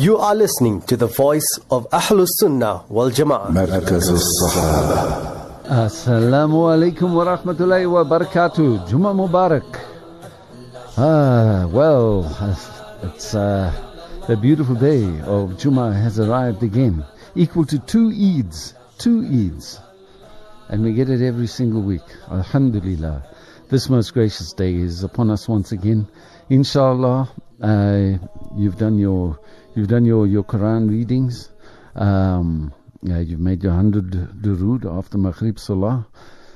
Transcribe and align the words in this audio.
You 0.00 0.18
are 0.18 0.34
listening 0.34 0.82
to 0.82 0.96
the 0.96 1.06
voice 1.06 1.58
of 1.70 1.88
Ahlus 1.90 2.28
Sunnah 2.40 2.84
wal 2.88 3.10
Jama'ah. 3.10 3.50
مركز 3.50 4.10
الصحابة 4.10 5.36
Assalamu 5.66 6.68
alaikum 6.70 7.12
wa 7.12 7.24
rahmatullahi 7.24 7.90
wa 7.90 8.04
barakatuh. 8.04 8.88
Juma 8.88 9.12
Mubarak. 9.12 9.66
Ah, 10.96 11.66
well, 11.66 12.24
it's 13.02 13.34
uh, 13.34 13.72
the 14.28 14.36
beautiful 14.36 14.76
day 14.76 15.04
of 15.22 15.58
Juma 15.58 15.92
has 15.92 16.20
arrived 16.20 16.62
again, 16.62 17.04
equal 17.34 17.64
to 17.66 17.78
two 17.80 18.10
Eids, 18.10 18.74
two 18.98 19.22
Eids. 19.22 19.80
And 20.68 20.84
we 20.84 20.92
get 20.92 21.08
it 21.10 21.20
every 21.20 21.48
single 21.48 21.82
week. 21.82 22.06
Alhamdulillah. 22.30 23.24
This 23.68 23.88
most 23.90 24.14
gracious 24.14 24.52
day 24.52 24.74
is 24.74 25.02
upon 25.02 25.30
us 25.30 25.48
once 25.48 25.72
again. 25.72 26.06
Inshallah, 26.48 27.28
uh, 27.61 28.17
you've 28.57 28.77
done 28.77 28.97
your, 28.97 29.39
you've 29.75 29.87
done 29.87 30.05
your, 30.05 30.25
your 30.27 30.43
Quran 30.43 30.89
readings. 30.89 31.49
Um, 31.95 32.73
yeah, 33.03 33.19
you've 33.19 33.39
made 33.39 33.63
your 33.63 33.73
100 33.73 34.11
durood 34.41 34.85
after 34.85 35.17
Maghrib 35.17 35.59
Salah. 35.59 36.07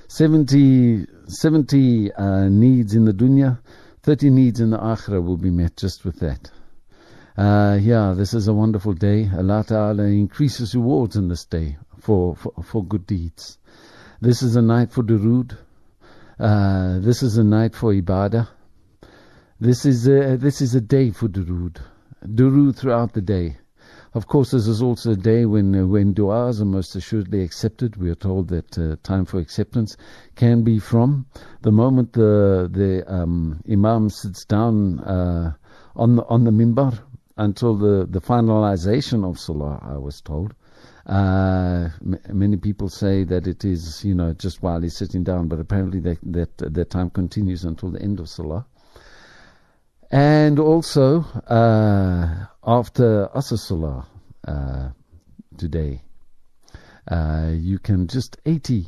70, 0.07 1.07
70 1.27 2.13
uh, 2.13 2.47
needs 2.49 2.93
in 2.93 3.05
the 3.05 3.11
dunya, 3.11 3.59
30 4.03 4.29
needs 4.29 4.59
in 4.59 4.69
the 4.69 4.77
akhirah 4.77 5.23
will 5.23 5.37
be 5.37 5.49
met 5.49 5.75
just 5.75 6.05
with 6.05 6.19
that. 6.19 6.51
Uh, 7.37 7.77
yeah, 7.81 8.13
this 8.15 8.33
is 8.33 8.47
a 8.47 8.53
wonderful 8.53 8.93
day. 8.93 9.29
Allah 9.35 9.65
Ta'ala 9.67 10.03
increases 10.03 10.75
rewards 10.75 11.15
in 11.15 11.27
this 11.27 11.45
day 11.45 11.77
for, 11.99 12.35
for, 12.35 12.53
for 12.63 12.85
good 12.85 13.05
deeds. 13.07 13.57
This 14.21 14.41
is 14.41 14.55
a 14.55 14.61
night 14.61 14.91
for 14.91 15.03
durood. 15.03 15.57
Uh, 16.39 16.99
this 16.99 17.23
is 17.23 17.37
a 17.37 17.43
night 17.43 17.75
for 17.75 17.93
ibadah. 17.93 18.47
This 19.57 19.85
is 19.85 20.05
a, 20.05 20.35
this 20.35 20.61
is 20.61 20.75
a 20.75 20.81
day 20.81 21.11
for 21.11 21.29
durood. 21.29 21.77
Durood 22.25 22.75
throughout 22.75 23.13
the 23.13 23.21
day. 23.21 23.55
Of 24.13 24.27
course, 24.27 24.51
this 24.51 24.67
is 24.67 24.81
also 24.81 25.11
a 25.11 25.15
day 25.15 25.45
when 25.45 25.73
uh, 25.73 25.87
when 25.87 26.13
du'as 26.13 26.59
are 26.59 26.65
most 26.65 26.93
assuredly 26.93 27.41
accepted. 27.41 27.95
We 27.95 28.09
are 28.09 28.15
told 28.15 28.49
that 28.49 28.77
uh, 28.77 28.97
time 29.01 29.23
for 29.23 29.39
acceptance 29.39 29.95
can 30.35 30.63
be 30.63 30.77
from 30.79 31.25
the 31.61 31.71
moment 31.71 32.11
the 32.11 32.69
the 32.69 33.09
um, 33.09 33.61
imam 33.71 34.09
sits 34.09 34.43
down 34.43 34.99
uh, 34.99 35.53
on 35.95 36.17
the 36.17 36.25
on 36.25 36.43
the 36.43 36.51
mimbar 36.51 36.99
until 37.37 37.75
the 37.75 38.05
the 38.09 38.19
finalization 38.19 39.23
of 39.23 39.39
salah. 39.39 39.79
I 39.81 39.97
was 39.97 40.19
told. 40.19 40.53
Uh, 41.05 41.89
m- 42.01 42.19
many 42.33 42.57
people 42.57 42.89
say 42.89 43.23
that 43.23 43.47
it 43.47 43.63
is, 43.63 44.03
you 44.03 44.15
know, 44.15 44.33
just 44.33 44.61
while 44.61 44.81
he's 44.81 44.97
sitting 44.97 45.23
down, 45.23 45.47
but 45.47 45.61
apparently 45.61 46.01
that 46.01 46.19
that 46.23 46.57
that 46.57 46.89
time 46.89 47.09
continues 47.09 47.63
until 47.63 47.89
the 47.89 48.01
end 48.01 48.19
of 48.19 48.27
salah. 48.27 48.65
And 50.11 50.59
also, 50.59 51.21
uh, 51.47 52.45
after 52.63 53.27
Asr 53.35 54.05
uh, 54.47 54.89
today, 55.57 56.01
uh, 57.09 57.51
you 57.53 57.79
can 57.79 58.07
just 58.07 58.37
80. 58.45 58.87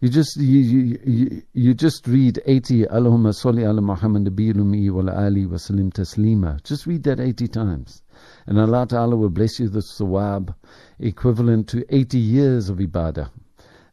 You 0.00 0.08
just 0.08 0.36
you, 0.38 0.98
you, 1.04 1.42
you, 1.52 1.74
just 1.74 2.06
read 2.06 2.40
80 2.46 2.84
Allahumma 2.84 3.34
salli 3.34 3.68
ala 3.68 3.82
Muhammad 3.82 4.24
nabiyil 4.24 4.90
wa 4.92 5.12
ali 5.12 5.44
wa 5.44 5.56
taslima. 5.56 6.62
Just 6.64 6.86
read 6.86 7.02
that 7.02 7.20
80 7.20 7.48
times. 7.48 8.02
And 8.46 8.58
Allah 8.58 8.86
Ta'ala 8.86 9.14
will 9.14 9.28
bless 9.28 9.60
you 9.60 9.68
the 9.68 9.80
sawab 9.80 10.54
equivalent 10.98 11.68
to 11.68 11.84
80 11.94 12.18
years 12.18 12.70
of 12.70 12.78
ibadah. 12.78 13.30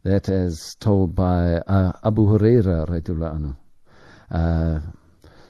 That 0.04 0.30
as 0.30 0.76
told 0.80 1.14
by 1.14 1.56
uh, 1.68 1.92
Abu 2.04 2.26
Huraira. 2.26 3.56
Uh, 4.32 4.80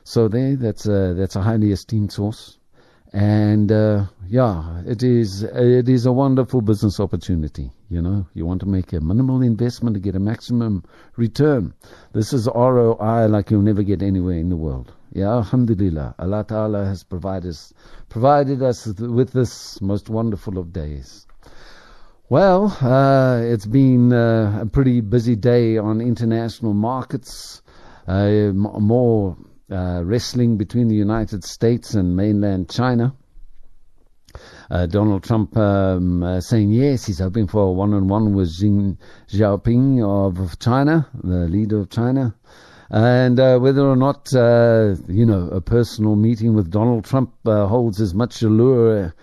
so 0.08 0.30
there, 0.30 0.56
that's 0.56 0.86
a, 0.86 1.14
that's 1.16 1.36
a 1.36 1.42
highly 1.42 1.74
esteemed 1.74 2.14
source. 2.14 2.58
And 3.12 3.70
uh, 3.70 4.06
yeah, 4.26 4.82
it 4.86 5.04
is 5.04 5.44
it 5.44 5.90
is 5.90 6.06
a 6.06 6.14
wonderful 6.14 6.62
business 6.62 7.02
opportunity. 7.02 7.72
You 7.90 8.02
know, 8.02 8.26
you 8.34 8.46
want 8.46 8.62
to 8.62 8.68
make 8.68 8.94
a 8.94 9.02
minimal 9.02 9.42
investment 9.42 9.96
to 9.96 10.00
get 10.00 10.16
a 10.16 10.20
maximum 10.20 10.86
return. 11.18 11.74
This 12.14 12.32
is 12.32 12.48
ROI 12.48 13.28
like 13.28 13.52
you'll 13.52 13.64
never 13.64 13.84
get 13.84 14.02
anywhere 14.02 14.38
in 14.38 14.48
the 14.48 14.56
world. 14.56 14.94
Yeah, 15.12 15.36
Alhamdulillah, 15.36 16.16
Allah 16.20 16.46
Taala 16.46 16.86
has 16.86 17.04
provided 17.04 17.50
us 17.50 17.74
provided 18.08 18.64
us 18.64 18.86
with 18.86 19.34
this 19.34 19.82
most 19.82 20.10
wonderful 20.10 20.58
of 20.58 20.72
days. 20.72 21.28
Well, 22.30 22.68
uh, 22.80 23.42
it's 23.44 23.66
been 23.66 24.14
uh, 24.14 24.60
a 24.62 24.66
pretty 24.68 25.02
busy 25.02 25.36
day 25.36 25.78
on 25.78 26.00
international 26.00 26.74
markets. 26.74 27.62
Uh, 28.08 28.54
more 28.54 29.36
uh, 29.72 30.02
wrestling 30.04 30.58
between 30.58 30.88
the 30.88 30.96
United 30.96 31.44
States 31.44 31.94
and 31.94 32.16
mainland 32.16 32.70
China. 32.70 33.14
Uh, 34.70 34.86
Donald 34.86 35.24
Trump 35.24 35.56
um, 35.58 36.24
uh, 36.24 36.42
saying 36.42 36.72
yes, 36.72 37.06
he's 37.06 37.20
hoping 37.20 37.48
for 37.48 37.64
a 37.64 37.72
one-on-one 37.72 38.34
with 38.34 38.52
Xi 38.52 38.98
Jinping 39.30 40.04
of 40.04 40.60
China, 40.60 41.08
the 41.24 41.48
leader 41.48 41.80
of 41.80 41.90
China, 41.90 42.36
and 42.90 43.40
uh, 43.40 43.58
whether 43.60 43.88
or 43.88 43.96
not 43.96 44.34
uh, 44.34 44.96
you 45.08 45.26
know 45.26 45.50
a 45.50 45.62
personal 45.62 46.16
meeting 46.16 46.54
with 46.54 46.70
Donald 46.70 47.06
Trump 47.06 47.34
uh, 47.46 47.66
holds 47.68 48.02
as 48.02 48.14
much 48.14 48.42
allure 48.42 49.14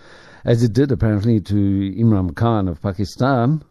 as 0.43 0.63
it 0.63 0.73
did 0.73 0.91
apparently 0.91 1.39
to 1.41 1.55
Imran 1.55 2.35
Khan 2.35 2.67
of 2.67 2.81
Pakistan. 2.81 3.63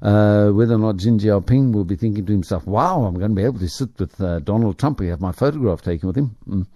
Uh, 0.00 0.50
whether 0.50 0.74
or 0.74 0.78
not 0.78 1.00
Xi 1.00 1.10
Jinping 1.10 1.72
will 1.72 1.84
be 1.84 1.96
thinking 1.96 2.24
to 2.26 2.32
himself, 2.32 2.66
wow, 2.66 3.04
I'm 3.04 3.14
going 3.14 3.30
to 3.30 3.34
be 3.34 3.42
able 3.42 3.58
to 3.58 3.68
sit 3.68 3.98
with 3.98 4.20
uh, 4.20 4.38
Donald 4.40 4.78
Trump. 4.78 5.00
We 5.00 5.08
have 5.08 5.20
my 5.20 5.32
photograph 5.32 5.82
taken 5.82 6.06
with 6.06 6.16
him. 6.16 6.36
Mm. 6.48 6.66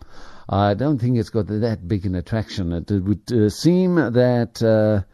I 0.48 0.74
don't 0.74 0.98
think 0.98 1.16
it's 1.16 1.30
got 1.30 1.46
that 1.46 1.86
big 1.86 2.04
an 2.04 2.16
attraction. 2.16 2.72
It, 2.72 2.90
would 2.90 3.32
uh, 3.32 3.48
seem 3.48 3.94
that 3.94 4.60
uh, 4.60 5.06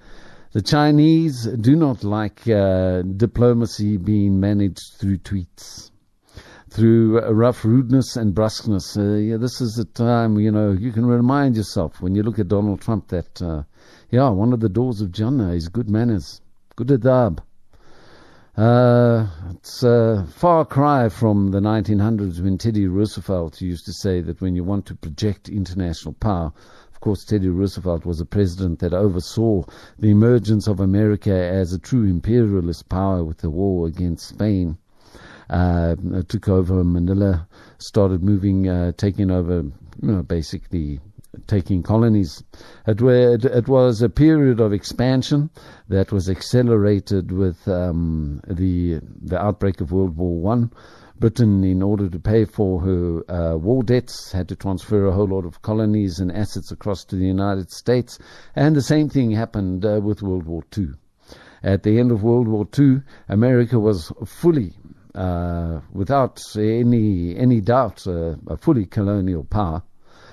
the 0.53 0.63
Chinese 0.63 1.45
do 1.45 1.77
not 1.77 2.03
like 2.03 2.49
uh, 2.49 3.03
diplomacy 3.03 3.99
being 3.99 4.41
managed 4.41 4.95
through 4.99 5.19
tweets. 5.19 5.91
Through 6.71 7.23
uh, 7.23 7.31
rough 7.31 7.63
rudeness 7.63 8.17
and 8.17 8.35
brusqueness. 8.35 8.97
yeah, 8.97 9.37
this 9.37 9.61
is 9.61 9.79
a 9.79 9.85
time, 9.85 10.39
you 10.39 10.51
know, 10.51 10.73
you 10.73 10.93
can 10.93 11.05
remind 11.05 11.57
yourself 11.57 12.01
when 12.01 12.15
you 12.15 12.23
look 12.23 12.39
at 12.39 12.49
Donald 12.49 12.81
Trump 12.81 13.09
that, 13.09 13.67
yeah, 14.11 14.31
one 14.31 14.55
of 14.55 14.61
the 14.61 14.71
doors 14.71 15.03
of 15.03 15.13
Jannah 15.13 15.53
is 15.53 15.69
good 15.69 15.91
manners, 15.91 16.41
good 16.75 16.89
adab. 16.89 17.41
Uh, 18.59 19.29
it's 19.53 19.85
a 19.85 20.27
far 20.35 20.65
cry 20.65 21.09
from 21.09 21.53
the 21.53 21.61
1900s 21.61 22.43
when 22.43 22.59
Teddy 22.59 22.89
Roosevelt 22.89 23.61
used 23.61 23.85
to 23.85 23.93
say 23.93 24.21
that 24.21 24.41
when 24.41 24.57
you 24.57 24.65
want 24.65 24.85
to 24.87 24.97
project 24.97 25.49
international 25.49 26.13
power, 26.15 26.53
of 26.93 27.01
course, 27.01 27.25
Teddy 27.25 27.51
Roosevelt 27.51 28.05
was 28.05 28.21
a 28.21 28.27
president 28.27 28.81
that 28.81 28.93
oversaw 28.93 29.63
the 30.01 30.11
emergence 30.11 30.67
of 30.67 30.81
America 30.81 31.33
as 31.33 31.73
a 31.73 31.79
true 31.79 32.03
imperialist 32.03 32.89
power 32.89 33.23
with 33.23 33.39
the 33.39 33.49
war 33.49 33.87
against 33.87 34.27
Spain. 34.27 34.77
Uh, 35.49 35.95
took 36.27 36.49
over 36.49 36.83
Manila, 36.83 37.47
started 37.79 38.25
moving, 38.25 38.69
uh, 38.69 38.91
taking 38.97 39.31
over, 39.31 39.59
you 39.59 39.73
know, 40.03 40.25
basically 40.25 40.99
taking 41.47 41.83
colonies. 41.83 42.43
It, 42.87 43.01
it, 43.01 43.45
it, 43.45 43.69
was 43.69 44.03
a 44.03 44.09
period 44.09 44.61
of 44.61 44.73
expansion 44.73 45.51
that 45.89 46.13
was 46.13 46.29
accelerated 46.29 47.33
with 47.33 47.67
um, 47.69 48.41
the 48.47 49.01
the 49.23 49.41
outbreak 49.41 49.81
of 49.81 49.93
World 49.93 50.17
War 50.17 50.41
One. 50.41 50.73
Britain, 51.19 51.65
in 51.65 51.83
order 51.83 52.09
to 52.09 52.19
pay 52.21 52.45
for 52.45 52.81
her 52.81 53.31
uh, 53.31 53.57
war 53.57 53.83
debts, 53.83 54.31
had 54.31 54.49
to 54.49 54.55
transfer 54.55 55.07
a 55.07 55.13
whole 55.13 55.27
lot 55.27 55.45
of 55.45 55.63
colonies 55.63 56.21
and 56.21 56.31
assets 56.31 56.71
across 56.71 57.05
to 57.05 57.17
the 57.17 57.27
United 57.27 57.73
States, 57.73 58.21
and 58.55 58.77
the 58.77 58.83
same 58.83 59.09
thing 59.09 59.33
happened 59.33 59.85
uh, 59.85 60.01
with 60.01 60.23
World 60.23 60.47
War 60.47 60.63
Two. 60.71 60.95
At 61.63 61.83
the 61.83 61.99
end 61.99 62.13
of 62.13 62.23
World 62.23 62.47
War 62.47 62.67
Two, 62.67 63.03
America 63.29 63.81
was 63.81 64.13
fully 64.25 64.75
uh, 65.15 65.81
without 65.93 66.41
any 66.57 67.37
any 67.37 67.61
doubt, 67.61 68.07
uh, 68.07 68.37
a 68.47 68.57
fully 68.57 68.87
colonial 68.87 69.43
power 69.43 69.83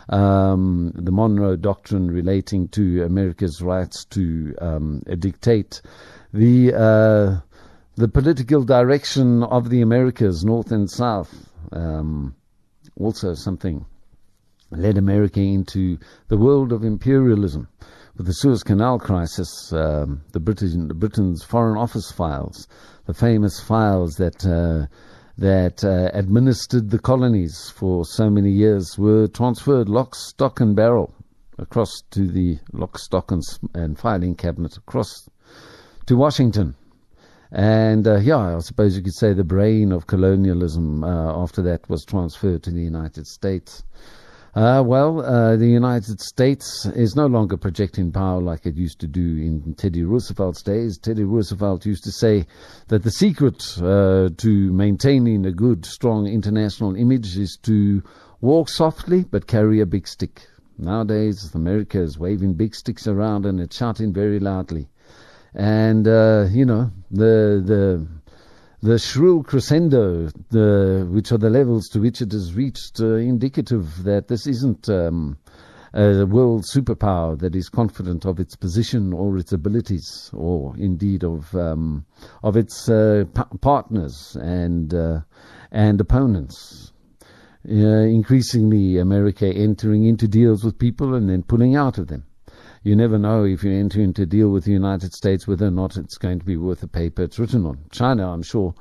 um, 0.10 0.92
the 0.96 1.12
Monroe 1.12 1.56
Doctrine 1.56 2.10
relating 2.10 2.68
to 2.70 3.04
America's 3.04 3.62
rights 3.62 4.06
to 4.06 4.56
um, 4.60 5.02
dictate 5.20 5.82
the 6.34 6.74
uh, 6.74 7.40
the 7.96 8.08
political 8.08 8.64
direction 8.64 9.44
of 9.44 9.70
the 9.70 9.82
Americas, 9.82 10.44
North 10.44 10.72
and 10.72 10.90
South. 10.90 11.34
Um, 11.72 12.36
also, 13.00 13.34
something 13.34 13.86
led 14.72 14.98
America 14.98 15.40
into 15.40 15.98
the 16.28 16.38
world 16.38 16.72
of 16.72 16.84
imperialism. 16.84 17.68
With 18.18 18.28
the 18.28 18.34
Suez 18.34 18.64
Canal 18.64 19.00
crisis, 19.00 19.74
um, 19.74 20.22
the 20.32 20.40
British, 20.40 20.74
Britain's 20.74 21.44
Foreign 21.44 21.78
Office 21.78 22.12
files, 22.12 22.68
the 23.06 23.14
famous 23.14 23.60
files 23.60 24.16
that 24.16 24.46
uh, 24.46 24.88
that 25.38 25.84
uh, 25.84 26.10
administered 26.14 26.90
the 26.90 27.00
colonies 27.00 27.70
for 27.76 28.06
so 28.06 28.30
many 28.30 28.52
years 28.52 28.98
were 28.98 29.28
transferred 29.28 29.90
lock, 29.90 30.16
stock, 30.16 30.60
and 30.60 30.76
barrel 30.76 31.14
across 31.58 32.02
to 32.12 32.28
the 32.28 32.58
lock, 32.74 32.98
stock, 32.98 33.32
and, 33.32 33.42
and 33.74 33.98
filing 34.00 34.36
cabinet 34.36 34.78
across 34.78 35.30
to 36.06 36.16
Washington. 36.16 36.76
And 37.52 38.08
uh, 38.08 38.18
yeah, 38.18 38.58
I 38.58 38.60
suppose 38.60 38.96
you 38.96 39.04
could 39.04 39.16
say 39.16 39.34
the 39.34 39.44
brain 39.44 39.92
of 39.92 40.08
colonialism 40.08 41.04
uh, 41.04 41.42
after 41.42 41.62
that 41.64 41.90
was 41.90 42.04
transferred 42.04 42.64
to 42.64 42.72
the 42.72 42.82
United 42.82 43.28
States. 43.28 43.84
Uh, 44.56 44.82
well, 44.82 45.20
uh, 45.20 45.58
the 45.58 45.68
United 45.68 46.22
States 46.22 46.86
is 46.96 47.14
no 47.14 47.26
longer 47.26 47.58
projecting 47.58 48.10
power 48.10 48.42
like 48.42 48.66
it 48.66 48.78
used 48.78 49.02
to 49.02 49.08
do 49.08 49.20
in 49.20 49.74
Teddy 49.74 50.06
Roosevelt's 50.06 50.62
days. 50.62 50.98
Teddy 50.98 51.26
Roosevelt 51.26 51.86
used 51.86 52.06
to 52.06 52.12
say 52.14 52.48
that 52.88 53.04
the 53.04 53.12
secret 53.12 53.62
uh, 53.80 54.30
to 54.38 54.72
maintaining 54.72 55.46
a 55.46 55.52
good, 55.52 55.86
strong 55.86 56.26
international 56.26 56.96
image 56.96 57.38
is 57.38 57.60
to 57.64 58.02
walk 58.40 58.70
softly 58.70 59.26
but 59.26 59.46
carry 59.46 59.82
a 59.82 59.86
big 59.86 60.08
stick. 60.08 60.48
Nowadays, 60.78 61.54
America 61.54 62.00
is 62.00 62.18
waving 62.18 62.54
big 62.54 62.76
sticks 62.76 63.08
around 63.08 63.46
and 63.46 63.60
it's 63.60 63.76
shouting 63.76 64.14
very 64.14 64.40
loudly. 64.40 64.88
And, 65.54 66.08
uh, 66.08 66.46
you 66.50 66.64
know, 66.64 66.92
the, 67.12 67.62
the, 67.66 68.08
the 68.86 69.00
shrill 69.00 69.42
crescendo, 69.42 70.30
the, 70.52 71.08
which 71.10 71.32
are 71.32 71.40
the 71.40 71.50
levels 71.50 71.88
to 71.90 72.00
which 72.00 72.22
it 72.22 72.32
has 72.32 72.54
reached, 72.54 73.02
uh, 73.02 73.16
indicative 73.16 74.04
that 74.04 74.28
this 74.28 74.46
isn't 74.46 74.88
um, 74.90 75.40
a 75.96 76.24
world 76.26 76.64
superpower 76.64 77.38
that 77.40 77.56
is 77.56 77.68
confident 77.68 78.26
of 78.26 78.40
its 78.40 78.56
position 78.56 79.12
or 79.12 79.40
its 79.40 79.52
abilities, 79.52 80.30
or 80.34 80.76
indeed 80.78 81.24
of 81.24 81.56
um, 81.56 82.06
of 82.44 82.56
its 82.56 82.88
uh, 82.88 83.26
partners 83.60 84.38
and 84.40 84.94
uh, 84.94 85.20
and 85.72 86.00
opponents. 86.00 86.92
Uh, 87.68 88.06
increasingly, 88.06 89.00
America 89.00 89.48
entering 89.48 90.06
into 90.06 90.28
deals 90.28 90.64
with 90.64 90.78
people 90.78 91.16
and 91.16 91.28
then 91.28 91.42
pulling 91.42 91.76
out 91.76 91.98
of 91.98 92.06
them 92.06 92.24
you 92.86 92.96
never 92.96 93.18
know 93.18 93.44
if 93.44 93.64
you 93.64 93.72
enter 93.72 94.00
into 94.00 94.22
a 94.22 94.26
deal 94.28 94.50
with 94.50 94.64
the 94.64 94.72
United 94.72 95.12
States 95.12 95.48
whether 95.48 95.66
or 95.66 95.72
not 95.72 95.98
it's 95.98 96.20
going 96.20 96.38
to 96.38 96.46
be 96.46 96.56
worth 96.56 96.82
the 96.82 96.88
paper 96.88 97.24
it's 97.24 97.40
written 97.40 97.66
on. 97.66 97.80
China, 97.92 98.32
I'm 98.32 98.44
sure, 98.44 98.76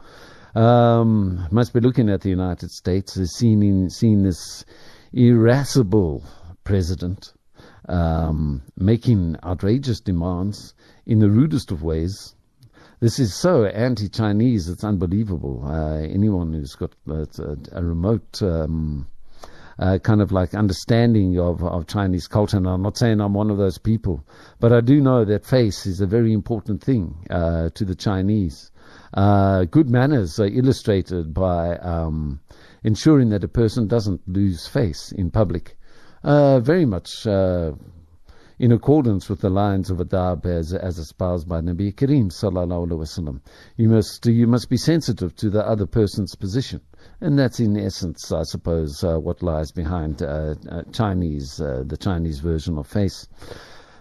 um, 0.55 1.49
must 1.51 1.73
be 1.73 1.81
looking 1.81 2.11
at 2.11 2.21
the 2.21 2.29
United 2.29 2.71
States 2.71 3.17
as 3.17 3.35
seeing, 3.35 3.89
seeing 3.89 4.23
this 4.23 4.67
irascible 5.15 6.23
president 6.65 7.33
um, 7.89 8.63
making 8.77 9.37
outrageous 9.43 10.01
demands 10.01 10.75
in 11.07 11.19
the 11.19 11.31
rudest 11.31 11.71
of 11.71 11.83
ways. 11.83 12.35
This 13.01 13.19
is 13.19 13.35
so 13.35 13.65
anti-Chinese; 13.65 14.69
it's 14.69 14.85
unbelievable. 14.85 15.65
Uh, 15.65 16.01
anyone 16.01 16.53
who's 16.53 16.75
got 16.75 16.95
a, 17.09 17.27
a 17.73 17.83
remote 17.83 18.43
um, 18.43 19.07
uh, 19.79 19.99
kind 19.99 20.21
of 20.21 20.33
like 20.33 20.55
understanding 20.55 21.39
of, 21.39 21.63
of 21.63 21.87
Chinese 21.87 22.29
culture. 22.29 22.57
And 22.57 22.67
I'm 22.67 22.83
not 22.83 22.97
saying 22.97 23.21
I'm 23.21 23.35
one 23.35 23.51
of 23.51 23.59
those 23.59 23.79
people, 23.79 24.27
but 24.61 24.73
I 24.73 24.81
do 24.81 25.01
know 25.01 25.25
that 25.25 25.45
face 25.45 25.87
is 25.87 26.01
a 26.01 26.07
very 26.07 26.33
important 26.33 26.83
thing 26.83 27.27
uh, 27.31 27.71
to 27.75 27.85
the 27.85 27.95
Chinese. 27.95 28.71
Uh, 29.13 29.65
good 29.65 29.89
manners 29.89 30.41
are 30.41 30.47
illustrated 30.47 31.33
by 31.33 31.77
um, 31.79 32.41
ensuring 32.83 33.31
that 33.31 33.45
a 33.45 33.49
person 33.49 33.87
doesn't 33.87 34.21
lose 34.29 34.67
face 34.67 35.13
in 35.13 35.31
public. 35.31 35.77
Uh, 36.23 36.61
very 36.61 36.87
much 36.87 37.27
uh, 37.27 37.73
in 38.59 38.73
accordance 38.73 39.29
with 39.29 39.41
the 39.41 39.51
lines 39.51 39.91
of 39.91 39.99
adab 39.99 40.47
as, 40.47 40.73
as 40.73 40.99
espoused 40.99 41.49
by 41.49 41.61
Nabi 41.61 41.95
Kareem 41.95 42.31
sallallahu 42.31 42.89
alaihi 42.89 42.99
wasallam. 42.99 43.41
You 43.77 43.89
must 43.89 44.27
you 44.27 44.47
must 44.47 44.69
be 44.69 44.77
sensitive 44.77 45.35
to 45.37 45.51
the 45.51 45.67
other 45.67 45.87
person's 45.87 46.35
position. 46.35 46.81
And 47.21 47.39
that's 47.39 47.61
in 47.61 47.77
essence, 47.77 48.33
I 48.33 48.43
suppose, 48.43 49.03
uh, 49.03 49.19
what 49.19 49.43
lies 49.43 49.73
behind 49.73 50.23
uh, 50.23 50.55
uh, 50.69 50.83
Chinese, 50.93 51.61
uh, 51.61 51.83
the 51.87 51.97
Chinese 51.97 52.41
version 52.41 52.79
of 52.79 52.87
face. 52.87 53.29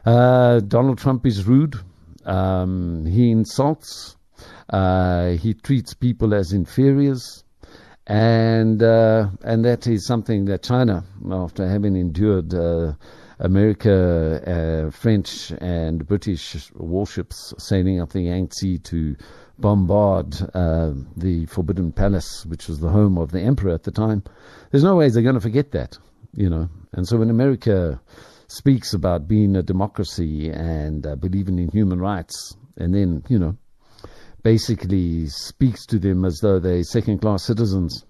Uh, 0.06 0.60
Donald 0.60 0.98
Trump 1.00 1.26
is 1.26 1.46
rude. 1.46 1.76
Um, 2.26 3.06
he 3.06 3.32
insults. 3.32 4.18
Uh, 4.70 5.32
he 5.32 5.54
treats 5.54 5.94
people 5.94 6.34
as 6.34 6.54
inferiors. 6.54 7.44
And, 8.06 8.82
and 8.82 9.66
that 9.66 9.88
is 9.88 10.06
something 10.06 10.46
that 10.46 10.64
China, 10.64 11.06
after 11.32 11.68
having 11.68 11.96
endured 11.96 12.54
America, 13.40 14.90
French, 14.94 15.52
and 15.60 16.08
British 16.08 16.72
warships 16.76 17.54
sailing 17.58 18.02
up 18.02 18.12
the 18.12 18.22
Yangtze 18.22 18.80
to 18.80 19.16
bombard 19.58 20.36
uh, 20.54 20.92
the 21.16 21.46
Forbidden 21.48 21.92
Palace, 21.92 22.46
which 22.46 22.68
was 22.68 22.80
the 22.80 22.90
home 22.90 23.18
of 23.18 23.32
the 23.32 23.42
emperor 23.42 23.74
at 23.74 23.84
the 23.84 23.92
time. 23.92 24.24
There's 24.72 24.84
no 24.84 24.96
way 24.96 25.10
they're 25.10 25.24
going 25.24 25.36
to 25.36 25.42
forget 25.42 25.72
that, 25.72 25.98
you 26.34 26.50
know. 26.50 26.70
And 26.94 27.08
so 27.08 27.18
when 27.18 27.30
America 27.30 28.02
speaks 28.48 28.94
about 28.94 29.28
being 29.28 29.56
a 29.56 29.64
democracy 29.64 30.50
and 30.50 31.06
uh, 31.06 31.16
believing 31.16 31.60
in 31.60 31.70
human 31.70 32.00
rights, 32.00 32.56
and 32.78 32.94
then, 32.94 33.24
you 33.30 33.40
know, 33.40 33.58
basically 34.44 35.28
speaks 35.28 35.86
to 35.86 36.00
them 36.00 36.26
as 36.26 36.40
though 36.42 36.60
they're 36.60 36.84
second 36.84 37.20
class 37.20 37.44
citizens 37.44 38.06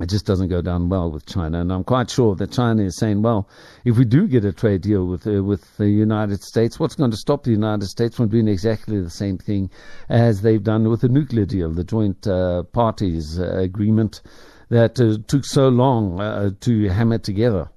it 0.00 0.08
just 0.08 0.26
doesn't 0.26 0.48
go 0.48 0.60
down 0.60 0.88
well 0.88 1.10
with 1.10 1.24
China. 1.24 1.60
And 1.60 1.72
I'm 1.72 1.84
quite 1.84 2.10
sure 2.10 2.34
that 2.36 2.50
China 2.50 2.82
is 2.82 2.96
saying, 2.96 3.22
well, 3.22 3.48
if 3.84 3.96
we 3.96 4.04
do 4.04 4.26
get 4.26 4.44
a 4.44 4.52
trade 4.52 4.82
deal 4.82 5.06
with 5.06 5.26
uh, 5.26 5.42
with 5.42 5.76
the 5.76 5.88
United 5.88 6.42
States, 6.42 6.80
what's 6.80 6.96
going 6.96 7.12
to 7.12 7.16
stop 7.16 7.44
the 7.44 7.52
United 7.52 7.86
States 7.86 8.16
from 8.16 8.28
doing 8.28 8.48
exactly 8.48 9.00
the 9.00 9.10
same 9.10 9.38
thing 9.38 9.70
as 10.08 10.42
they've 10.42 10.64
done 10.64 10.88
with 10.88 11.02
the 11.02 11.08
nuclear 11.08 11.44
deal, 11.46 11.70
the 11.70 11.84
joint 11.84 12.26
uh, 12.26 12.64
parties 12.64 13.38
uh, 13.38 13.56
agreement 13.58 14.20
that 14.68 14.98
uh, 15.00 15.16
took 15.28 15.44
so 15.44 15.68
long 15.68 16.20
uh, 16.20 16.50
to 16.60 16.88
hammer 16.88 17.18
together? 17.18 17.70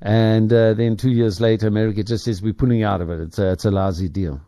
And 0.00 0.52
uh, 0.52 0.74
then 0.74 0.96
two 0.96 1.12
years 1.12 1.40
later, 1.40 1.68
America 1.68 2.02
just 2.02 2.24
says 2.24 2.42
we're 2.42 2.54
pulling 2.54 2.82
out 2.82 3.00
of 3.00 3.08
it. 3.08 3.20
It's 3.20 3.38
it's 3.38 3.64
a 3.64 3.70
lousy 3.70 4.08
deal. 4.08 4.40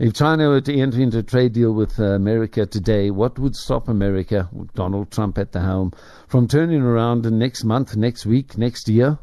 If 0.00 0.14
China 0.14 0.48
were 0.48 0.62
to 0.62 0.80
enter 0.80 0.98
into 0.98 1.18
a 1.18 1.22
trade 1.22 1.52
deal 1.52 1.74
with 1.74 2.00
uh, 2.00 2.14
America 2.14 2.64
today, 2.64 3.10
what 3.10 3.38
would 3.38 3.54
stop 3.54 3.86
America, 3.86 4.48
with 4.50 4.72
Donald 4.72 5.10
Trump 5.10 5.36
at 5.36 5.52
the 5.52 5.60
helm, 5.60 5.92
from 6.26 6.48
turning 6.48 6.80
around 6.80 7.30
next 7.30 7.64
month, 7.64 7.94
next 7.96 8.24
week, 8.24 8.56
next 8.56 8.88
year, 8.88 9.18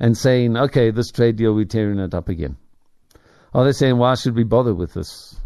and 0.00 0.18
saying, 0.18 0.56
okay, 0.56 0.90
this 0.90 1.12
trade 1.12 1.36
deal, 1.36 1.54
we're 1.54 1.66
tearing 1.66 2.00
it 2.00 2.14
up 2.14 2.28
again? 2.28 2.56
Are 3.54 3.64
they 3.64 3.70
saying, 3.70 3.96
why 3.96 4.16
should 4.16 4.34
we 4.34 4.42
bother 4.42 4.74
with 4.74 4.92
this? 4.92 5.36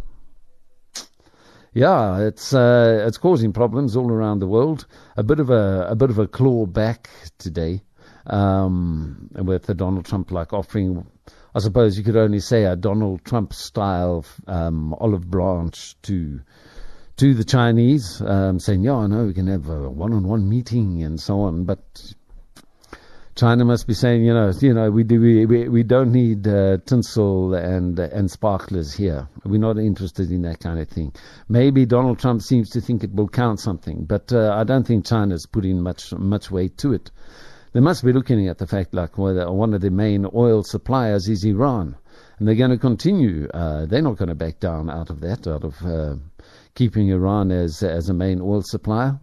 Yeah, 1.75 2.21
it's 2.21 2.55
uh, 2.55 3.05
it's 3.07 3.19
causing 3.19 3.53
problems 3.53 3.95
all 3.95 4.11
around 4.11 4.39
the 4.39 4.47
world. 4.47 4.87
A 5.19 5.23
bit 5.23 5.39
of 5.39 5.51
a 5.51 5.89
a 5.91 5.95
bit 5.95 6.09
of 6.09 6.19
a 6.19 6.27
claw 6.27 6.65
back 6.65 7.11
today, 7.37 7.83
um, 8.27 9.29
with 9.35 9.65
the 9.65 9.75
Donald 9.75 10.07
Trump 10.07 10.31
like 10.31 10.55
offering 10.55 11.07
I 11.55 11.59
suppose 11.59 11.99
you 11.99 12.05
could 12.05 12.17
only 12.17 12.41
say 12.41 12.65
a 12.65 12.77
Donald 12.77 13.25
Trump 13.25 13.53
style 13.53 14.25
um, 14.47 14.95
olive 14.95 15.31
branch 15.31 15.97
to 16.03 16.41
to 17.17 17.35
the 17.35 17.45
Chinese, 17.45 18.23
um, 18.23 18.59
saying, 18.59 18.85
"Yeah, 18.85 18.97
I 18.97 19.07
know 19.07 19.27
we 19.27 19.35
can 19.35 19.49
have 19.49 19.69
a 19.69 19.89
one-on-one 19.89 20.49
meeting 20.49 21.03
and 21.03 21.21
so 21.21 21.43
on," 21.43 21.65
but 21.65 22.15
China 23.35 23.65
must 23.65 23.87
be 23.87 23.95
saying, 23.95 24.25
you 24.25 24.35
know, 24.35 24.53
you 24.61 24.75
know, 24.75 24.91
we 24.91 25.05
do 25.05 25.19
we 25.21 25.47
we, 25.47 25.69
we 25.69 25.83
don't 25.83 26.13
need 26.13 26.47
uh, 26.47 26.79
tinsel 26.85 27.55
and 27.55 27.99
and 27.99 28.31
sparklers 28.31 28.93
here. 28.93 29.27
We're 29.44 29.59
not 29.59 29.79
interested 29.79 30.31
in 30.31 30.43
that 30.43 30.61
kind 30.61 30.79
of 30.79 30.89
thing. 30.89 31.15
Maybe 31.49 31.87
Donald 31.87 32.19
Trump 32.19 32.43
seems 32.43 32.71
to 32.71 32.81
think 32.81 33.05
it 33.05 33.15
will 33.15 33.29
count 33.29 33.61
something, 33.61 34.05
but 34.05 34.32
uh, 34.32 34.55
I 34.55 34.65
don't 34.65 34.87
think 34.87 35.06
China's 35.06 35.47
putting 35.47 35.81
much 35.81 36.13
much 36.13 36.51
weight 36.51 36.77
to 36.79 36.93
it. 36.93 37.11
They 37.72 37.81
must 37.81 38.05
be 38.05 38.12
looking 38.12 38.48
at 38.48 38.58
the 38.58 38.67
fact 38.67 38.93
like 38.93 39.17
whether 39.17 39.50
one 39.50 39.72
of 39.72 39.81
the 39.81 39.91
main 39.91 40.26
oil 40.34 40.62
suppliers 40.62 41.29
is 41.29 41.44
Iran. 41.44 41.96
And 42.38 42.46
they're 42.46 42.55
going 42.55 42.70
to 42.70 42.79
continue. 42.79 43.48
Uh, 43.48 43.86
they're 43.86 44.02
not 44.02 44.19
going 44.19 44.29
to 44.29 44.34
back 44.34 44.60
down 44.60 44.91
out 44.91 45.10
of 45.10 45.20
that, 45.20 45.46
out 45.46 45.64
of 45.64 45.81
uh, 45.82 46.17
keeping 46.74 47.08
Iran 47.08 47.50
as, 47.50 47.82
as 47.82 48.08
a 48.08 48.14
main 48.14 48.41
oil 48.41 48.62
supplier. 48.62 49.19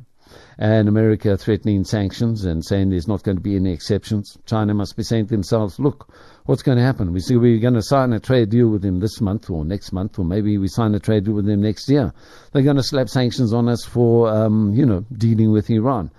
And 0.57 0.87
America 0.87 1.37
threatening 1.37 1.83
sanctions 1.83 2.45
and 2.45 2.63
saying 2.63 2.89
there's 2.89 3.07
not 3.07 3.23
going 3.23 3.37
to 3.37 3.43
be 3.43 3.55
any 3.55 3.71
exceptions. 3.71 4.37
China 4.45 4.73
must 4.73 4.97
be 4.97 5.03
saying 5.03 5.27
to 5.27 5.33
themselves, 5.33 5.79
look, 5.79 6.13
what's 6.45 6.63
going 6.63 6.77
to 6.77 6.83
happen? 6.83 7.13
We 7.13 7.19
see 7.19 7.37
we're 7.37 7.59
going 7.59 7.75
to 7.75 7.81
sign 7.81 8.13
a 8.13 8.19
trade 8.19 8.49
deal 8.49 8.69
with 8.69 8.81
them 8.81 8.99
this 8.99 9.21
month 9.21 9.49
or 9.49 9.63
next 9.63 9.91
month, 9.91 10.19
or 10.19 10.25
maybe 10.25 10.57
we 10.57 10.67
sign 10.67 10.93
a 10.95 10.99
trade 10.99 11.25
deal 11.25 11.33
with 11.33 11.45
them 11.45 11.61
next 11.61 11.89
year. 11.89 12.13
They're 12.51 12.63
going 12.63 12.75
to 12.75 12.83
slap 12.83 13.09
sanctions 13.09 13.53
on 13.53 13.69
us 13.69 13.85
for, 13.85 14.29
um, 14.29 14.73
you 14.73 14.85
know, 14.85 15.05
dealing 15.11 15.51
with 15.51 15.69
Iran. 15.69 16.11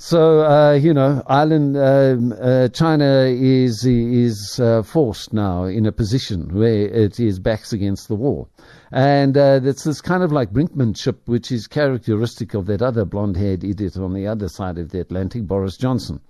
So 0.00 0.46
uh, 0.46 0.74
you 0.74 0.94
know, 0.94 1.24
Ireland, 1.26 1.76
um, 1.76 2.32
uh, 2.40 2.68
China 2.68 3.24
is 3.24 3.84
is 3.84 4.60
uh, 4.60 4.84
forced 4.84 5.32
now 5.32 5.64
in 5.64 5.86
a 5.86 5.92
position 5.92 6.54
where 6.54 6.86
it 6.86 7.18
is 7.18 7.40
backs 7.40 7.72
against 7.72 8.06
the 8.06 8.14
wall, 8.14 8.48
and 8.92 9.36
uh, 9.36 9.58
it's 9.60 9.82
this 9.82 10.00
kind 10.00 10.22
of 10.22 10.30
like 10.30 10.52
brinkmanship, 10.52 11.16
which 11.24 11.50
is 11.50 11.66
characteristic 11.66 12.54
of 12.54 12.66
that 12.66 12.80
other 12.80 13.04
blonde-haired 13.04 13.64
idiot 13.64 13.96
on 13.96 14.14
the 14.14 14.28
other 14.28 14.48
side 14.48 14.78
of 14.78 14.90
the 14.90 15.00
Atlantic, 15.00 15.48
Boris 15.48 15.76
Johnson, 15.76 16.20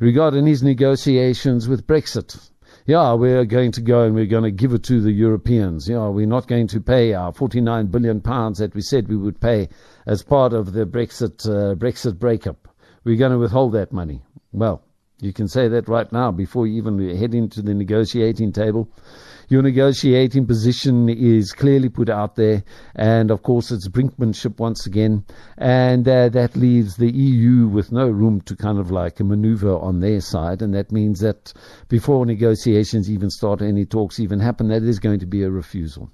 regarding 0.00 0.44
his 0.44 0.64
negotiations 0.64 1.68
with 1.68 1.86
Brexit. 1.86 2.36
Yeah, 2.86 3.12
we're 3.12 3.44
going 3.44 3.70
to 3.72 3.82
go 3.82 4.02
and 4.02 4.16
we're 4.16 4.26
going 4.26 4.42
to 4.42 4.50
give 4.50 4.72
it 4.72 4.82
to 4.84 5.00
the 5.00 5.12
Europeans. 5.12 5.88
Yeah, 5.88 6.08
we're 6.08 6.26
not 6.26 6.48
going 6.48 6.66
to 6.68 6.80
pay 6.80 7.14
our 7.14 7.32
49 7.32 7.86
billion 7.86 8.20
pounds 8.20 8.58
that 8.58 8.74
we 8.74 8.80
said 8.80 9.06
we 9.06 9.16
would 9.16 9.40
pay 9.40 9.68
as 10.06 10.24
part 10.24 10.52
of 10.52 10.72
the 10.72 10.86
Brexit 10.86 11.48
uh, 11.48 11.76
Brexit 11.76 12.18
breakup 12.18 12.66
we're 13.06 13.16
going 13.16 13.30
to 13.30 13.38
withhold 13.38 13.72
that 13.72 13.92
money. 13.92 14.20
Well, 14.50 14.82
you 15.20 15.32
can 15.32 15.46
say 15.46 15.68
that 15.68 15.88
right 15.88 16.10
now 16.10 16.32
before 16.32 16.66
you 16.66 16.78
even 16.78 17.16
head 17.16 17.36
into 17.36 17.62
the 17.62 17.72
negotiating 17.72 18.50
table. 18.50 18.90
Your 19.48 19.62
negotiating 19.62 20.44
position 20.48 21.08
is 21.08 21.52
clearly 21.52 21.88
put 21.88 22.08
out 22.08 22.34
there, 22.34 22.64
and 22.96 23.30
of 23.30 23.44
course 23.44 23.70
it's 23.70 23.86
brinkmanship 23.86 24.58
once 24.58 24.86
again, 24.86 25.24
and 25.56 26.06
uh, 26.08 26.30
that 26.30 26.56
leaves 26.56 26.96
the 26.96 27.08
EU 27.08 27.68
with 27.68 27.92
no 27.92 28.08
room 28.08 28.40
to 28.40 28.56
kind 28.56 28.80
of 28.80 28.90
like 28.90 29.20
maneuver 29.20 29.76
on 29.76 30.00
their 30.00 30.20
side, 30.20 30.60
and 30.60 30.74
that 30.74 30.90
means 30.90 31.20
that 31.20 31.52
before 31.88 32.26
negotiations 32.26 33.08
even 33.08 33.30
start, 33.30 33.62
any 33.62 33.84
talks 33.84 34.18
even 34.18 34.40
happen, 34.40 34.66
that 34.66 34.82
is 34.82 34.98
going 34.98 35.20
to 35.20 35.26
be 35.26 35.44
a 35.44 35.50
refusal. 35.50 36.10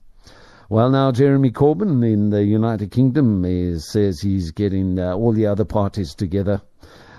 Well, 0.68 0.90
now 0.90 1.10
Jeremy 1.10 1.52
Corbyn 1.52 2.04
in 2.04 2.28
the 2.28 2.44
United 2.44 2.90
Kingdom 2.90 3.46
is, 3.46 3.88
says 3.88 4.20
he's 4.20 4.50
getting 4.50 4.98
uh, 4.98 5.14
all 5.14 5.32
the 5.32 5.46
other 5.46 5.64
parties 5.64 6.14
together 6.14 6.60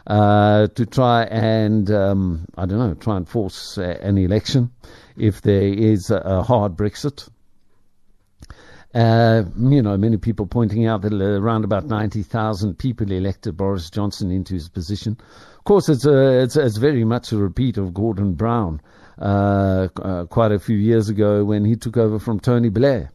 uh, 0.08 0.68
to 0.68 0.86
try 0.86 1.24
and, 1.24 1.90
um, 1.92 2.46
I 2.58 2.66
don't 2.66 2.80
know, 2.80 2.94
try 2.96 3.18
and 3.18 3.28
force 3.28 3.78
uh, 3.78 3.98
an 4.02 4.18
election 4.18 4.72
if 5.16 5.42
there 5.42 5.62
is 5.62 6.10
a, 6.10 6.44
hard 6.44 6.76
Brexit. 6.76 7.30
Uh, 8.94 9.44
you 9.58 9.82
know, 9.82 9.98
many 9.98 10.18
people 10.18 10.46
pointing 10.46 10.86
out 10.86 11.02
that 11.02 11.14
around 11.14 11.64
about 11.64 11.86
90,000 11.86 12.78
people 12.78 13.12
elected 13.12 13.58
Boris 13.58 13.90
Johnson 13.90 14.30
into 14.30 14.54
his 14.54 14.70
position. 14.70 15.18
Of 15.58 15.64
course, 15.64 15.90
it's, 15.90 16.06
a, 16.06 16.44
it's, 16.44 16.56
it's 16.58 16.78
very 16.78 17.04
much 17.04 17.32
a 17.32 17.38
repeat 17.38 17.78
of 17.78 17.94
Gordon 17.94 18.34
Brown 18.34 18.82
uh, 19.18 19.88
uh, 19.96 20.26
quite 20.26 20.52
a 20.52 20.60
few 20.60 20.78
years 20.78 21.10
ago 21.10 21.46
when 21.46 21.66
he 21.66 21.76
took 21.76 21.98
over 21.98 22.20
from 22.20 22.40
Tony 22.40 22.70
Blair. 22.70 23.13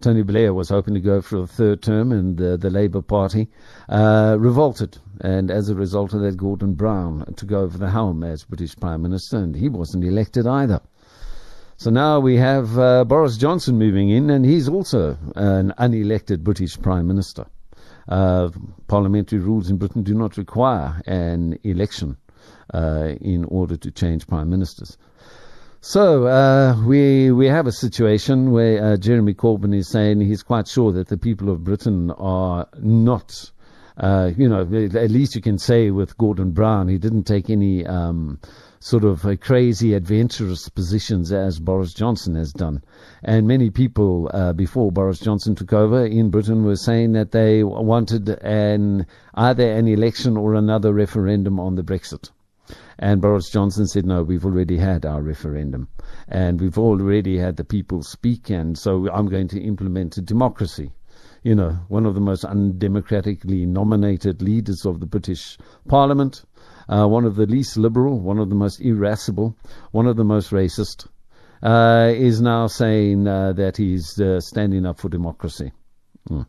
Tony 0.00 0.22
Blair 0.22 0.54
was 0.54 0.68
hoping 0.68 0.94
to 0.94 1.00
go 1.00 1.20
for 1.20 1.38
a 1.38 1.46
third 1.46 1.82
term, 1.82 2.12
and 2.12 2.36
the, 2.36 2.56
the 2.56 2.70
Labour 2.70 3.02
Party 3.02 3.48
uh, 3.88 4.36
revolted. 4.38 4.98
And 5.20 5.50
as 5.50 5.68
a 5.68 5.74
result 5.74 6.14
of 6.14 6.20
that, 6.20 6.36
Gordon 6.36 6.74
Brown 6.74 7.34
took 7.36 7.52
over 7.52 7.76
the 7.76 7.90
helm 7.90 8.22
as 8.22 8.44
British 8.44 8.76
Prime 8.76 9.02
Minister, 9.02 9.38
and 9.38 9.54
he 9.54 9.68
wasn't 9.68 10.04
elected 10.04 10.46
either. 10.46 10.80
So 11.76 11.90
now 11.90 12.20
we 12.20 12.36
have 12.36 12.78
uh, 12.78 13.04
Boris 13.04 13.36
Johnson 13.36 13.78
moving 13.78 14.10
in, 14.10 14.30
and 14.30 14.44
he's 14.44 14.68
also 14.68 15.16
an 15.36 15.72
unelected 15.78 16.42
British 16.42 16.80
Prime 16.80 17.06
Minister. 17.06 17.46
Uh, 18.08 18.48
parliamentary 18.86 19.38
rules 19.38 19.68
in 19.68 19.76
Britain 19.76 20.02
do 20.02 20.14
not 20.14 20.38
require 20.38 21.02
an 21.06 21.58
election 21.62 22.16
uh, 22.72 23.14
in 23.20 23.44
order 23.44 23.76
to 23.76 23.90
change 23.90 24.26
prime 24.26 24.48
ministers. 24.48 24.96
So 25.80 26.26
uh, 26.26 26.82
we 26.84 27.30
we 27.30 27.46
have 27.46 27.68
a 27.68 27.72
situation 27.72 28.50
where 28.50 28.82
uh, 28.84 28.96
Jeremy 28.96 29.34
Corbyn 29.34 29.72
is 29.72 29.88
saying 29.88 30.20
he's 30.20 30.42
quite 30.42 30.66
sure 30.66 30.90
that 30.92 31.06
the 31.06 31.16
people 31.16 31.50
of 31.50 31.62
Britain 31.62 32.10
are 32.10 32.66
not. 32.80 33.52
Uh, 33.96 34.32
you 34.36 34.48
know, 34.48 34.62
at 34.62 35.10
least 35.10 35.36
you 35.36 35.40
can 35.40 35.56
say 35.56 35.90
with 35.92 36.18
Gordon 36.18 36.50
Brown, 36.50 36.88
he 36.88 36.98
didn't 36.98 37.24
take 37.24 37.48
any 37.48 37.86
um, 37.86 38.40
sort 38.80 39.04
of 39.04 39.24
uh, 39.24 39.36
crazy, 39.36 39.94
adventurous 39.94 40.68
positions 40.68 41.30
as 41.32 41.60
Boris 41.60 41.94
Johnson 41.94 42.34
has 42.34 42.52
done. 42.52 42.82
And 43.22 43.46
many 43.46 43.70
people 43.70 44.30
uh, 44.34 44.54
before 44.54 44.90
Boris 44.90 45.20
Johnson 45.20 45.54
took 45.54 45.72
over 45.72 46.04
in 46.04 46.30
Britain 46.30 46.64
were 46.64 46.76
saying 46.76 47.12
that 47.12 47.30
they 47.30 47.62
wanted 47.62 48.28
an 48.28 49.06
either 49.34 49.70
an 49.70 49.86
election 49.86 50.36
or 50.36 50.54
another 50.54 50.92
referendum 50.92 51.60
on 51.60 51.76
the 51.76 51.82
Brexit. 51.82 52.30
And 52.98 53.20
Boris 53.20 53.50
Johnson 53.50 53.86
said, 53.86 54.06
no, 54.06 54.22
we've 54.22 54.44
already 54.44 54.76
had 54.76 55.06
our 55.06 55.22
referendum 55.22 55.88
and 56.28 56.60
we've 56.60 56.78
already 56.78 57.38
had 57.38 57.56
the 57.56 57.64
people 57.64 58.02
speak, 58.02 58.50
and 58.50 58.76
so 58.76 59.10
I'm 59.10 59.28
going 59.28 59.48
to 59.48 59.60
implement 59.60 60.16
a 60.16 60.22
democracy. 60.22 60.92
You 61.42 61.54
know, 61.54 61.78
one 61.88 62.04
of 62.04 62.14
the 62.14 62.20
most 62.20 62.44
undemocratically 62.44 63.66
nominated 63.66 64.42
leaders 64.42 64.84
of 64.84 65.00
the 65.00 65.06
British 65.06 65.56
Parliament, 65.86 66.44
uh, 66.88 67.06
one 67.06 67.24
of 67.24 67.36
the 67.36 67.46
least 67.46 67.76
liberal, 67.76 68.18
one 68.18 68.38
of 68.38 68.48
the 68.48 68.54
most 68.54 68.80
irascible, 68.80 69.56
one 69.92 70.06
of 70.06 70.16
the 70.16 70.24
most 70.24 70.50
racist, 70.50 71.06
uh, 71.62 72.12
is 72.14 72.40
now 72.40 72.66
saying 72.66 73.26
uh, 73.26 73.52
that 73.52 73.76
he's 73.76 74.20
uh, 74.20 74.40
standing 74.40 74.84
up 74.84 74.98
for 74.98 75.08
democracy. 75.08 75.72
Mm. 76.28 76.46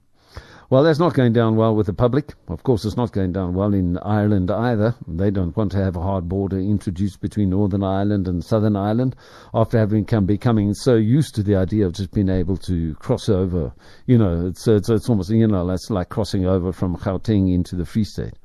Well, 0.71 0.83
that's 0.83 0.99
not 0.99 1.15
going 1.15 1.33
down 1.33 1.55
well 1.55 1.75
with 1.75 1.87
the 1.87 1.93
public. 1.93 2.35
Of 2.47 2.61
course, 2.61 2.85
it's 2.85 2.95
not 2.95 3.11
going 3.11 3.31
down 3.31 3.55
well 3.55 3.73
in 3.73 3.97
Ireland 3.97 4.51
either. 4.51 4.93
They 5.07 5.31
don't 5.31 5.57
want 5.57 5.71
to 5.71 5.79
have 5.79 5.95
a 5.95 6.01
hard 6.01 6.29
border 6.29 6.59
introduced 6.59 7.21
between 7.21 7.49
Northern 7.49 7.83
Ireland 7.83 8.27
and 8.27 8.43
Southern 8.43 8.75
Ireland 8.75 9.15
after 9.51 9.79
having 9.79 10.05
come 10.05 10.27
becoming 10.27 10.75
so 10.75 10.93
used 10.93 11.33
to 11.35 11.43
the 11.43 11.55
idea 11.55 11.87
of 11.87 11.93
just 11.93 12.11
being 12.11 12.29
able 12.29 12.55
to 12.57 12.93
cross 12.95 13.29
over. 13.29 13.73
You 14.05 14.19
know, 14.19 14.45
it's 14.45 14.67
it's, 14.67 14.89
it's 14.89 15.09
almost 15.09 15.31
you 15.31 15.47
know 15.47 15.65
that's 15.65 15.89
like 15.89 16.09
crossing 16.09 16.45
over 16.45 16.71
from 16.71 16.97
Gauteng 16.97 17.51
into 17.51 17.75
the 17.75 17.85
Free 17.85 18.03
State. 18.03 18.35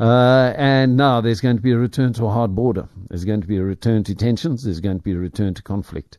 Uh, 0.00 0.52
and 0.56 0.96
now 0.96 1.20
there's 1.20 1.40
going 1.40 1.56
to 1.56 1.62
be 1.62 1.70
a 1.70 1.78
return 1.78 2.12
to 2.14 2.26
a 2.26 2.30
hard 2.30 2.56
border. 2.56 2.88
There's 3.08 3.24
going 3.24 3.40
to 3.40 3.46
be 3.46 3.58
a 3.58 3.62
return 3.62 4.02
to 4.04 4.16
tensions. 4.16 4.64
There's 4.64 4.80
going 4.80 4.98
to 4.98 5.02
be 5.04 5.12
a 5.12 5.18
return 5.18 5.54
to 5.54 5.62
conflict. 5.62 6.18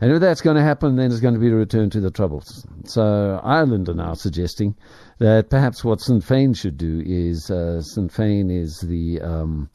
And 0.00 0.12
if 0.12 0.20
that's 0.20 0.42
going 0.42 0.56
to 0.56 0.62
happen, 0.62 0.96
then 0.96 1.10
it's 1.10 1.20
going 1.20 1.34
to 1.34 1.40
be 1.40 1.48
a 1.48 1.54
return 1.54 1.90
to 1.90 2.00
the 2.00 2.10
Troubles. 2.10 2.64
So 2.84 3.40
Ireland 3.42 3.88
are 3.88 3.94
now 3.94 4.14
suggesting 4.14 4.76
that 5.18 5.50
perhaps 5.50 5.82
what 5.82 6.00
Sinn 6.00 6.20
Féin 6.20 6.56
should 6.56 6.76
do 6.76 7.02
is 7.04 7.50
uh, 7.50 7.82
Sinn 7.82 8.08
Féin 8.08 8.50
is 8.50 8.78
the 8.80 9.20
um, 9.20 9.70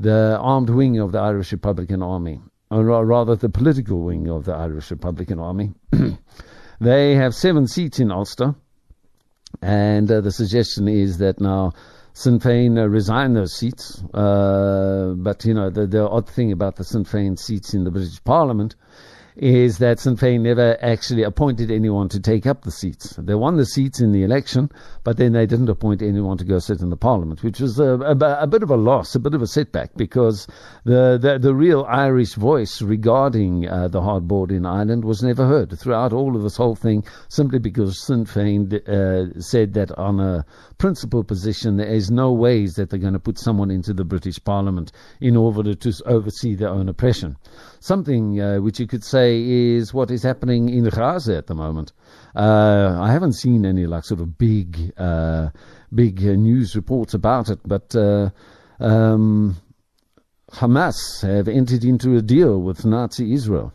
the 0.00 0.38
armed 0.40 0.70
wing 0.70 0.98
of 0.98 1.12
the 1.12 1.18
Irish 1.18 1.52
Republican 1.52 2.02
Army, 2.02 2.40
or 2.70 3.04
rather 3.04 3.36
the 3.36 3.50
political 3.50 4.02
wing 4.02 4.28
of 4.28 4.44
the 4.44 4.54
Irish 4.54 4.90
Republican 4.90 5.38
Army. 5.38 5.74
they 6.80 7.14
have 7.14 7.34
seven 7.34 7.66
seats 7.66 8.00
in 8.00 8.10
Ulster, 8.10 8.54
and 9.60 10.10
uh, 10.10 10.22
the 10.22 10.32
suggestion 10.32 10.88
is 10.88 11.18
that 11.18 11.38
now 11.38 11.72
Sinn 12.14 12.40
Féin 12.40 12.78
uh, 12.78 12.88
resign 12.88 13.34
those 13.34 13.54
seats. 13.54 14.02
Uh, 14.14 15.12
but 15.18 15.44
you 15.44 15.52
know 15.52 15.68
the, 15.68 15.86
the 15.86 16.08
odd 16.08 16.30
thing 16.30 16.50
about 16.50 16.76
the 16.76 16.84
Sinn 16.84 17.04
Féin 17.04 17.38
seats 17.38 17.74
in 17.74 17.84
the 17.84 17.90
British 17.90 18.24
Parliament 18.24 18.74
is 19.36 19.78
that 19.78 20.00
Sinn 20.00 20.16
Féin 20.16 20.40
never 20.40 20.82
actually 20.82 21.22
appointed 21.22 21.70
anyone 21.70 22.08
to 22.08 22.20
take 22.20 22.46
up 22.46 22.62
the 22.62 22.70
seats. 22.70 23.14
They 23.18 23.34
won 23.34 23.56
the 23.56 23.66
seats 23.66 24.00
in 24.00 24.12
the 24.12 24.22
election, 24.22 24.70
but 25.04 25.18
then 25.18 25.32
they 25.32 25.44
didn't 25.44 25.68
appoint 25.68 26.00
anyone 26.00 26.38
to 26.38 26.44
go 26.44 26.58
sit 26.58 26.80
in 26.80 26.88
the 26.88 26.96
parliament, 26.96 27.42
which 27.42 27.60
was 27.60 27.78
a, 27.78 27.98
a, 28.00 28.16
a 28.42 28.46
bit 28.46 28.62
of 28.62 28.70
a 28.70 28.76
loss, 28.76 29.14
a 29.14 29.20
bit 29.20 29.34
of 29.34 29.42
a 29.42 29.46
setback, 29.46 29.94
because 29.94 30.46
the, 30.84 31.18
the, 31.20 31.38
the 31.38 31.54
real 31.54 31.84
Irish 31.88 32.34
voice 32.34 32.80
regarding 32.80 33.68
uh, 33.68 33.88
the 33.88 34.00
hard 34.00 34.26
board 34.26 34.50
in 34.50 34.64
Ireland 34.64 35.04
was 35.04 35.22
never 35.22 35.46
heard 35.46 35.78
throughout 35.78 36.14
all 36.14 36.34
of 36.34 36.42
this 36.42 36.56
whole 36.56 36.76
thing, 36.76 37.04
simply 37.28 37.58
because 37.58 38.00
Sinn 38.00 38.24
Féin 38.24 38.72
uh, 38.88 39.38
said 39.40 39.74
that 39.74 39.90
on 39.98 40.18
a 40.18 40.46
principal 40.78 41.22
position, 41.24 41.76
there 41.76 41.86
is 41.86 42.10
no 42.10 42.32
ways 42.32 42.74
that 42.74 42.88
they're 42.88 42.98
going 42.98 43.12
to 43.12 43.18
put 43.18 43.38
someone 43.38 43.70
into 43.70 43.92
the 43.92 44.04
British 44.04 44.42
Parliament 44.42 44.92
in 45.20 45.36
order 45.36 45.74
to 45.74 45.92
oversee 46.06 46.54
their 46.54 46.70
own 46.70 46.88
oppression. 46.88 47.36
Something 47.80 48.40
uh, 48.40 48.58
which 48.58 48.80
you 48.80 48.86
could 48.86 49.04
say 49.04 49.25
is 49.34 49.92
what 49.92 50.10
is 50.10 50.22
happening 50.22 50.68
in 50.68 50.84
Gaza 50.84 51.36
at 51.36 51.46
the 51.46 51.54
moment. 51.54 51.92
Uh, 52.34 52.96
I 53.00 53.12
haven't 53.12 53.34
seen 53.34 53.64
any 53.64 53.86
like 53.86 54.04
sort 54.04 54.20
of 54.20 54.38
big, 54.38 54.92
uh, 54.96 55.50
big 55.94 56.20
uh, 56.20 56.32
news 56.32 56.76
reports 56.76 57.14
about 57.14 57.50
it, 57.50 57.60
but 57.64 57.94
uh, 57.94 58.30
um, 58.80 59.56
Hamas 60.52 61.22
have 61.22 61.48
entered 61.48 61.84
into 61.84 62.16
a 62.16 62.22
deal 62.22 62.60
with 62.60 62.84
Nazi 62.84 63.32
Israel, 63.32 63.72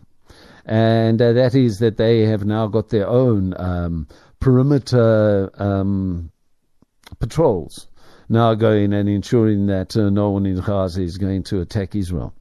and 0.66 1.22
uh, 1.22 1.34
that 1.34 1.56
is 1.56 1.80
that 1.80 1.98
they 1.98 2.22
have 2.26 2.46
now 2.46 2.68
got 2.68 2.90
their 2.90 3.08
own 3.08 3.54
um, 3.58 4.08
perimeter 4.40 5.52
um, 5.56 6.32
patrols 7.20 7.88
now 8.30 8.54
going 8.54 8.94
and 8.94 9.10
ensuring 9.10 9.68
that 9.68 9.96
no 9.96 10.30
one 10.30 10.46
in 10.46 10.60
Gaza 10.62 11.02
is 11.02 11.18
going 11.18 11.44
to 11.44 11.60
attack 11.60 11.96
Israel. 11.96 12.34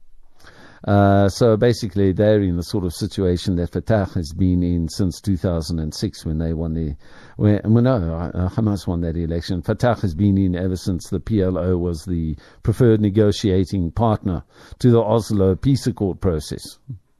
Uh, 0.83 1.29
so 1.29 1.55
basically, 1.57 2.11
they're 2.11 2.41
in 2.41 2.57
the 2.57 2.63
sort 2.63 2.83
of 2.83 2.93
situation 2.93 3.55
that 3.55 3.71
Fatah 3.71 4.09
has 4.15 4.33
been 4.35 4.63
in 4.63 4.89
since 4.89 5.21
2006 5.21 6.25
when 6.25 6.39
they 6.39 6.53
won 6.53 6.73
the. 6.73 6.95
When, 7.37 7.61
well, 7.65 7.83
no, 7.83 8.15
uh, 8.15 8.49
Hamas 8.49 8.87
won 8.87 9.01
that 9.01 9.15
election. 9.15 9.61
Fatah 9.61 9.95
has 10.01 10.15
been 10.15 10.37
in 10.37 10.55
ever 10.55 10.75
since 10.75 11.09
the 11.09 11.19
PLO 11.19 11.79
was 11.79 12.03
the 12.05 12.35
preferred 12.63 12.99
negotiating 12.99 13.91
partner 13.91 14.43
to 14.79 14.89
the 14.89 15.01
Oslo 15.01 15.55
peace 15.55 15.85
accord 15.85 16.19
process. 16.19 16.63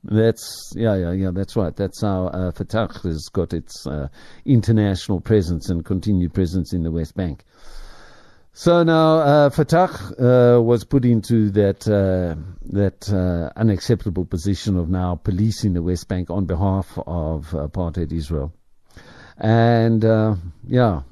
That's 0.03 0.73
yeah, 0.75 0.95
yeah, 0.95 1.11
yeah. 1.11 1.31
That's 1.31 1.55
right. 1.55 1.75
That's 1.75 2.01
how 2.01 2.27
uh, 2.27 2.51
Fatah 2.51 2.89
has 3.03 3.29
got 3.31 3.53
its 3.53 3.85
uh, 3.85 4.07
international 4.43 5.21
presence 5.21 5.69
and 5.69 5.85
continued 5.85 6.33
presence 6.33 6.73
in 6.73 6.81
the 6.81 6.91
West 6.91 7.15
Bank. 7.15 7.43
So 8.53 8.83
now 8.83 9.19
uh, 9.19 9.49
Fatah 9.49 10.57
uh, 10.57 10.61
was 10.61 10.83
put 10.83 11.05
into 11.05 11.51
that 11.51 11.87
uh, 11.87 12.35
that 12.73 13.09
uh, 13.09 13.57
unacceptable 13.57 14.25
position 14.25 14.77
of 14.77 14.89
now 14.89 15.15
policing 15.15 15.73
the 15.73 15.81
West 15.81 16.09
Bank 16.09 16.29
on 16.29 16.45
behalf 16.45 16.99
of 17.07 17.51
apartheid 17.51 18.11
Israel, 18.11 18.53
and 19.37 20.03
uh, 20.03 20.35
yeah, 20.67 21.03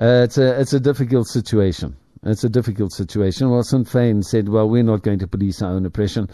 uh, 0.00 0.22
it's 0.24 0.38
a 0.38 0.60
it's 0.60 0.72
a 0.72 0.80
difficult 0.80 1.28
situation. 1.28 1.96
It's 2.24 2.44
a 2.44 2.48
difficult 2.48 2.92
situation. 2.92 3.50
Well, 3.50 3.64
Sinn 3.64 3.84
Féin 3.84 4.24
said, 4.24 4.48
well, 4.48 4.68
we're 4.68 4.84
not 4.84 5.02
going 5.02 5.18
to 5.18 5.26
police 5.26 5.60
our 5.60 5.72
own 5.72 5.84
oppression. 5.84 6.30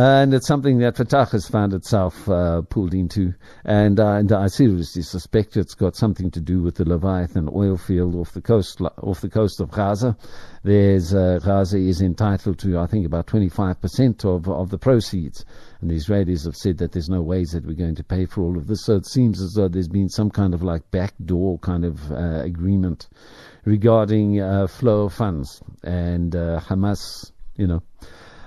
And 0.00 0.32
it's 0.32 0.46
something 0.46 0.78
that 0.78 0.96
Fatah 0.96 1.24
has 1.32 1.48
found 1.48 1.74
itself 1.74 2.28
uh, 2.28 2.62
pulled 2.62 2.94
into. 2.94 3.34
And, 3.64 3.98
uh, 3.98 4.12
and, 4.12 4.30
I 4.30 4.46
seriously 4.46 5.02
suspect 5.02 5.56
it's 5.56 5.74
got 5.74 5.96
something 5.96 6.30
to 6.30 6.40
do 6.40 6.62
with 6.62 6.76
the 6.76 6.88
Leviathan 6.88 7.48
oil 7.52 7.76
field 7.76 8.14
off 8.14 8.32
the 8.32 8.40
coast 8.40 8.80
off 8.80 9.20
the 9.20 9.28
coast 9.28 9.58
of 9.58 9.72
Gaza. 9.72 10.16
There's 10.62 11.12
uh, 11.12 11.40
Gaza 11.44 11.78
is 11.78 12.00
entitled 12.00 12.60
to, 12.60 12.78
I 12.78 12.86
think, 12.86 13.06
about 13.06 13.26
25% 13.26 14.24
of 14.24 14.48
of 14.48 14.70
the 14.70 14.78
proceeds. 14.78 15.44
And 15.80 15.90
the 15.90 15.96
Israelis 15.96 16.44
have 16.44 16.54
said 16.54 16.78
that 16.78 16.92
there's 16.92 17.08
no 17.08 17.22
ways 17.22 17.50
that 17.50 17.66
we're 17.66 17.74
going 17.74 17.96
to 17.96 18.04
pay 18.04 18.26
for 18.26 18.42
all 18.42 18.56
of 18.56 18.68
this. 18.68 18.84
So 18.84 18.94
it 18.94 19.06
seems 19.06 19.42
as 19.42 19.54
though 19.54 19.66
there's 19.66 19.88
been 19.88 20.10
some 20.10 20.30
kind 20.30 20.54
of 20.54 20.62
like 20.62 20.88
backdoor 20.92 21.58
kind 21.58 21.84
of 21.84 22.12
uh, 22.12 22.42
agreement 22.44 23.08
regarding 23.64 24.40
uh, 24.40 24.68
flow 24.68 25.06
of 25.06 25.14
funds 25.14 25.60
and 25.82 26.36
uh, 26.36 26.60
Hamas. 26.60 27.32
You 27.56 27.66
know. 27.66 27.82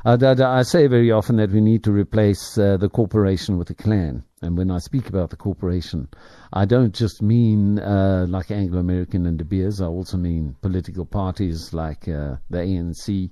Uh, 0.04 0.18
I 0.44 0.64
say 0.64 0.88
very 0.88 1.12
often 1.12 1.36
that 1.36 1.52
we 1.52 1.62
need 1.62 1.84
to 1.84 1.92
replace 1.92 2.58
uh, 2.58 2.78
the 2.78 2.90
corporation 2.90 3.60
with 3.60 3.68
the 3.68 3.76
clan. 3.76 4.24
And 4.42 4.58
when 4.58 4.72
I 4.72 4.80
speak 4.80 5.08
about 5.10 5.30
the 5.30 5.36
corporation, 5.36 6.08
I 6.52 6.66
don't 6.66 6.96
just 6.96 7.22
mean 7.22 7.78
uh, 7.78 8.26
like 8.28 8.50
Anglo 8.50 8.80
American 8.80 9.28
and 9.28 9.38
De 9.38 9.46
Beers. 9.46 9.80
I 9.80 9.86
also 9.86 10.18
mean 10.18 10.56
political 10.62 11.06
parties 11.06 11.72
like 11.72 12.08
uh, 12.08 12.38
the 12.50 12.58
ANC, 12.58 13.30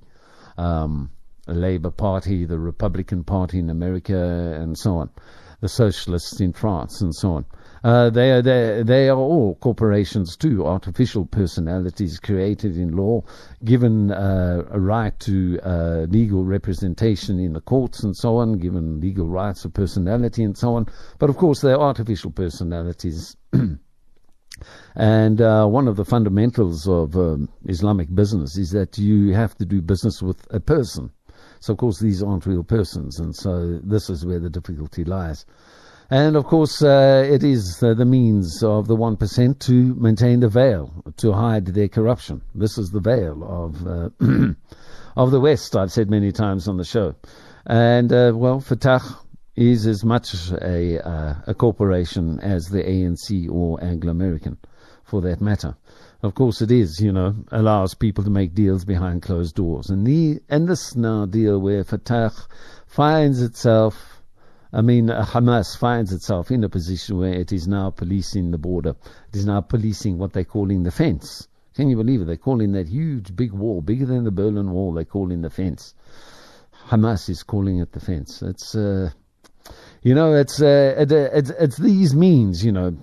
um, 0.56 1.10
the 1.46 1.54
Labour 1.54 1.90
Party, 1.90 2.44
the 2.44 2.60
Republican 2.60 3.24
Party 3.24 3.58
in 3.58 3.70
America, 3.70 4.56
and 4.60 4.78
so 4.78 4.98
on, 4.98 5.10
the 5.60 5.68
Socialists 5.68 6.40
in 6.40 6.52
France, 6.52 7.00
and 7.00 7.12
so 7.12 7.32
on. 7.32 7.46
Uh, 7.82 8.10
they 8.10 8.30
are 8.30 8.42
they, 8.42 8.82
they 8.82 9.08
are 9.08 9.16
all 9.16 9.54
corporations 9.56 10.36
too, 10.36 10.66
artificial 10.66 11.24
personalities 11.24 12.18
created 12.18 12.76
in 12.76 12.94
law, 12.94 13.22
given 13.64 14.10
uh, 14.10 14.62
a 14.70 14.78
right 14.78 15.18
to 15.20 15.58
uh, 15.62 16.06
legal 16.10 16.44
representation 16.44 17.38
in 17.38 17.54
the 17.54 17.60
courts 17.60 18.02
and 18.02 18.14
so 18.14 18.36
on, 18.36 18.58
given 18.58 19.00
legal 19.00 19.26
rights 19.26 19.64
of 19.64 19.72
personality 19.72 20.42
and 20.42 20.58
so 20.58 20.74
on. 20.74 20.86
But 21.18 21.30
of 21.30 21.38
course, 21.38 21.60
they're 21.60 21.80
artificial 21.80 22.30
personalities. 22.30 23.36
and 24.94 25.40
uh, 25.40 25.66
one 25.66 25.88
of 25.88 25.96
the 25.96 26.04
fundamentals 26.04 26.86
of 26.86 27.16
um, 27.16 27.48
Islamic 27.64 28.14
business 28.14 28.58
is 28.58 28.72
that 28.72 28.98
you 28.98 29.32
have 29.32 29.56
to 29.56 29.64
do 29.64 29.80
business 29.80 30.20
with 30.20 30.46
a 30.50 30.60
person. 30.60 31.10
So, 31.60 31.72
of 31.72 31.78
course, 31.78 31.98
these 31.98 32.22
aren't 32.22 32.46
real 32.46 32.64
persons, 32.64 33.20
and 33.20 33.34
so 33.34 33.80
this 33.82 34.10
is 34.10 34.24
where 34.24 34.40
the 34.40 34.50
difficulty 34.50 35.04
lies. 35.04 35.46
And 36.12 36.34
of 36.34 36.44
course, 36.44 36.82
uh, 36.82 37.24
it 37.30 37.44
is 37.44 37.80
uh, 37.84 37.94
the 37.94 38.04
means 38.04 38.64
of 38.64 38.88
the 38.88 38.96
1% 38.96 39.58
to 39.60 39.94
maintain 39.94 40.40
the 40.40 40.48
veil, 40.48 40.92
to 41.18 41.32
hide 41.32 41.66
their 41.66 41.86
corruption. 41.86 42.42
This 42.52 42.78
is 42.78 42.90
the 42.90 42.98
veil 42.98 43.44
of, 43.44 43.86
uh, 43.86 44.08
of 45.16 45.30
the 45.30 45.38
West, 45.38 45.76
I've 45.76 45.92
said 45.92 46.10
many 46.10 46.32
times 46.32 46.66
on 46.66 46.78
the 46.78 46.84
show. 46.84 47.14
And, 47.64 48.12
uh, 48.12 48.32
well, 48.34 48.58
Fatah 48.58 49.02
is 49.54 49.86
as 49.86 50.04
much 50.04 50.50
a, 50.50 50.98
uh, 51.06 51.34
a 51.46 51.54
corporation 51.54 52.40
as 52.40 52.64
the 52.66 52.82
ANC 52.82 53.48
or 53.48 53.80
Anglo 53.80 54.10
American, 54.10 54.58
for 55.04 55.20
that 55.20 55.40
matter. 55.40 55.76
Of 56.24 56.34
course, 56.34 56.60
it 56.60 56.72
is, 56.72 57.00
you 57.00 57.12
know, 57.12 57.36
allows 57.52 57.94
people 57.94 58.24
to 58.24 58.30
make 58.30 58.52
deals 58.52 58.84
behind 58.84 59.22
closed 59.22 59.54
doors. 59.54 59.90
And, 59.90 60.04
the, 60.04 60.40
and 60.48 60.68
this 60.68 60.96
now 60.96 61.26
deal 61.26 61.60
where 61.60 61.84
Fatah 61.84 62.32
finds 62.88 63.40
itself 63.40 64.09
I 64.72 64.82
mean, 64.82 65.10
uh, 65.10 65.24
Hamas 65.24 65.76
finds 65.76 66.12
itself 66.12 66.50
in 66.50 66.62
a 66.62 66.68
position 66.68 67.18
where 67.18 67.32
it 67.32 67.52
is 67.52 67.66
now 67.66 67.90
policing 67.90 68.52
the 68.52 68.58
border. 68.58 68.94
It 69.28 69.36
is 69.36 69.46
now 69.46 69.60
policing 69.60 70.18
what 70.18 70.32
they're 70.32 70.44
calling 70.44 70.84
the 70.84 70.92
fence. 70.92 71.48
Can 71.74 71.88
you 71.88 71.96
believe 71.96 72.20
it? 72.20 72.24
They're 72.26 72.36
calling 72.36 72.72
that 72.72 72.88
huge 72.88 73.34
big 73.34 73.52
wall, 73.52 73.80
bigger 73.80 74.06
than 74.06 74.24
the 74.24 74.30
Berlin 74.30 74.70
Wall, 74.70 74.92
they're 74.92 75.04
calling 75.04 75.42
the 75.42 75.50
fence. 75.50 75.94
Hamas 76.88 77.28
is 77.28 77.42
calling 77.42 77.78
it 77.78 77.92
the 77.92 78.00
fence. 78.00 78.42
It's, 78.42 78.74
uh, 78.74 79.10
you 80.02 80.14
know, 80.14 80.34
it's, 80.34 80.60
uh, 80.62 80.94
it, 80.98 81.10
it's, 81.12 81.50
it's 81.50 81.76
these 81.76 82.14
means, 82.14 82.64
you 82.64 82.72
know, 82.72 82.96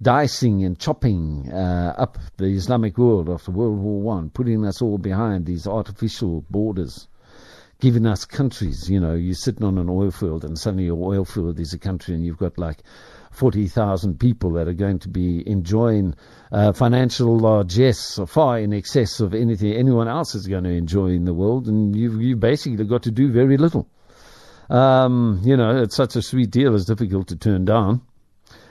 dicing 0.00 0.64
and 0.64 0.78
chopping 0.78 1.52
uh, 1.52 1.94
up 1.96 2.18
the 2.36 2.46
Islamic 2.46 2.98
world 2.98 3.28
after 3.28 3.52
World 3.52 3.78
War 3.78 4.00
One, 4.00 4.30
putting 4.30 4.64
us 4.64 4.82
all 4.82 4.98
behind 4.98 5.46
these 5.46 5.66
artificial 5.66 6.44
borders 6.50 7.06
giving 7.82 8.06
us 8.06 8.24
countries. 8.24 8.88
You 8.88 9.00
know, 9.00 9.14
you're 9.14 9.34
sitting 9.34 9.64
on 9.64 9.76
an 9.76 9.90
oil 9.90 10.12
field 10.12 10.44
and 10.44 10.56
suddenly 10.56 10.84
your 10.84 11.02
oil 11.02 11.24
field 11.24 11.58
is 11.58 11.72
a 11.72 11.78
country 11.80 12.14
and 12.14 12.24
you've 12.24 12.38
got 12.38 12.56
like 12.56 12.84
40,000 13.32 14.20
people 14.20 14.52
that 14.52 14.68
are 14.68 14.72
going 14.72 15.00
to 15.00 15.08
be 15.08 15.42
enjoying 15.50 16.14
uh, 16.52 16.72
financial 16.74 17.36
largesse 17.36 18.20
far 18.28 18.60
in 18.60 18.72
excess 18.72 19.18
of 19.18 19.34
anything 19.34 19.72
anyone 19.72 20.06
else 20.06 20.36
is 20.36 20.46
going 20.46 20.62
to 20.62 20.70
enjoy 20.70 21.08
in 21.08 21.24
the 21.24 21.34
world. 21.34 21.66
And 21.66 21.96
you've, 21.96 22.22
you've 22.22 22.38
basically 22.38 22.84
got 22.84 23.02
to 23.02 23.10
do 23.10 23.32
very 23.32 23.56
little. 23.56 23.88
Um, 24.70 25.40
you 25.42 25.56
know, 25.56 25.82
it's 25.82 25.96
such 25.96 26.14
a 26.14 26.22
sweet 26.22 26.52
deal, 26.52 26.76
it's 26.76 26.84
difficult 26.84 27.26
to 27.28 27.36
turn 27.36 27.64
down. 27.64 28.02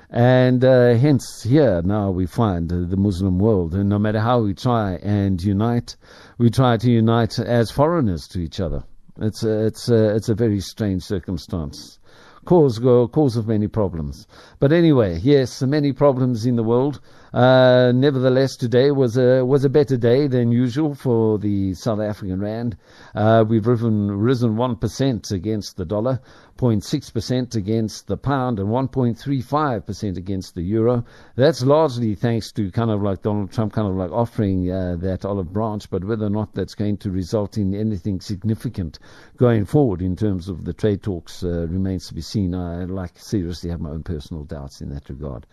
And 0.10 0.64
uh, 0.64 0.96
hence, 0.96 1.44
here 1.44 1.82
now 1.82 2.12
we 2.12 2.28
find 2.28 2.70
the 2.70 2.98
Muslim 2.98 3.40
world, 3.40 3.76
and 3.76 3.90
no 3.90 4.00
matter 4.00 4.20
how 4.20 4.40
we 4.42 4.54
try 4.54 4.94
and 4.96 5.42
unite, 5.42 5.98
we 6.38 6.50
try 6.50 6.78
to 6.78 6.92
unite 6.92 7.40
as 7.40 7.72
foreigners 7.72 8.28
to 8.30 8.40
each 8.40 8.60
other. 8.60 8.84
It's 9.22 9.44
a, 9.44 9.66
it's 9.68 9.88
a, 9.90 10.16
it's 10.16 10.30
a 10.30 10.36
very 10.36 10.60
strange 10.60 11.04
circumstance. 11.04 12.00
Cause, 12.44 12.80
cause 12.80 13.38
of 13.38 13.48
many 13.48 13.68
problems. 13.68 14.28
But 14.60 14.72
anyway, 14.72 15.20
yes, 15.22 15.62
many 15.62 15.94
problems 15.94 16.46
in 16.48 16.56
the 16.56 16.64
world. 16.64 17.00
Uh, 17.34 17.94
nevertheless, 17.96 18.58
today 18.58 18.92
was 18.92 19.16
a 19.16 19.46
was 19.46 19.64
a 19.64 19.70
better 19.70 19.96
day 19.96 20.28
than 20.28 20.52
usual 20.52 20.94
for 20.94 21.40
the 21.40 21.74
South 21.76 22.02
African 22.02 22.42
rand. 22.42 22.76
Uh, 23.16 23.46
we've 23.48 23.68
risen 23.68 24.12
risen 24.12 24.58
one 24.58 24.76
percent 24.76 25.32
against 25.32 25.78
the 25.78 25.86
dollar, 25.86 26.20
0.6 26.58 27.14
percent 27.14 27.56
against 27.56 28.08
the 28.08 28.18
pound, 28.18 28.60
and 28.60 28.68
1.35 28.68 29.86
percent 29.86 30.18
against 30.18 30.56
the 30.56 30.62
euro. 30.62 31.06
That's 31.38 31.64
largely 31.64 32.16
thanks 32.16 32.52
to 32.54 32.70
kind 32.70 32.92
of 32.92 33.02
like 33.02 33.22
Donald 33.22 33.54
Trump, 33.54 33.72
kind 33.72 33.88
of 33.88 33.96
like 33.96 34.12
offering 34.12 34.70
uh, 34.70 34.98
that 34.98 35.24
olive 35.24 35.54
branch. 35.54 35.90
But 35.90 36.04
whether 36.04 36.26
or 36.26 36.30
not 36.30 36.54
that's 36.54 36.76
going 36.76 36.98
to 36.98 37.12
result 37.12 37.58
in 37.58 37.74
anything 37.74 38.20
significant 38.20 39.00
going 39.38 39.64
forward 39.64 40.02
in 40.02 40.18
terms 40.18 40.50
of 40.50 40.66
the 40.66 40.74
trade 40.74 41.02
talks 41.02 41.46
uh, 41.46 41.66
remains 41.70 42.10
to 42.10 42.14
be 42.14 42.22
seen. 42.22 42.54
I 42.54 42.84
like 42.84 43.18
seriously 43.18 43.70
have 43.70 43.80
my 43.80 43.92
own 43.92 44.04
personal 44.04 44.44
doubts 44.44 44.82
in 44.82 44.90
that 44.90 45.08
regard. 45.10 45.46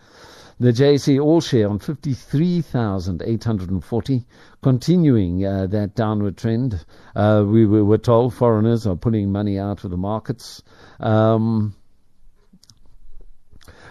The 0.61 0.73
JSE 0.73 1.23
All 1.23 1.39
Share 1.39 1.69
on 1.69 1.79
53,840, 1.79 4.25
continuing 4.61 5.45
uh, 5.45 5.67
that 5.67 5.95
downward 5.95 6.37
trend. 6.37 6.83
Uh, 7.15 7.45
we, 7.47 7.65
we, 7.65 7.81
were 7.81 7.97
told 7.97 8.33
foreigners 8.33 8.85
are 8.85 8.97
putting 8.97 9.31
money 9.31 9.57
out 9.57 9.85
of 9.85 9.91
the 9.91 9.95
markets. 9.95 10.61
Um, 10.99 11.75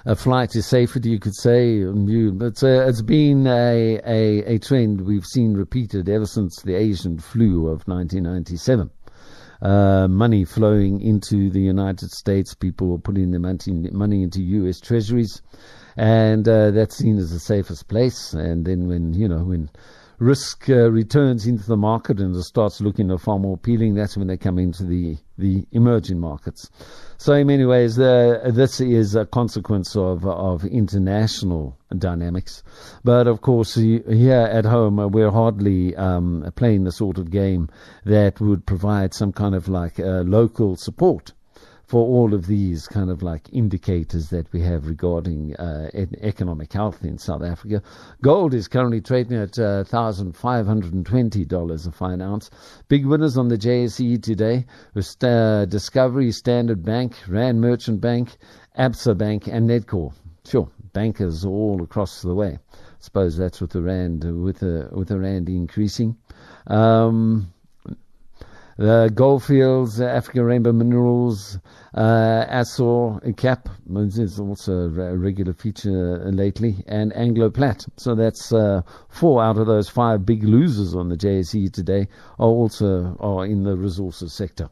a 0.05 0.15
flight 0.15 0.55
is 0.57 0.67
safer, 0.67 0.99
you 0.99 1.19
could 1.19 1.35
say. 1.35 1.79
It's, 1.79 2.63
uh, 2.63 2.85
it's 2.87 3.01
been 3.01 3.47
a, 3.47 3.99
a, 4.05 4.57
a 4.57 4.59
trend 4.59 5.01
we've 5.01 5.25
seen 5.25 5.55
repeated 5.55 6.11
ever 6.11 6.27
since 6.27 6.61
the 6.61 6.75
Asian 6.75 7.19
flu 7.19 7.69
of 7.69 7.89
1997. 7.89 8.91
Uh, 9.61 10.07
money 10.09 10.45
flowing 10.45 11.01
into 11.01 11.51
the 11.51 11.61
United 11.61 12.11
States, 12.11 12.55
people 12.55 12.89
were 12.89 12.99
putting 12.99 13.33
their 13.33 13.41
money 13.41 14.23
into 14.23 14.41
U.S. 14.41 14.79
treasuries 14.79 15.43
and 15.99 16.49
uh, 16.49 16.71
that's 16.71 16.97
seen 16.97 17.19
as 17.19 17.33
the 17.33 17.41
safest 17.41 17.89
place. 17.89 18.33
And 18.33 18.65
then 18.65 18.87
when 18.87 19.13
you 19.15 19.29
know 19.29 19.43
when 19.45 19.69
risk 20.19 20.69
uh, 20.69 20.91
returns 20.91 21.47
into 21.47 21.65
the 21.67 21.77
market 21.77 22.21
and 22.21 22.35
it 22.35 22.43
starts 22.43 22.81
looking 22.81 23.17
far 23.19 23.39
more 23.39 23.55
appealing, 23.55 23.95
that's 23.95 24.17
when 24.17 24.27
they 24.27 24.37
come 24.37 24.59
into 24.59 24.85
the 24.85 25.17
the 25.37 25.65
emerging 25.71 26.19
markets. 26.19 26.69
So 27.17 27.33
in 27.33 27.47
many 27.47 27.65
ways, 27.65 27.95
this 27.95 28.81
is 28.81 29.15
a 29.15 29.25
consequence 29.25 29.95
of 29.97 30.27
of 30.27 30.65
international 30.65 31.79
dynamics. 31.97 32.63
But 33.05 33.27
of 33.27 33.41
course, 33.41 33.75
here 33.75 34.49
at 34.53 34.65
home, 34.65 34.99
uh, 34.99 35.07
we're 35.07 35.31
hardly 35.31 35.95
um, 35.97 36.51
playing 36.57 36.85
the 36.85 36.93
sort 36.93 37.19
of 37.19 37.31
game 37.31 37.69
that 38.05 38.41
would 38.41 38.67
provide 38.67 39.15
some 39.15 39.33
kind 39.33 39.55
of 39.55 39.69
like 39.69 40.01
uh, 40.01 40.23
local 40.23 40.77
support 40.77 41.33
for 41.89 42.07
all 42.07 42.35
of 42.35 42.47
these 42.47 42.87
kind 42.87 43.09
of 43.09 43.23
like 43.23 43.49
indicators 43.51 44.29
that 44.29 44.53
we 44.53 44.61
have 44.61 44.87
regarding 44.87 45.57
uh, 45.57 45.89
economic 46.21 46.71
health 46.71 47.03
in 47.03 47.17
South 47.17 47.43
Africa. 47.43 47.83
Gold 48.21 48.53
is 48.53 48.69
currently 48.69 49.01
trading 49.01 49.39
at 49.39 49.59
uh, 49.59 49.85
$1,520 49.85 51.87
a 51.87 51.93
fine 51.93 52.21
ounce. 52.21 52.51
Big 52.89 53.07
winners 53.07 53.39
on 53.39 53.49
the 53.49 53.57
JSE 53.57 54.23
today 54.23 54.67
were 54.93 55.03
uh, 55.27 55.65
Discovery, 55.65 56.31
Standard 56.31 56.85
Bank, 56.85 57.15
Rand 57.27 57.63
Merchant 57.63 58.03
Bank, 58.03 58.37
Absa 58.79 59.17
Bank, 59.17 59.49
and 59.49 59.71
Nedcor. 59.71 60.13
Sure, 60.45 60.71
bankers 60.93 61.47
all 61.47 61.83
across 61.83 62.21
the 62.21 62.35
way. 62.35 62.59
I 62.71 62.77
suppose 63.01 63.39
that's 63.39 63.63
with 63.63 63.71
the 63.71 63.81
rand 63.81 64.25
with 64.43 64.59
the 64.59 64.91
with 64.93 65.09
the 65.09 65.19
rand 65.19 65.49
increasing. 65.49 66.19
Um, 66.67 67.51
the 68.79 69.11
Goldfields, 69.13 70.01
African 70.01 70.45
Rainbow 70.45 70.73
Minerals, 70.73 71.59
uh, 71.95 72.47
Assore, 72.49 73.21
CAP, 73.37 73.69
is 73.91 74.39
also 74.39 74.73
a 74.85 75.17
regular 75.17 75.53
feature 75.53 76.31
lately, 76.31 76.85
and 76.87 77.15
Anglo 77.17 77.51
Plat. 77.51 77.85
So 77.97 78.15
that's 78.15 78.53
uh, 78.53 78.83
four 79.09 79.43
out 79.43 79.59
of 79.59 79.67
those 79.67 79.89
five 79.89 80.25
big 80.25 80.45
losers 80.45 80.95
on 80.95 81.09
the 81.09 81.17
JSE 81.17 81.73
today 81.73 82.07
are 82.39 82.47
also 82.47 83.17
are 83.19 83.45
in 83.45 83.65
the 83.65 83.77
resources 83.77 84.33
sector. 84.33 84.71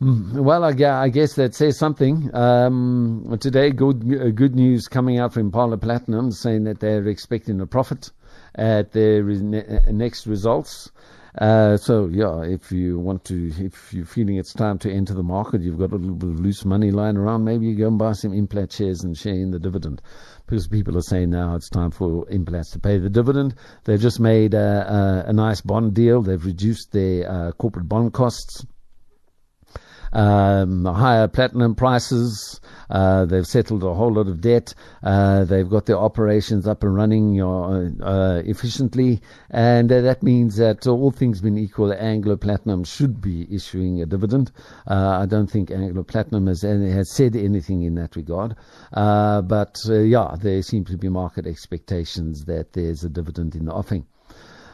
Well, 0.00 0.64
I, 0.64 1.08
guess 1.08 1.34
that 1.34 1.54
says 1.54 1.78
something. 1.78 2.34
Um, 2.34 3.36
today, 3.40 3.70
good 3.70 4.36
good 4.36 4.54
news 4.56 4.88
coming 4.88 5.18
out 5.18 5.32
from 5.32 5.46
Impala 5.46 5.76
Platinum 5.76 6.32
saying 6.32 6.64
that 6.64 6.80
they're 6.80 7.06
expecting 7.06 7.60
a 7.60 7.66
profit 7.66 8.10
at 8.56 8.92
their 8.92 9.22
ne- 9.22 9.80
next 9.90 10.26
results. 10.26 10.90
Uh, 11.38 11.78
so 11.78 12.08
yeah, 12.08 12.42
if 12.42 12.70
you 12.70 12.98
want 12.98 13.24
to, 13.24 13.50
if 13.58 13.92
you're 13.94 14.04
feeling 14.04 14.36
it's 14.36 14.52
time 14.52 14.78
to 14.78 14.92
enter 14.92 15.14
the 15.14 15.22
market, 15.22 15.62
you've 15.62 15.78
got 15.78 15.92
a 15.92 15.96
little 15.96 16.14
bit 16.14 16.28
of 16.28 16.40
loose 16.40 16.64
money 16.64 16.90
lying 16.90 17.16
around, 17.16 17.42
maybe 17.42 17.66
you 17.66 17.74
go 17.74 17.88
and 17.88 17.98
buy 17.98 18.12
some 18.12 18.32
Implat 18.32 18.70
shares 18.70 19.02
and 19.02 19.16
share 19.16 19.32
in 19.32 19.50
the 19.50 19.58
dividend. 19.58 20.02
Because 20.44 20.68
people 20.68 20.98
are 20.98 21.02
saying 21.02 21.30
now 21.30 21.54
it's 21.54 21.70
time 21.70 21.90
for 21.90 22.26
Implats 22.26 22.72
to 22.72 22.78
pay 22.78 22.98
the 22.98 23.08
dividend. 23.08 23.54
They've 23.84 24.00
just 24.00 24.20
made 24.20 24.52
a, 24.52 25.24
a, 25.26 25.30
a 25.30 25.32
nice 25.32 25.62
bond 25.62 25.94
deal. 25.94 26.20
They've 26.20 26.44
reduced 26.44 26.92
their 26.92 27.30
uh, 27.30 27.52
corporate 27.52 27.88
bond 27.88 28.12
costs 28.12 28.66
um, 30.12 30.84
higher 30.84 31.28
platinum 31.28 31.74
prices. 31.74 32.60
Uh, 32.90 33.24
they've 33.24 33.46
settled 33.46 33.82
a 33.82 33.94
whole 33.94 34.12
lot 34.12 34.28
of 34.28 34.40
debt. 34.40 34.74
Uh, 35.02 35.44
they've 35.44 35.68
got 35.68 35.86
their 35.86 35.98
operations 35.98 36.66
up 36.66 36.82
and 36.82 36.94
running 36.94 37.40
uh, 37.40 38.42
efficiently, 38.44 39.20
and 39.50 39.90
uh, 39.90 40.00
that 40.02 40.22
means 40.22 40.56
that 40.56 40.86
all 40.86 41.10
things 41.10 41.40
being 41.40 41.58
equal, 41.58 41.92
Anglo 41.92 42.36
Platinum 42.36 42.84
should 42.84 43.20
be 43.20 43.46
issuing 43.54 44.02
a 44.02 44.06
dividend. 44.06 44.52
Uh, 44.86 45.18
I 45.20 45.26
don't 45.26 45.50
think 45.50 45.70
Anglo 45.70 46.02
Platinum 46.02 46.46
has, 46.46 46.62
has 46.62 47.10
said 47.10 47.34
anything 47.34 47.82
in 47.82 47.94
that 47.94 48.16
regard, 48.16 48.56
uh, 48.92 49.42
but 49.42 49.78
yeah, 49.88 50.36
there 50.40 50.62
seem 50.62 50.84
to 50.86 50.98
be 50.98 51.08
market 51.08 51.46
expectations 51.46 52.44
that 52.44 52.72
there's 52.72 53.04
a 53.04 53.08
dividend 53.08 53.54
in 53.54 53.64
the 53.64 53.72
offing. 53.72 54.06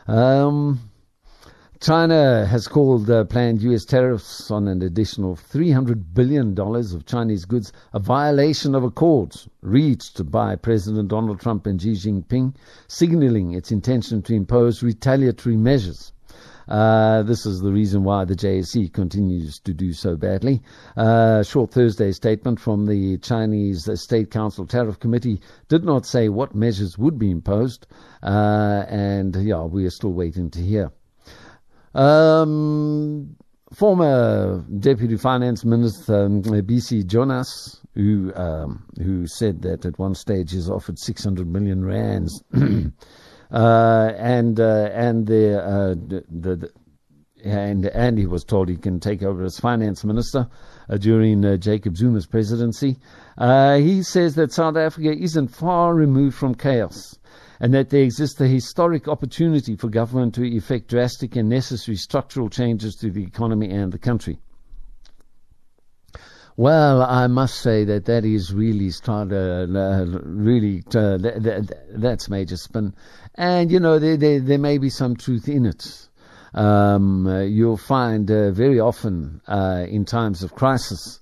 Um, 0.09 0.81
China 1.81 2.45
has 2.45 2.67
called 2.67 3.09
uh, 3.09 3.23
planned 3.23 3.63
U.S. 3.63 3.85
tariffs 3.85 4.51
on 4.51 4.67
an 4.67 4.83
additional 4.83 5.37
$300 5.37 6.13
billion 6.13 6.59
of 6.59 7.07
Chinese 7.07 7.45
goods 7.45 7.73
a 7.93 8.01
violation 8.01 8.75
of 8.75 8.83
accords 8.83 9.49
reached 9.63 10.29
by 10.29 10.57
President 10.57 11.09
Donald 11.09 11.39
Trump 11.39 11.67
and 11.67 11.81
Xi 11.81 11.93
Jinping, 11.93 12.57
signaling 12.89 13.53
its 13.53 13.71
intention 13.71 14.23
to 14.23 14.35
impose 14.35 14.83
retaliatory 14.83 15.57
measures. 15.57 16.13
Uh, 16.67 17.23
this 17.23 17.47
is 17.47 17.61
the 17.61 17.71
reason 17.71 18.03
why 18.03 18.25
the 18.25 18.35
JSE 18.35 18.93
continues 18.93 19.61
to 19.61 19.73
do 19.73 19.93
so 19.93 20.17
badly. 20.17 20.61
Uh, 20.97 21.45
short 21.45 21.71
Thursday 21.71 22.11
statement 22.11 22.59
from 22.59 22.87
the 22.87 23.19
Chinese 23.19 23.89
State 23.95 24.33
Council 24.33 24.67
Tariff 24.67 24.99
Committee 24.99 25.41
did 25.69 25.85
not 25.85 26.07
say 26.07 26.29
what 26.29 26.57
measures 26.57 26.99
would 26.99 27.21
be 27.21 27.31
imposed, 27.31 27.87
uh, 28.25 28.85
and 28.89 29.37
yeah, 29.37 29.63
we 29.63 29.87
are 29.87 29.91
still 29.91 30.13
waiting 30.13 30.51
to 30.51 30.61
hear. 30.61 30.91
Um, 31.95 33.37
former 33.75 34.65
Deputy 34.79 35.17
Finance 35.17 35.65
Minister 35.65 36.27
um, 36.27 36.43
BC 36.43 37.07
Jonas, 37.07 37.81
who 37.95 38.33
um, 38.35 38.85
who 39.03 39.27
said 39.27 39.63
that 39.63 39.85
at 39.85 39.99
one 39.99 40.15
stage 40.15 40.53
he's 40.53 40.71
offered 40.71 40.99
600 40.99 41.47
million 41.47 41.85
rands, 41.85 42.43
uh, 42.55 44.13
and 44.17 44.61
uh, 44.61 44.91
and 44.93 45.27
the, 45.27 45.61
uh, 45.63 45.95
the, 45.95 46.25
the 46.29 46.71
and 47.45 47.87
and 47.87 48.19
he 48.19 48.27
was 48.27 48.45
told 48.45 48.69
he 48.69 48.77
can 48.77 49.01
take 49.01 49.23
over 49.23 49.45
as 49.45 49.59
finance 49.59 50.05
minister 50.05 50.49
uh, 50.89 50.97
during 50.97 51.45
uh, 51.45 51.57
Jacob 51.57 51.97
Zuma's 51.97 52.27
presidency. 52.27 52.97
Uh, 53.37 53.77
he 53.77 54.03
says 54.03 54.35
that 54.35 54.53
South 54.53 54.77
Africa 54.77 55.15
isn't 55.17 55.49
far 55.49 55.95
removed 55.95 56.37
from 56.37 56.55
chaos 56.55 57.18
and 57.61 57.75
that 57.75 57.91
there 57.91 58.03
exists 58.03 58.41
a 58.41 58.47
historic 58.47 59.09
opportunity 59.09 59.77
for 59.77 59.89
government 59.89 60.35
to 60.35 60.45
effect 60.45 60.89
drastic 60.89 61.37
and 61.37 61.49
necessary 61.49 61.97
structural 61.97 62.49
changes 62.49 62.95
to 62.97 63.11
the 63.11 63.23
economy 63.23 63.71
and 63.71 63.93
the 63.93 63.99
country. 63.99 64.39
Well, 66.57 67.03
I 67.03 67.29
must 67.29 67.61
say 67.61 67.85
that 67.85 68.07
that 68.07 68.25
is 68.25 68.53
really 68.53 68.91
start, 68.91 69.33
uh, 69.33 69.67
really 69.69 70.83
uh, 70.89 71.17
that, 71.19 71.43
that, 71.45 72.01
that's 72.01 72.29
major 72.29 72.57
spin, 72.57 72.95
and 73.37 73.71
you 73.71 73.79
know 73.79 74.01
there, 74.01 74.17
there 74.17 74.41
there 74.41 74.59
may 74.59 74.79
be 74.79 74.91
some 74.91 75.15
truth 75.15 75.49
in 75.49 75.67
it. 75.67 76.09
Um, 76.55 77.29
uh, 77.29 77.43
you'll 77.43 77.77
find 77.77 78.29
uh, 78.29 78.51
very 78.51 78.81
often 78.81 79.41
uh, 79.47 79.87
in 79.89 80.05
times 80.05 80.43
of 80.43 80.57
crisis, 80.57 81.21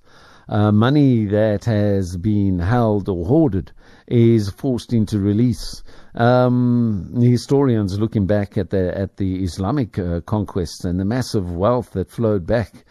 uh, 0.48 0.72
money 0.72 1.26
that 1.26 1.66
has 1.66 2.16
been 2.16 2.58
held 2.58 3.10
or 3.10 3.26
hoarded 3.26 3.72
is 4.08 4.50
forced 4.50 4.92
into 4.92 5.18
release. 5.18 5.82
Um, 6.14 7.12
historians 7.20 7.98
looking 7.98 8.26
back 8.26 8.56
at 8.56 8.70
the 8.70 8.96
at 8.96 9.16
the 9.16 9.42
Islamic 9.42 9.98
uh, 9.98 10.20
conquests 10.22 10.84
and 10.84 10.98
the 10.98 11.04
massive 11.04 11.50
wealth 11.52 11.90
that 11.92 12.10
flowed 12.10 12.46
back 12.46 12.84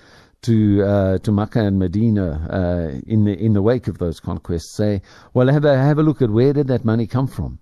to 0.43 0.83
uh, 0.83 1.17
to 1.19 1.31
Makkah 1.31 1.65
and 1.65 1.79
Medina 1.79 2.47
uh, 2.49 2.99
in 3.07 3.25
the 3.25 3.33
in 3.33 3.53
the 3.53 3.61
wake 3.61 3.87
of 3.87 3.97
those 3.97 4.19
conquests 4.19 4.75
say, 4.75 5.01
well, 5.33 5.47
have 5.47 5.65
a 5.65 5.77
have 5.77 5.97
a 5.97 6.03
look 6.03 6.21
at 6.21 6.29
where 6.29 6.53
did 6.53 6.67
that 6.67 6.85
money 6.85 7.07
come 7.07 7.27
from? 7.27 7.59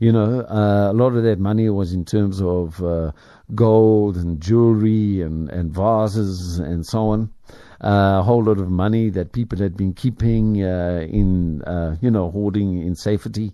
You 0.00 0.10
know, 0.12 0.40
uh, 0.40 0.90
a 0.90 0.92
lot 0.92 1.14
of 1.14 1.22
that 1.22 1.38
money 1.38 1.70
was 1.70 1.92
in 1.92 2.04
terms 2.04 2.42
of 2.42 2.82
uh, 2.82 3.12
gold 3.54 4.16
and 4.16 4.40
jewelry 4.40 5.20
and, 5.22 5.48
and 5.48 5.72
vases 5.72 6.58
and 6.58 6.84
so 6.84 7.10
on. 7.10 7.30
A 7.86 8.22
whole 8.22 8.42
lot 8.42 8.58
of 8.58 8.70
money 8.70 9.10
that 9.10 9.32
people 9.32 9.58
had 9.58 9.76
been 9.76 9.92
keeping 9.92 10.62
uh, 10.62 11.06
in, 11.08 11.62
uh, 11.62 11.96
you 12.00 12.10
know, 12.10 12.30
hoarding 12.30 12.78
in 12.78 12.94
safety, 12.94 13.52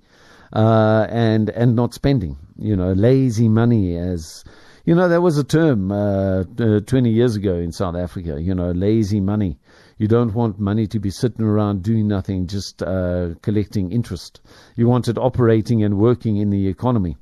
uh, 0.52 1.06
and 1.10 1.50
and 1.50 1.74
not 1.74 1.94
spending. 1.94 2.36
You 2.56 2.76
know, 2.76 2.92
lazy 2.92 3.48
money 3.48 3.96
as 3.96 4.44
you 4.84 4.94
know, 4.94 5.08
there 5.08 5.20
was 5.20 5.36
a 5.36 5.44
term 5.44 5.92
uh, 5.92 6.44
20 6.44 7.10
years 7.10 7.36
ago 7.36 7.54
in 7.54 7.70
South 7.70 7.96
Africa, 7.96 8.40
you 8.40 8.54
know, 8.54 8.70
lazy 8.70 9.20
money. 9.20 9.58
You 9.98 10.08
don't 10.08 10.32
want 10.32 10.58
money 10.58 10.86
to 10.86 10.98
be 10.98 11.10
sitting 11.10 11.44
around 11.44 11.82
doing 11.82 12.08
nothing, 12.08 12.46
just 12.46 12.82
uh, 12.82 13.34
collecting 13.42 13.92
interest. 13.92 14.40
You 14.76 14.88
want 14.88 15.08
it 15.08 15.18
operating 15.18 15.84
and 15.84 15.98
working 15.98 16.38
in 16.38 16.50
the 16.50 16.68
economy. 16.68 17.16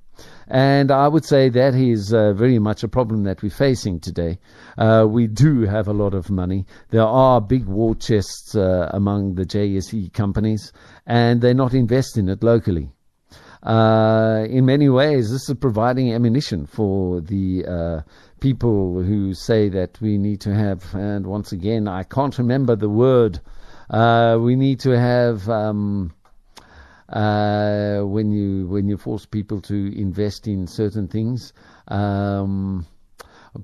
And 0.47 0.91
I 0.91 1.09
would 1.09 1.25
say 1.25 1.49
that 1.51 1.75
is 1.75 2.13
uh, 2.13 2.33
very 2.33 2.59
much 2.59 2.83
a 2.83 2.89
problem 2.89 3.25
that 3.25 3.43
we're 3.43 3.51
facing 3.51 4.01
today. 4.01 4.39
Uh, 4.79 5.07
we 5.09 5.27
do 5.27 5.63
have 5.63 5.89
a 5.89 5.93
lot 5.93 6.15
of 6.15 6.31
money. 6.31 6.65
There 6.91 7.03
are 7.05 7.41
big 7.41 7.67
war 7.67 7.95
chests 7.95 8.55
uh, 8.55 8.91
among 8.93 9.35
the 9.35 9.45
JSE 9.45 10.13
companies, 10.13 10.73
and 11.07 11.41
they're 11.41 11.55
not 11.55 11.75
investing 11.75 12.29
it 12.29 12.43
locally. 12.43 12.91
Uh, 13.63 14.47
in 14.49 14.65
many 14.65 14.89
ways, 14.89 15.31
this 15.31 15.49
is 15.49 15.57
providing 15.57 16.13
ammunition 16.13 16.65
for 16.65 17.21
the 17.21 17.67
uh, 17.67 18.01
people 18.41 19.03
who 19.03 19.35
say 19.35 19.69
that 19.69 20.01
we 20.01 20.17
need 20.17 20.41
to 20.41 20.55
have, 20.55 20.95
and 20.95 21.27
once 21.27 21.53
again, 21.53 21.89
I 21.89 22.05
can't 22.05 22.39
remember 22.39 22.77
the 22.77 22.89
word, 22.89 23.41
uh, 23.91 24.39
we 24.41 24.57
need 24.57 24.81
to 24.81 24.91
have. 24.99 25.49
Um, 25.49 26.13
uh, 27.09 28.01
when 28.03 28.31
you 28.31 28.66
when 28.66 28.88
you 28.88 28.97
force 28.97 29.25
people 29.27 29.61
to 29.62 29.99
invest 29.99 30.47
in 30.47 30.66
certain 30.66 31.09
things, 31.09 31.53
um, 31.88 32.87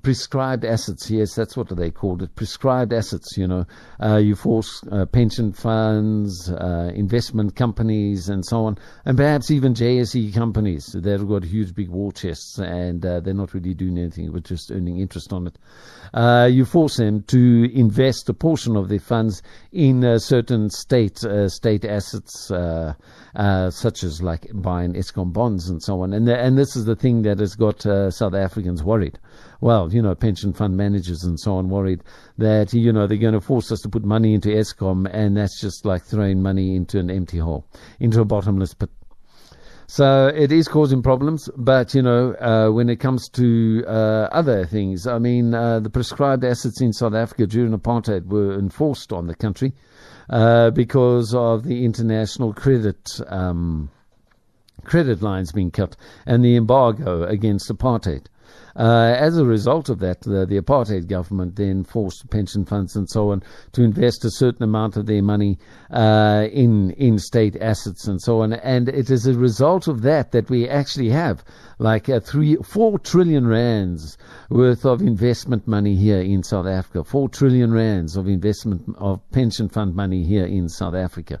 prescribed 0.01 0.65
assets. 0.65 1.09
Yes, 1.09 1.35
that's 1.35 1.55
what 1.55 1.75
they 1.75 1.91
called 1.91 2.21
it. 2.21 2.35
Prescribed 2.35 2.93
assets. 2.93 3.37
You 3.37 3.47
know, 3.47 3.65
uh, 4.01 4.17
you 4.17 4.35
force 4.35 4.83
uh, 4.91 5.05
pension 5.05 5.53
funds, 5.53 6.49
uh, 6.49 6.91
investment 6.93 7.55
companies, 7.55 8.29
and 8.29 8.45
so 8.45 8.65
on, 8.65 8.77
and 9.05 9.17
perhaps 9.17 9.51
even 9.51 9.73
JSE 9.73 10.33
companies 10.33 10.95
They've 10.95 11.27
got 11.27 11.43
huge 11.43 11.75
big 11.75 11.89
war 11.89 12.11
chests 12.11 12.57
and 12.59 13.05
uh, 13.05 13.19
they're 13.19 13.33
not 13.33 13.53
really 13.53 13.73
doing 13.73 13.97
anything 13.97 14.31
but 14.31 14.43
just 14.43 14.71
earning 14.71 14.99
interest 14.99 15.33
on 15.33 15.47
it. 15.47 15.57
Uh, 16.13 16.49
you 16.51 16.65
force 16.65 16.97
them 16.97 17.23
to 17.23 17.69
invest 17.73 18.29
a 18.29 18.33
portion 18.33 18.75
of 18.75 18.89
their 18.89 18.99
funds 18.99 19.41
in 19.71 20.03
uh, 20.03 20.17
certain 20.17 20.69
state 20.69 21.19
state 21.47 21.85
assets. 21.85 22.51
Such 23.75 24.03
as 24.03 24.21
like 24.21 24.47
buying 24.53 24.93
Eskom 24.93 25.33
bonds 25.33 25.69
and 25.69 25.83
so 25.83 26.01
on. 26.01 26.13
And 26.13 26.27
the, 26.27 26.37
and 26.37 26.57
this 26.57 26.75
is 26.75 26.85
the 26.85 26.95
thing 26.95 27.23
that 27.23 27.39
has 27.39 27.55
got 27.55 27.81
South 27.81 28.33
Africans 28.33 28.83
worried. 28.83 29.19
Well, 29.61 29.93
you 29.93 30.01
know, 30.01 30.15
pension 30.15 30.53
fund 30.53 30.77
managers 30.77 31.23
and 31.23 31.39
so 31.39 31.55
on 31.55 31.69
worried 31.69 32.03
that 32.37 32.73
you 32.73 32.91
know 32.91 33.07
they're 33.07 33.17
going 33.17 33.33
to 33.33 33.41
force 33.41 33.71
us 33.71 33.81
to 33.81 33.89
put 33.89 34.03
money 34.03 34.33
into 34.33 34.49
Eskom, 34.49 35.09
and 35.11 35.37
that's 35.37 35.59
just 35.59 35.85
like 35.85 36.03
throwing 36.03 36.41
money 36.41 36.75
into 36.75 36.99
an 36.99 37.09
empty 37.09 37.37
hole, 37.37 37.65
into 37.99 38.21
a 38.21 38.25
bottomless 38.25 38.73
pit. 38.73 38.89
So 39.87 40.27
it 40.27 40.51
is 40.51 40.67
causing 40.67 41.03
problems, 41.03 41.47
but 41.55 41.93
you 41.93 42.01
know, 42.01 42.33
uh, 42.35 42.71
when 42.71 42.89
it 42.89 42.99
comes 42.99 43.29
to 43.29 43.83
uh, 43.87 44.29
other 44.31 44.65
things, 44.65 45.05
I 45.05 45.19
mean, 45.19 45.53
uh, 45.53 45.79
the 45.79 45.91
prescribed 45.91 46.43
assets 46.43 46.81
in 46.81 46.91
South 46.91 47.13
Africa 47.13 47.45
during 47.45 47.71
apartheid 47.77 48.25
were 48.25 48.57
enforced 48.57 49.13
on 49.13 49.27
the 49.27 49.35
country 49.35 49.73
uh, 50.29 50.71
because 50.71 51.35
of 51.35 51.63
the 51.63 51.85
international 51.85 52.51
credit 52.51 53.19
um, 53.27 53.91
credit 54.83 55.21
lines 55.21 55.51
being 55.51 55.71
cut 55.71 55.95
and 56.25 56.43
the 56.43 56.55
embargo 56.55 57.23
against 57.23 57.69
apartheid. 57.69 58.25
Uh, 58.75 59.15
as 59.17 59.37
a 59.37 59.45
result 59.45 59.87
of 59.87 59.99
that, 59.99 60.19
the, 60.21 60.45
the, 60.45 60.59
apartheid 60.59 61.07
government 61.07 61.55
then 61.55 61.81
forced 61.81 62.29
pension 62.29 62.65
funds 62.65 62.97
and 62.97 63.09
so 63.09 63.31
on 63.31 63.41
to 63.71 63.81
invest 63.81 64.25
a 64.25 64.29
certain 64.31 64.63
amount 64.63 64.97
of 64.97 65.05
their 65.05 65.21
money 65.21 65.57
uh, 65.91 66.45
in 66.51 66.91
in 66.91 67.17
state 67.17 67.55
assets 67.61 68.05
and 68.05 68.21
so 68.21 68.41
on. 68.41 68.51
And 68.51 68.89
it 68.89 69.09
is 69.09 69.27
a 69.27 69.33
result 69.33 69.87
of 69.87 70.01
that 70.01 70.33
that 70.33 70.49
we 70.49 70.67
actually 70.67 71.09
have 71.09 71.41
like 71.79 72.09
a 72.09 72.19
three, 72.19 72.57
four 72.57 72.99
trillion 72.99 73.47
rands 73.47 74.17
worth 74.49 74.85
of 74.85 75.01
investment 75.01 75.65
money 75.67 75.95
here 75.95 76.19
in 76.19 76.43
South 76.43 76.67
Africa. 76.67 77.05
Four 77.05 77.29
trillion 77.29 77.73
rands 77.73 78.17
of 78.17 78.27
investment 78.27 78.93
of 78.97 79.21
pension 79.31 79.69
fund 79.69 79.95
money 79.95 80.23
here 80.23 80.45
in 80.45 80.67
South 80.67 80.95
Africa. 80.95 81.39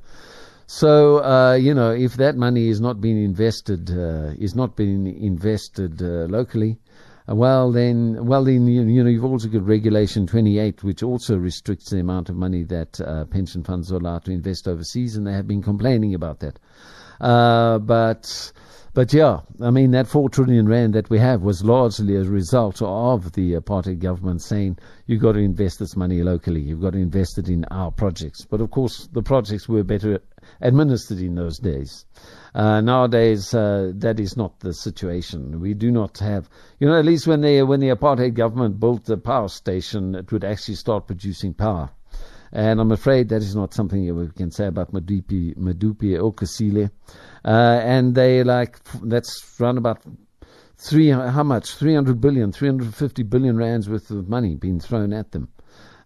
So 0.67 1.23
uh, 1.23 1.55
you 1.55 1.73
know, 1.73 1.91
if 1.91 2.13
that 2.13 2.37
money 2.37 2.69
is 2.69 2.79
not 2.79 3.01
being 3.01 3.21
invested, 3.21 3.91
uh, 3.91 4.33
is 4.39 4.55
not 4.55 4.77
being 4.77 5.05
invested 5.21 6.01
uh, 6.01 6.27
locally, 6.29 6.71
uh, 6.73 6.84
well 7.27 7.71
then, 7.71 8.25
well 8.25 8.43
then, 8.43 8.67
you, 8.67 8.83
you, 8.83 9.03
know, 9.03 9.09
you've 9.09 9.25
also 9.25 9.47
got 9.47 9.65
Regulation 9.65 10.27
28, 10.27 10.83
which 10.83 11.01
also 11.01 11.37
restricts 11.37 11.89
the 11.89 11.99
amount 11.99 12.29
of 12.29 12.35
money 12.35 12.63
that 12.63 13.01
uh, 13.01 13.25
pension 13.25 13.63
funds 13.63 13.91
are 13.91 13.97
allowed 13.97 14.25
to 14.25 14.31
invest 14.31 14.67
overseas, 14.67 15.15
and 15.15 15.25
they 15.25 15.33
have 15.33 15.47
been 15.47 15.63
complaining 15.63 16.13
about 16.13 16.39
that. 16.39 16.59
Uh, 17.19 17.79
but 17.79 18.51
but 18.95 19.13
yeah, 19.13 19.41
I 19.61 19.71
mean, 19.71 19.91
that 19.91 20.07
4 20.07 20.29
trillion 20.29 20.67
rand 20.67 20.95
that 20.95 21.09
we 21.09 21.19
have 21.19 21.41
was 21.41 21.65
largely 21.65 22.15
a 22.15 22.23
result 22.23 22.81
of 22.81 23.33
the 23.33 23.53
apartheid 23.53 23.99
government 23.99 24.41
saying, 24.41 24.79
you've 25.05 25.21
got 25.21 25.33
to 25.33 25.39
invest 25.39 25.79
this 25.79 25.97
money 25.97 26.23
locally, 26.23 26.61
you've 26.61 26.81
got 26.81 26.93
to 26.93 26.99
invest 26.99 27.37
it 27.37 27.49
in 27.49 27.65
our 27.65 27.91
projects. 27.91 28.45
But 28.45 28.61
of 28.61 28.71
course, 28.71 29.07
the 29.11 29.21
projects 29.21 29.67
were 29.67 29.83
better 29.83 30.21
administered 30.61 31.19
in 31.19 31.35
those 31.35 31.59
days. 31.59 32.05
Uh, 32.53 32.79
nowadays, 32.79 33.53
uh, 33.53 33.91
that 33.95 34.17
is 34.17 34.37
not 34.37 34.61
the 34.61 34.73
situation. 34.73 35.59
We 35.59 35.73
do 35.73 35.91
not 35.91 36.19
have, 36.19 36.49
you 36.79 36.87
know, 36.87 36.97
at 36.97 37.03
least 37.03 37.27
when 37.27 37.41
the 37.41 37.63
when 37.63 37.81
the 37.81 37.89
apartheid 37.89 38.33
government 38.33 38.79
built 38.79 39.03
the 39.03 39.17
power 39.17 39.49
station, 39.49 40.15
it 40.15 40.31
would 40.31 40.45
actually 40.45 40.75
start 40.75 41.07
producing 41.07 41.53
power. 41.53 41.89
And 42.55 42.79
I'm 42.79 42.93
afraid 42.93 43.27
that 43.29 43.41
is 43.41 43.53
not 43.53 43.73
something 43.73 44.15
we 44.15 44.29
can 44.29 44.49
say 44.49 44.67
about 44.67 44.93
Madupi, 44.93 45.57
Medupi 45.57 46.17
or 46.17 46.33
Kusile. 46.33 46.89
Uh, 47.43 47.81
and 47.83 48.15
they 48.15 48.45
like, 48.45 48.79
that's 49.03 49.59
around 49.59 49.77
about 49.77 50.01
three, 50.77 51.09
how 51.09 51.43
much? 51.43 51.75
300 51.75 52.21
billion, 52.21 52.53
350 52.53 53.23
billion 53.23 53.57
rands 53.57 53.89
worth 53.89 54.09
of 54.09 54.29
money 54.29 54.55
being 54.55 54.79
thrown 54.79 55.11
at 55.11 55.33
them. 55.33 55.49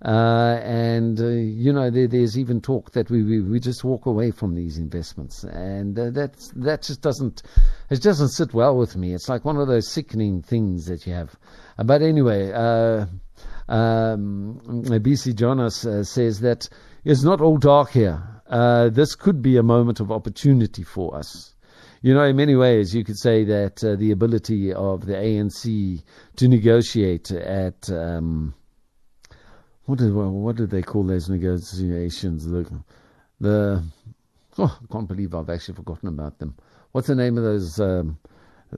Uh, 0.03 0.59
and 0.63 1.19
uh, 1.19 1.27
you 1.27 1.73
know 1.73 1.89
there, 1.89 2.07
there's 2.07 2.38
even 2.39 2.62
talk 2.62 2.91
that 2.93 3.09
we, 3.09 3.21
we, 3.21 3.41
we 3.41 3.59
just 3.59 3.83
walk 3.83 4.05
away 4.05 4.31
from 4.31 4.55
these 4.55 4.77
investments, 4.77 5.43
and 5.43 5.99
uh, 5.99 6.09
that 6.09 6.38
that 6.55 6.81
just 6.81 7.01
doesn't 7.01 7.43
it 7.89 8.01
doesn't 8.01 8.29
sit 8.29 8.53
well 8.53 8.77
with 8.77 8.95
me. 8.95 9.13
It's 9.13 9.27
like 9.27 9.43
one 9.43 9.57
of 9.57 9.67
those 9.67 9.91
sickening 9.91 10.41
things 10.41 10.85
that 10.85 11.05
you 11.05 11.12
have. 11.12 11.35
Uh, 11.77 11.83
but 11.83 12.01
anyway, 12.01 12.49
uh, 12.53 13.07
um, 13.69 14.60
BC 14.63 15.36
Jonas 15.36 15.86
uh, 15.86 16.03
says 16.03 16.41
that 16.41 16.67
it's 17.05 17.23
not 17.23 17.41
all 17.41 17.58
dark 17.58 17.91
here. 17.91 18.21
this 18.91 19.15
could 19.15 19.41
be 19.41 19.58
a 19.58 19.63
moment 19.63 19.99
of 19.99 20.12
opportunity 20.12 20.84
for 20.84 21.15
us. 21.15 21.53
You 22.01 22.13
know, 22.13 22.23
in 22.23 22.36
many 22.36 22.55
ways, 22.55 22.95
you 22.95 23.03
could 23.03 23.17
say 23.17 23.43
that 23.43 23.77
the 23.77 24.12
ability 24.12 24.73
of 24.73 25.05
the 25.05 25.13
ANC 25.13 26.01
to 26.38 26.47
negotiate 26.47 27.29
at 27.32 27.89
um, 27.89 28.53
what 29.89 29.97
did 29.97 30.13
what 30.13 30.55
did 30.55 30.69
they 30.69 30.84
call 30.84 31.03
those 31.03 31.29
negotiations? 31.29 32.45
The 32.45 32.63
the 33.41 33.84
oh, 34.60 34.79
I 34.84 34.93
can't 34.93 35.08
believe 35.08 35.34
I've 35.34 35.49
actually 35.49 35.75
forgotten 35.75 36.10
about 36.10 36.38
them. 36.38 36.55
What's 36.91 37.08
the 37.08 37.15
name 37.15 37.39
of 37.39 37.43
those? 37.43 37.79
Um, 37.79 38.19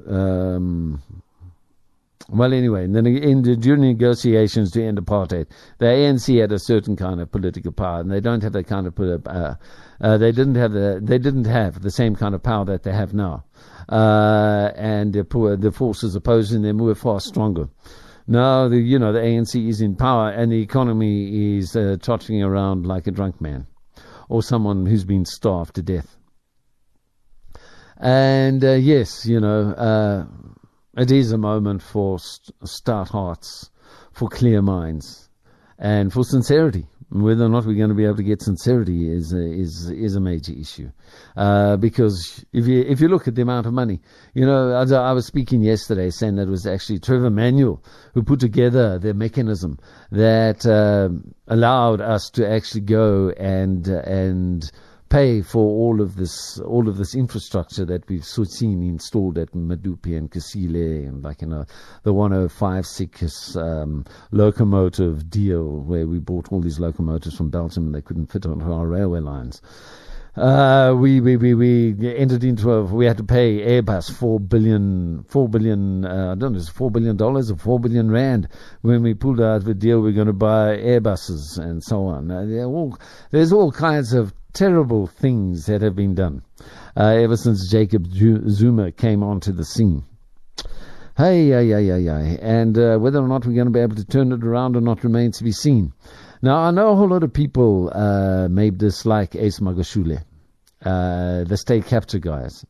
um, 0.07 1.01
well, 2.31 2.53
anyway, 2.53 2.85
in 2.85 2.95
in 2.95 3.41
the, 3.41 3.55
during 3.55 3.81
negotiations 3.81 4.71
to 4.71 4.83
end 4.83 4.97
apartheid, 4.97 5.47
the 5.79 5.85
ANC 5.85 6.39
had 6.39 6.51
a 6.51 6.59
certain 6.59 6.95
kind 6.95 7.19
of 7.19 7.31
political 7.31 7.71
power, 7.71 7.99
and 7.99 8.11
they 8.11 8.21
don't 8.21 8.41
have 8.43 8.53
that 8.53 8.67
kind 8.67 8.87
of 8.87 8.97
uh, 8.99 9.55
uh, 10.01 10.17
they 10.17 10.31
didn't 10.31 10.55
have 10.55 10.71
the 10.71 10.99
they 11.01 11.17
didn't 11.17 11.45
have 11.45 11.81
the 11.81 11.91
same 11.91 12.15
kind 12.15 12.33
of 12.33 12.41
power 12.41 12.65
that 12.65 12.83
they 12.83 12.93
have 12.93 13.13
now, 13.13 13.43
uh, 13.89 14.71
and 14.75 15.13
the, 15.13 15.23
the 15.59 15.71
forces 15.71 16.15
opposing 16.15 16.61
them 16.61 16.77
were 16.77 16.95
far 16.95 17.19
stronger. 17.19 17.67
Now, 18.27 18.69
the, 18.69 18.77
you 18.77 18.97
know, 18.97 19.11
the 19.11 19.19
ANC 19.19 19.67
is 19.67 19.81
in 19.81 19.95
power 19.95 20.29
and 20.29 20.51
the 20.51 20.61
economy 20.61 21.57
is 21.57 21.75
uh, 21.75 21.97
trotting 22.01 22.41
around 22.41 22.85
like 22.85 23.07
a 23.07 23.11
drunk 23.11 23.41
man 23.41 23.67
or 24.29 24.41
someone 24.41 24.85
who's 24.85 25.03
been 25.03 25.25
starved 25.25 25.75
to 25.75 25.81
death. 25.81 26.17
And 27.97 28.63
uh, 28.63 28.73
yes, 28.73 29.25
you 29.25 29.39
know, 29.39 29.71
uh, 29.71 30.25
it 30.97 31.11
is 31.11 31.31
a 31.31 31.37
moment 31.37 31.81
for 31.81 32.19
st- 32.19 32.55
stout 32.67 33.09
hearts, 33.09 33.69
for 34.11 34.27
clear 34.27 34.61
minds, 34.61 35.29
and 35.79 36.11
for 36.11 36.23
sincerity. 36.23 36.85
Whether 37.13 37.43
or 37.43 37.49
not 37.49 37.65
we're 37.65 37.75
going 37.75 37.89
to 37.89 37.95
be 37.95 38.05
able 38.05 38.15
to 38.17 38.23
get 38.23 38.41
sincerity 38.41 39.11
is 39.11 39.33
a, 39.33 39.43
is 39.43 39.89
is 39.89 40.15
a 40.15 40.21
major 40.21 40.53
issue, 40.53 40.91
uh, 41.35 41.75
because 41.75 42.45
if 42.53 42.67
you 42.67 42.85
if 42.87 43.01
you 43.01 43.09
look 43.09 43.27
at 43.27 43.35
the 43.35 43.41
amount 43.41 43.67
of 43.67 43.73
money, 43.73 43.99
you 44.33 44.45
know, 44.45 44.71
I, 44.71 44.83
I, 44.83 45.11
was 45.11 45.25
speaking 45.25 45.61
yesterday 45.61 46.09
saying 46.09 46.37
that 46.37 46.43
it 46.43 46.49
was 46.49 46.65
actually 46.65 46.99
Trevor 46.99 47.29
Manuel 47.29 47.83
who 48.13 48.23
put 48.23 48.39
together 48.39 48.97
the 48.97 49.13
mechanism 49.13 49.77
that 50.09 50.65
uh, 50.65 51.09
allowed 51.49 51.99
us 51.99 52.29
to 52.29 52.49
actually 52.49 52.81
go 52.81 53.31
and 53.31 53.85
and 53.87 54.71
pay 55.11 55.41
for 55.41 55.59
all 55.59 55.99
of 55.99 56.15
this 56.15 56.57
all 56.59 56.87
of 56.87 56.95
this 56.95 57.13
infrastructure 57.13 57.83
that 57.83 58.07
we've 58.07 58.23
seen 58.23 58.81
installed 58.81 59.37
at 59.37 59.51
Medupi 59.51 60.17
and 60.17 60.31
Kusile 60.31 61.05
and 61.05 61.21
like 61.21 61.41
you 61.41 61.49
know 61.49 61.65
the 62.03 62.13
1056 62.13 63.57
um, 63.57 64.05
locomotive 64.31 65.29
deal 65.29 65.81
where 65.81 66.07
we 66.07 66.17
bought 66.17 66.49
all 66.53 66.61
these 66.61 66.79
locomotives 66.79 67.35
from 67.35 67.49
Belgium 67.49 67.87
and 67.87 67.95
they 67.95 68.01
couldn't 68.01 68.31
fit 68.31 68.45
onto 68.45 68.71
our 68.71 68.87
railway 68.87 69.19
lines. 69.19 69.61
Uh, 70.35 70.95
we, 70.97 71.19
we, 71.19 71.35
we, 71.35 71.53
we 71.53 72.15
entered 72.15 72.43
into 72.45 72.71
a, 72.71 72.83
we 72.85 73.05
had 73.05 73.17
to 73.17 73.23
pay 73.23 73.59
Airbus 73.59 74.15
four 74.15 74.39
billion, 74.39 75.23
four 75.23 75.49
billion, 75.49 76.05
uh, 76.05 76.31
I 76.31 76.35
don't 76.35 76.53
know, 76.53 76.57
it's 76.57 76.69
four 76.69 76.89
billion 76.89 77.17
dollars 77.17 77.51
or 77.51 77.57
four 77.57 77.81
billion 77.81 78.09
rand 78.09 78.47
when 78.81 79.03
we 79.03 79.13
pulled 79.13 79.41
out 79.41 79.65
the 79.65 79.73
deal 79.73 80.01
we're 80.01 80.13
going 80.13 80.27
to 80.27 80.33
buy 80.33 80.77
Airbuses 80.77 81.57
and 81.57 81.83
so 81.83 82.05
on. 82.05 82.31
Uh, 82.31 82.63
all, 82.63 82.97
there's 83.31 83.51
all 83.51 83.73
kinds 83.73 84.13
of 84.13 84.33
terrible 84.53 85.05
things 85.05 85.65
that 85.65 85.81
have 85.81 85.97
been 85.97 86.15
done 86.15 86.43
uh, 86.95 87.07
ever 87.07 87.35
since 87.35 87.69
Jacob 87.69 88.07
Zuma 88.07 88.93
came 88.93 89.23
onto 89.23 89.51
the 89.51 89.65
scene. 89.65 90.05
Hey, 91.17 91.43
yeah, 91.43 91.59
yeah, 91.59 91.77
yeah, 91.77 91.97
yeah. 91.97 92.19
And 92.41 92.77
uh, 92.77 92.97
whether 92.97 93.19
or 93.19 93.27
not 93.27 93.45
we're 93.45 93.53
going 93.53 93.67
to 93.67 93.71
be 93.71 93.81
able 93.81 93.97
to 93.97 94.05
turn 94.05 94.31
it 94.31 94.45
around 94.45 94.77
or 94.77 94.81
not 94.81 95.03
remains 95.03 95.39
to 95.39 95.43
be 95.43 95.51
seen. 95.51 95.91
Now, 96.41 96.57
I 96.59 96.71
know 96.71 96.89
a 96.91 96.95
whole 96.95 97.09
lot 97.09 97.23
of 97.23 97.33
people 97.33 97.91
uh, 97.93 98.47
may 98.49 98.71
dislike 98.71 99.35
Ace 99.35 99.59
Magashule, 99.59 100.23
uh, 100.83 101.43
the 101.43 101.57
state 101.57 101.85
capture 101.85 102.19
guys. 102.19 102.65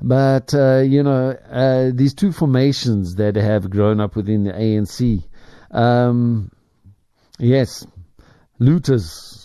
But, 0.00 0.54
uh, 0.54 0.78
you 0.78 1.02
know, 1.02 1.30
uh, 1.30 1.90
these 1.94 2.14
two 2.14 2.32
formations 2.32 3.16
that 3.16 3.36
have 3.36 3.70
grown 3.70 4.00
up 4.00 4.16
within 4.16 4.44
the 4.44 4.52
ANC, 4.52 5.22
um, 5.70 6.50
yes, 7.38 7.86
looters 8.58 9.44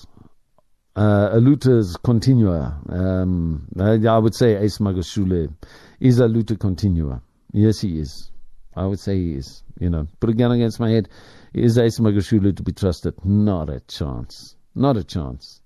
uh, 0.96 1.30
a 1.34 1.40
looter's 1.40 1.96
continua. 1.98 2.78
Um, 2.90 3.68
I, 3.80 4.06
I, 4.06 4.18
would 4.18 4.36
say 4.36 4.56
Ace 4.56 4.80
Magashule 4.80 5.54
is 6.00 6.20
a 6.20 6.28
looter 6.28 6.56
continua. 6.56 7.22
Yes, 7.54 7.80
he 7.80 8.00
is. 8.00 8.30
I 8.80 8.86
would 8.86 9.00
say 9.00 9.16
he 9.18 9.34
is. 9.34 9.62
You 9.78 9.90
know, 9.90 10.08
put 10.22 10.30
a 10.30 10.34
gun 10.34 10.54
against 10.54 10.80
my 10.80 10.90
head. 10.90 11.10
Is 11.54 11.78
Ace 11.78 12.00
Magashule 12.00 12.56
to 12.56 12.64
be 12.64 12.72
trusted? 12.72 13.14
Not 13.26 13.70
a 13.70 13.82
chance. 13.82 14.56
Not 14.74 14.96
a 14.96 15.04
chance. 15.04 15.62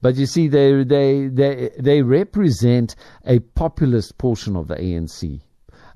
But 0.00 0.14
you 0.14 0.26
see, 0.26 0.46
they 0.46 0.84
they 0.84 1.26
they 1.26 1.70
they 1.78 2.02
represent 2.02 2.94
a 3.24 3.40
populist 3.40 4.16
portion 4.16 4.54
of 4.56 4.68
the 4.68 4.76
ANC, 4.76 5.40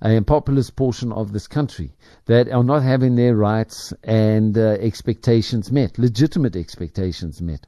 a 0.02 0.20
populist 0.22 0.74
portion 0.74 1.12
of 1.12 1.33
this 1.33 1.46
country 1.46 1.92
that 2.26 2.48
are 2.48 2.64
not 2.64 2.83
having 2.83 3.14
their 3.14 3.37
rights 3.37 3.92
and 4.02 4.59
uh, 4.59 4.76
expectations 4.81 5.70
met, 5.70 5.98
legitimate 5.98 6.57
expectations 6.57 7.40
met. 7.40 7.66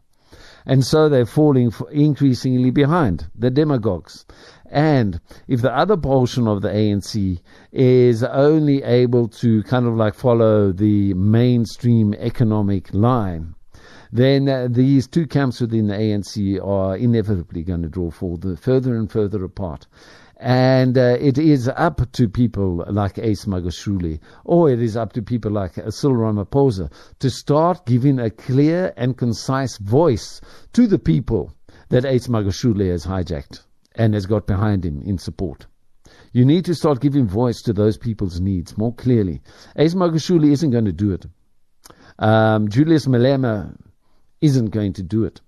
And 0.67 0.85
so 0.85 1.09
they're 1.09 1.25
falling 1.25 1.73
increasingly 1.91 2.71
behind 2.71 3.27
the 3.35 3.51
demagogues. 3.51 4.27
And 4.71 5.21
if 5.47 5.63
the 5.63 5.75
other 5.75 5.97
portion 5.97 6.47
of 6.47 6.61
the 6.61 6.69
ANC 6.69 7.41
is 7.73 8.23
only 8.23 8.83
able 8.83 9.29
to 9.29 9.63
kind 9.63 9.87
of 9.87 9.95
like 9.95 10.15
follow 10.15 10.73
the 10.73 11.15
mainstream 11.15 12.13
economic 12.15 12.93
line, 12.93 13.55
then 14.13 14.49
uh, 14.49 14.69
these 14.71 15.07
two 15.07 15.27
camps 15.27 15.61
within 15.61 15.87
the 15.87 15.95
ANC 15.95 16.63
are 16.63 16.97
inevitably 16.97 17.63
going 17.63 17.83
to 17.83 17.89
draw 17.89 18.11
further 18.11 18.95
and 18.95 19.11
further 19.11 19.43
apart. 19.43 19.87
And 20.37 20.99
uh, 20.99 21.17
it 21.19 21.39
is 21.39 21.69
up 21.69 22.13
to 22.13 22.29
people 22.29 22.85
like 22.89 23.19
Ace 23.19 23.47
Magashule, 23.47 24.21
or 24.45 24.71
it 24.71 24.83
is 24.83 24.97
up 24.97 25.15
to 25.15 25.23
people 25.23 25.51
like 25.51 25.75
Cyril 25.89 26.33
Ramaphosa 26.33 26.93
to 27.21 27.31
start 27.31 27.87
giving 27.87 28.19
a 28.19 28.31
clear 28.31 28.93
and 28.97 29.17
concise 29.17 29.79
voice 29.79 30.41
to 30.75 30.87
the 30.87 30.99
people 30.99 31.55
that 31.89 32.05
Ace 32.05 32.29
Magashule 32.29 32.91
has 32.91 33.07
hijacked 33.07 33.63
and 33.99 34.15
has 34.15 34.27
got 34.27 34.47
behind 34.47 34.85
him 34.85 35.03
in 35.03 35.19
support. 35.19 35.67
You 36.33 36.45
need 36.45 36.65
to 36.67 36.75
start 36.75 37.01
giving 37.01 37.27
voice 37.27 37.61
to 37.63 37.73
those 37.73 37.99
people's 37.99 38.41
needs 38.41 38.79
more 38.79 38.95
clearly. 38.95 39.43
Ace 39.77 39.95
Magashule 39.95 40.51
isn't 40.51 40.71
going 40.71 40.85
to 40.85 40.93
do 40.93 41.13
it. 41.13 41.27
Um, 42.19 42.69
Julius 42.69 43.07
Malema 43.07 43.77
isn't 44.41 44.71
going 44.71 44.93
to 44.95 45.03
do 45.03 45.25
it. 45.25 45.41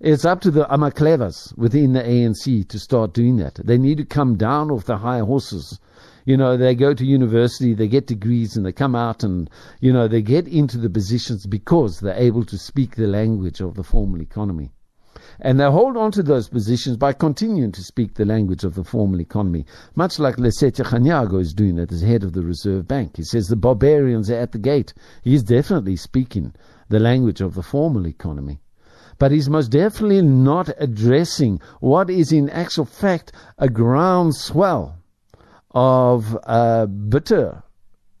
It's 0.00 0.24
up 0.24 0.40
to 0.42 0.50
the 0.50 0.64
Amaklevas 0.64 1.56
within 1.56 1.92
the 1.92 2.02
ANC 2.02 2.68
to 2.68 2.78
start 2.78 3.12
doing 3.12 3.36
that. 3.36 3.56
They 3.62 3.78
need 3.78 3.98
to 3.98 4.04
come 4.04 4.36
down 4.36 4.70
off 4.70 4.84
the 4.84 4.96
high 4.96 5.20
horses. 5.20 5.78
You 6.24 6.36
know, 6.36 6.56
they 6.56 6.74
go 6.74 6.94
to 6.94 7.04
university, 7.04 7.74
they 7.74 7.88
get 7.88 8.06
degrees, 8.06 8.56
and 8.56 8.64
they 8.64 8.72
come 8.72 8.94
out 8.94 9.22
and, 9.22 9.48
you 9.80 9.92
know, 9.92 10.08
they 10.08 10.22
get 10.22 10.46
into 10.48 10.78
the 10.78 10.90
positions 10.90 11.46
because 11.46 12.00
they're 12.00 12.14
able 12.14 12.44
to 12.46 12.58
speak 12.58 12.96
the 12.96 13.06
language 13.06 13.60
of 13.60 13.74
the 13.74 13.82
formal 13.82 14.20
economy. 14.20 14.70
And 15.40 15.60
they 15.60 15.64
hold 15.64 15.96
on 15.96 16.10
to 16.12 16.22
those 16.22 16.48
positions 16.48 16.96
by 16.96 17.12
continuing 17.12 17.70
to 17.72 17.82
speak 17.82 18.14
the 18.14 18.24
language 18.24 18.64
of 18.64 18.74
the 18.74 18.82
formal 18.82 19.20
economy, 19.20 19.66
much 19.94 20.18
like 20.18 20.36
Lesetja 20.36 20.84
Kganyago 20.84 21.40
is 21.40 21.54
doing 21.54 21.78
as 21.78 22.02
head 22.02 22.24
of 22.24 22.32
the 22.32 22.42
Reserve 22.42 22.88
Bank. 22.88 23.16
He 23.16 23.22
says 23.22 23.46
the 23.46 23.54
barbarians 23.54 24.30
are 24.30 24.38
at 24.38 24.52
the 24.52 24.58
gate. 24.58 24.94
He 25.22 25.34
is 25.34 25.44
definitely 25.44 25.94
speaking 25.96 26.54
the 26.88 26.98
language 26.98 27.40
of 27.40 27.54
the 27.54 27.62
formal 27.62 28.06
economy. 28.08 28.60
But 29.18 29.32
he's 29.32 29.48
most 29.48 29.68
definitely 29.68 30.22
not 30.22 30.70
addressing 30.78 31.60
what 31.80 32.10
is 32.10 32.32
in 32.32 32.50
actual 32.50 32.84
fact 32.84 33.32
a 33.58 33.68
groundswell 33.68 34.96
of 35.72 36.36
uh, 36.44 36.86
bitter 36.86 37.62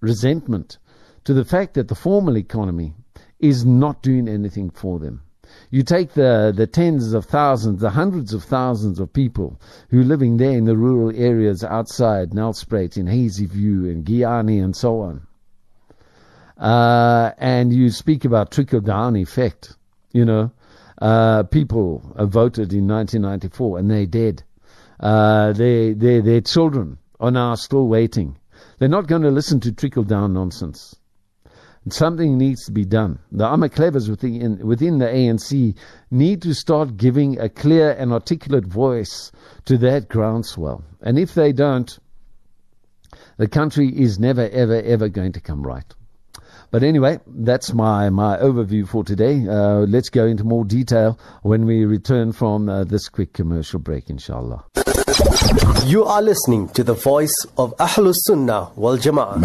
resentment 0.00 0.78
to 1.24 1.34
the 1.34 1.44
fact 1.44 1.74
that 1.74 1.88
the 1.88 1.94
formal 1.94 2.36
economy 2.36 2.94
is 3.38 3.64
not 3.64 4.02
doing 4.02 4.28
anything 4.28 4.70
for 4.70 4.98
them. 4.98 5.22
You 5.70 5.82
take 5.82 6.12
the, 6.14 6.52
the 6.54 6.66
tens 6.66 7.12
of 7.12 7.26
thousands, 7.26 7.80
the 7.80 7.90
hundreds 7.90 8.32
of 8.32 8.44
thousands 8.44 9.00
of 9.00 9.12
people 9.12 9.60
who 9.90 10.00
are 10.00 10.04
living 10.04 10.36
there 10.36 10.56
in 10.56 10.64
the 10.64 10.76
rural 10.76 11.12
areas 11.14 11.62
outside 11.62 12.30
Nelspruit, 12.30 12.96
in 12.96 13.06
Hazyview, 13.06 13.90
and 13.90 14.04
Giyani, 14.04 14.62
and 14.62 14.74
so 14.74 15.00
on. 15.00 15.26
Uh, 16.58 17.32
and 17.38 17.72
you 17.72 17.90
speak 17.90 18.24
about 18.24 18.50
trickle 18.50 18.80
down 18.80 19.16
effect. 19.16 19.74
You 20.12 20.24
know, 20.24 20.50
uh, 21.00 21.44
people 21.44 22.02
voted 22.16 22.72
in 22.72 22.88
1994 22.88 23.78
and 23.78 23.90
they're 23.90 24.06
dead. 24.06 24.42
Uh, 24.98 25.52
they, 25.52 25.92
they, 25.92 26.20
their 26.20 26.40
children 26.40 26.98
are 27.20 27.30
now 27.30 27.54
still 27.54 27.86
waiting. 27.86 28.36
They're 28.78 28.88
not 28.88 29.06
going 29.06 29.22
to 29.22 29.30
listen 29.30 29.60
to 29.60 29.72
trickle 29.72 30.04
down 30.04 30.32
nonsense. 30.32 30.96
Something 31.90 32.38
needs 32.38 32.64
to 32.66 32.72
be 32.72 32.84
done. 32.84 33.18
The 33.32 33.44
Amaklevas 33.44 34.08
within, 34.08 34.66
within 34.66 34.98
the 34.98 35.06
ANC 35.06 35.76
need 36.10 36.42
to 36.42 36.54
start 36.54 36.96
giving 36.96 37.38
a 37.40 37.48
clear 37.48 37.90
and 37.90 38.12
articulate 38.12 38.64
voice 38.64 39.32
to 39.66 39.78
that 39.78 40.08
groundswell. 40.08 40.84
And 41.00 41.18
if 41.18 41.34
they 41.34 41.52
don't, 41.52 41.98
the 43.36 43.48
country 43.48 43.88
is 43.88 44.18
never, 44.18 44.48
ever, 44.48 44.80
ever 44.82 45.08
going 45.08 45.32
to 45.32 45.40
come 45.40 45.62
right. 45.62 45.84
But 46.70 46.82
anyway, 46.82 47.20
that's 47.26 47.72
my, 47.72 48.10
my 48.10 48.36
overview 48.36 48.86
for 48.86 49.02
today. 49.02 49.46
Uh, 49.48 49.86
let's 49.86 50.10
go 50.10 50.26
into 50.26 50.44
more 50.44 50.64
detail 50.64 51.18
when 51.42 51.64
we 51.64 51.86
return 51.86 52.32
from 52.32 52.68
uh, 52.68 52.84
this 52.84 53.08
quick 53.08 53.32
commercial 53.32 53.78
break, 53.78 54.10
inshallah. 54.10 54.64
You 55.86 56.04
are 56.04 56.20
listening 56.20 56.68
to 56.70 56.84
the 56.84 56.92
voice 56.92 57.34
of 57.56 57.74
Ahlus 57.78 58.16
Sunnah 58.26 58.72
wal 58.76 58.98
Jama'ah. 58.98 59.40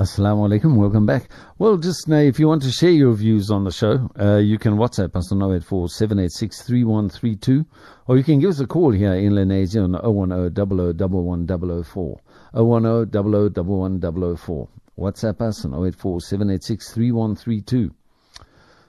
Assalamu 0.00 0.48
alaikum, 0.48 0.76
welcome 0.76 1.04
back. 1.04 1.28
Well, 1.58 1.76
just 1.76 2.08
now, 2.08 2.20
if 2.20 2.38
you 2.40 2.48
want 2.48 2.62
to 2.62 2.70
share 2.70 2.88
your 2.88 3.12
views 3.12 3.50
on 3.50 3.64
the 3.64 3.70
show, 3.70 4.08
uh, 4.18 4.38
you 4.38 4.56
can 4.56 4.78
WhatsApp 4.78 5.14
us 5.14 5.30
on 5.30 5.42
084 5.42 5.88
or 8.06 8.16
you 8.16 8.24
can 8.24 8.38
give 8.40 8.48
us 8.48 8.60
a 8.60 8.66
call 8.66 8.92
here 8.92 9.12
in 9.12 9.34
Lenasia 9.34 9.84
on 9.84 9.92
010 9.92 10.56
010 10.96 11.08
WhatsApp 14.98 15.40
us 15.42 15.64
on 15.66 15.74
084 15.86 16.20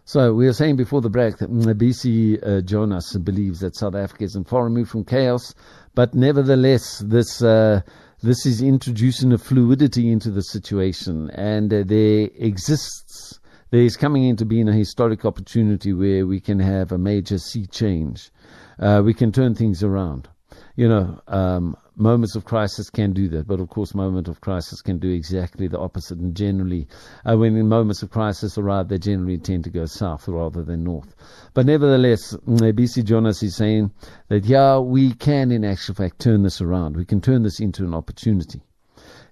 So 0.05 0.33
we 0.33 0.45
were 0.45 0.53
saying 0.53 0.77
before 0.77 1.01
the 1.01 1.09
break 1.09 1.39
that 1.39 1.51
Mcebisi 1.51 2.41
uh, 2.41 2.61
Jonas 2.61 3.17
believes 3.17 3.59
that 3.59 3.75
South 3.75 3.95
Africa 3.95 4.23
is 4.23 4.39
far 4.47 4.63
removed 4.63 4.91
from 4.91 5.03
chaos, 5.03 5.53
but 5.93 6.15
nevertheless, 6.15 6.99
this 6.99 7.41
uh, 7.41 7.81
this 8.23 8.45
is 8.45 8.61
introducing 8.61 9.33
a 9.33 9.37
fluidity 9.37 10.11
into 10.11 10.29
the 10.31 10.43
situation, 10.43 11.29
and 11.31 11.73
uh, 11.73 11.83
there 11.85 12.29
exists 12.35 13.39
there 13.71 13.81
is 13.81 13.95
coming 13.95 14.25
into 14.25 14.43
being 14.43 14.67
a 14.67 14.73
historic 14.73 15.23
opportunity 15.23 15.93
where 15.93 16.27
we 16.27 16.41
can 16.41 16.59
have 16.59 16.91
a 16.91 16.97
major 16.97 17.37
sea 17.37 17.65
change. 17.65 18.29
Uh, 18.77 19.01
we 19.03 19.13
can 19.13 19.31
turn 19.31 19.55
things 19.55 19.81
around. 19.81 20.27
You 20.75 20.89
know, 20.89 21.21
um, 21.27 21.77
moments 21.95 22.35
of 22.35 22.45
crisis 22.45 22.89
can 22.89 23.13
do 23.13 23.27
that, 23.29 23.47
but 23.47 23.59
of 23.59 23.69
course, 23.69 23.93
moment 23.93 24.27
of 24.27 24.41
crisis 24.41 24.81
can 24.81 24.97
do 24.97 25.09
exactly 25.09 25.67
the 25.67 25.79
opposite. 25.79 26.17
And 26.17 26.35
generally, 26.35 26.87
uh, 27.25 27.37
when 27.37 27.67
moments 27.67 28.01
of 28.01 28.09
crisis 28.09 28.57
arrive, 28.57 28.87
they 28.87 28.97
generally 28.97 29.37
tend 29.37 29.63
to 29.65 29.69
go 29.69 29.85
south 29.85 30.27
rather 30.27 30.63
than 30.63 30.83
north. 30.83 31.15
But 31.53 31.65
nevertheless, 31.65 32.33
mm, 32.33 32.59
Mcebisi 32.59 33.03
Jonas 33.03 33.43
is 33.43 33.55
saying 33.55 33.91
that 34.29 34.45
yeah, 34.45 34.77
we 34.79 35.13
can 35.13 35.51
in 35.51 35.63
actual 35.63 35.95
fact 35.95 36.19
turn 36.19 36.43
this 36.43 36.61
around. 36.61 36.95
We 36.95 37.05
can 37.05 37.21
turn 37.21 37.43
this 37.43 37.59
into 37.59 37.83
an 37.83 37.93
opportunity. 37.93 38.61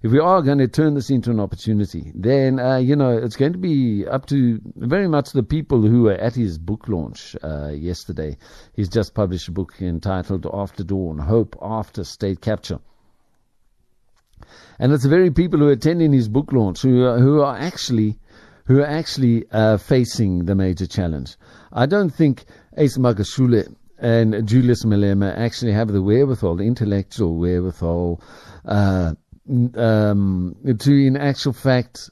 If 0.02 0.12
we 0.12 0.18
are 0.18 0.40
going 0.40 0.56
to 0.58 0.68
turn 0.68 0.94
this 0.94 1.10
into 1.10 1.30
an 1.30 1.40
opportunity, 1.40 2.10
then 2.14 2.58
uh, 2.58 2.78
you 2.78 2.96
know 2.96 3.18
it's 3.18 3.36
going 3.36 3.52
to 3.52 3.58
be 3.58 4.06
up 4.06 4.24
to 4.26 4.58
very 4.74 5.06
much 5.08 5.32
the 5.32 5.42
people 5.42 5.82
who 5.82 6.04
were 6.04 6.14
at 6.14 6.34
his 6.34 6.56
book 6.56 6.88
launch 6.88 7.36
uh, 7.44 7.68
yesterday. 7.68 8.38
He's 8.72 8.88
just 8.88 9.14
published 9.14 9.48
a 9.48 9.52
book 9.52 9.74
entitled 9.78 10.46
"After 10.50 10.84
Dawn: 10.84 11.18
Hope 11.18 11.54
After 11.60 12.02
State 12.02 12.40
Capture." 12.40 12.78
And 14.78 14.90
it's 14.90 15.02
the 15.02 15.10
very 15.10 15.30
people 15.30 15.58
who 15.58 15.68
are 15.68 15.72
attending 15.72 16.14
his 16.14 16.30
book 16.30 16.50
launch 16.50 16.80
who 16.80 17.04
are, 17.04 17.18
who 17.18 17.42
are 17.42 17.58
actually 17.58 18.18
who 18.64 18.80
are 18.80 18.86
actually 18.86 19.44
uh, 19.52 19.76
facing 19.76 20.46
the 20.46 20.54
major 20.54 20.86
challenge. 20.86 21.36
I 21.74 21.84
don't 21.84 22.08
think 22.08 22.46
Ace 22.78 22.96
Magashule 22.96 23.74
and 23.98 24.48
Julius 24.48 24.86
Malema 24.86 25.36
actually 25.36 25.72
have 25.72 25.88
the 25.88 26.00
wherewithal, 26.00 26.56
the 26.56 26.64
intellectual 26.64 27.36
wherewithal, 27.36 28.22
uh, 28.64 29.12
um, 29.76 30.56
to, 30.78 30.92
in 30.92 31.16
actual 31.16 31.52
fact, 31.52 32.10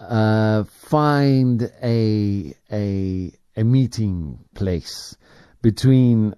uh, 0.00 0.64
find 0.64 1.70
a 1.82 2.54
a 2.72 3.32
a 3.56 3.64
meeting 3.64 4.38
place 4.54 5.16
between 5.60 6.34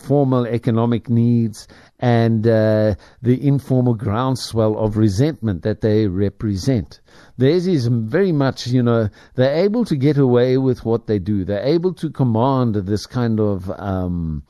formal 0.00 0.46
economic 0.46 1.10
needs 1.10 1.68
and 2.00 2.46
uh, 2.46 2.94
the 3.20 3.46
informal 3.46 3.94
groundswell 3.94 4.78
of 4.78 4.96
resentment 4.96 5.62
that 5.62 5.82
they 5.82 6.06
represent. 6.06 7.00
Theirs 7.36 7.66
is 7.66 7.86
very 7.86 8.32
much, 8.32 8.66
you 8.66 8.82
know, 8.82 9.10
they're 9.34 9.64
able 9.64 9.84
to 9.84 9.96
get 9.96 10.16
away 10.16 10.56
with 10.56 10.84
what 10.84 11.06
they 11.06 11.18
do. 11.18 11.44
They're 11.44 11.62
able 11.66 11.92
to 11.94 12.10
command 12.10 12.74
this 12.76 13.06
kind 13.06 13.38
of 13.40 13.70
um, 13.70 14.44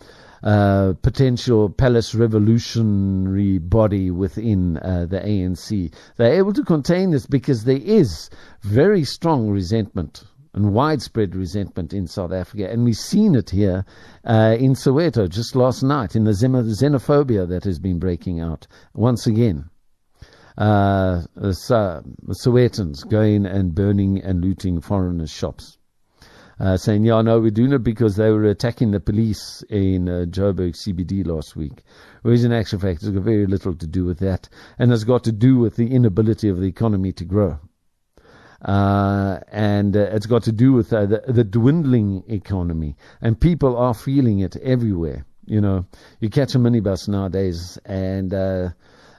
uh, 0.44 0.92
potential 1.00 1.70
palace 1.70 2.14
revolutionary 2.14 3.56
body 3.56 4.10
within 4.10 4.76
uh, 4.76 5.06
the 5.08 5.18
ANC. 5.18 5.90
They're 6.16 6.34
able 6.34 6.52
to 6.52 6.62
contain 6.62 7.12
this 7.12 7.24
because 7.24 7.64
there 7.64 7.80
is 7.82 8.28
very 8.60 9.04
strong 9.04 9.48
resentment 9.48 10.24
and 10.52 10.74
widespread 10.74 11.34
resentment 11.34 11.94
in 11.94 12.06
South 12.06 12.30
Africa. 12.30 12.70
And 12.70 12.84
we've 12.84 12.94
seen 12.94 13.34
it 13.34 13.48
here 13.48 13.86
uh, 14.24 14.56
in 14.58 14.74
Soweto 14.74 15.30
just 15.30 15.56
last 15.56 15.82
night 15.82 16.14
in 16.14 16.24
the 16.24 16.32
xenophobia 16.32 17.48
that 17.48 17.64
has 17.64 17.78
been 17.78 17.98
breaking 17.98 18.40
out 18.40 18.66
once 18.92 19.26
again. 19.26 19.70
Uh, 20.58 21.22
Sowetans 21.38 23.08
going 23.08 23.46
and 23.46 23.74
burning 23.74 24.20
and 24.22 24.44
looting 24.44 24.82
foreigners' 24.82 25.30
shops 25.30 25.78
uh, 26.60 26.76
saying, 26.76 27.04
yeah, 27.04 27.20
no, 27.22 27.40
we're 27.40 27.50
doing 27.50 27.72
it 27.72 27.82
because 27.82 28.16
they 28.16 28.30
were 28.30 28.44
attacking 28.44 28.92
the 28.92 29.00
police 29.00 29.62
in 29.68 30.08
uh, 30.08 30.24
Joburg 30.28 30.74
CBD 30.74 31.26
last 31.26 31.56
week. 31.56 31.82
Whereas 32.22 32.44
in 32.44 32.52
actual 32.52 32.78
fact, 32.78 33.02
it's 33.02 33.08
got 33.08 33.22
very 33.22 33.46
little 33.46 33.74
to 33.74 33.86
do 33.86 34.04
with 34.04 34.20
that. 34.20 34.48
And 34.78 34.92
it's 34.92 35.04
got 35.04 35.24
to 35.24 35.32
do 35.32 35.58
with 35.58 35.76
the 35.76 35.92
inability 35.92 36.48
of 36.48 36.60
the 36.60 36.66
economy 36.66 37.12
to 37.12 37.24
grow. 37.24 37.58
Uh, 38.62 39.40
and 39.52 39.96
uh, 39.96 40.08
it's 40.12 40.26
got 40.26 40.44
to 40.44 40.52
do 40.52 40.72
with 40.72 40.92
uh, 40.92 41.06
the, 41.06 41.22
the 41.26 41.44
dwindling 41.44 42.24
economy. 42.28 42.96
And 43.20 43.38
people 43.38 43.76
are 43.76 43.94
feeling 43.94 44.40
it 44.40 44.56
everywhere. 44.56 45.26
You 45.46 45.60
know, 45.60 45.86
you 46.20 46.30
catch 46.30 46.54
a 46.54 46.58
minibus 46.58 47.08
nowadays 47.08 47.78
and, 47.84 48.32
uh, 48.32 48.70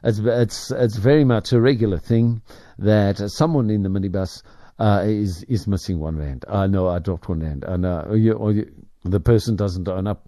it's, 0.03 0.19
it's, 0.19 0.71
it's 0.71 0.97
very 0.97 1.23
much 1.23 1.51
a 1.51 1.59
regular 1.59 1.97
thing 1.97 2.43
that 2.77 3.17
someone 3.31 3.71
in 3.71 3.81
the 3.81 3.89
minibus 3.89 4.43
uh, 4.79 5.03
is 5.05 5.43
is 5.43 5.67
missing 5.67 5.99
one 5.99 6.17
rand. 6.17 6.45
I 6.47 6.67
know 6.67 6.87
I 6.87 6.99
dropped 6.99 7.29
one 7.29 7.41
rand. 7.41 7.65
I 7.67 7.77
know 7.77 8.13
you, 8.13 8.33
or 8.33 8.51
you, 8.51 8.71
the 9.03 9.19
person 9.19 9.55
doesn't 9.55 9.87
own 9.87 10.07
up. 10.07 10.27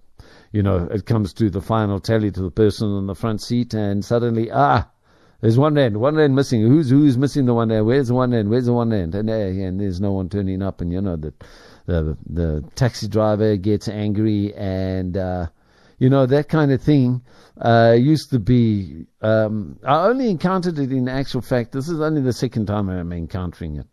You 0.51 0.63
know, 0.63 0.87
it 0.91 1.05
comes 1.05 1.33
to 1.33 1.49
the 1.49 1.61
final 1.61 1.99
tally 1.99 2.31
to 2.31 2.41
the 2.41 2.51
person 2.51 2.87
on 2.87 3.07
the 3.07 3.15
front 3.15 3.41
seat, 3.41 3.73
and 3.73 4.03
suddenly, 4.03 4.49
ah, 4.51 4.89
there's 5.41 5.57
one 5.57 5.75
rand, 5.75 5.97
one 5.97 6.15
rand 6.15 6.35
missing. 6.35 6.61
Who's 6.61 6.89
who's 6.89 7.17
missing 7.17 7.45
the 7.45 7.53
one 7.53 7.69
rand? 7.69 7.85
Where's 7.85 8.07
the 8.07 8.13
one 8.13 8.31
rand? 8.31 8.49
Where's 8.49 8.65
the 8.65 8.73
one 8.73 8.91
rand? 8.91 9.15
And, 9.15 9.29
uh, 9.29 9.33
and 9.33 9.79
there's 9.79 9.99
no 9.99 10.13
one 10.13 10.29
turning 10.29 10.61
up, 10.61 10.81
and 10.81 10.91
you 10.91 11.01
know 11.01 11.17
that 11.17 11.43
the 11.85 12.17
the 12.29 12.63
taxi 12.75 13.07
driver 13.07 13.57
gets 13.57 13.87
angry 13.87 14.53
and. 14.55 15.17
Uh, 15.17 15.47
You 15.99 16.11
know, 16.11 16.27
that 16.27 16.47
kind 16.47 16.71
of 16.71 16.79
thing 16.79 17.23
uh, 17.57 17.97
used 17.97 18.29
to 18.29 18.37
be. 18.37 19.07
Um, 19.19 19.79
I 19.81 20.05
only 20.09 20.29
encountered 20.29 20.77
it 20.77 20.91
in 20.91 21.09
actual 21.09 21.41
fact. 21.41 21.71
This 21.71 21.89
is 21.89 21.99
only 21.99 22.21
the 22.21 22.33
second 22.33 22.67
time 22.67 22.87
I'm 22.87 23.11
encountering 23.11 23.77
it. 23.77 23.87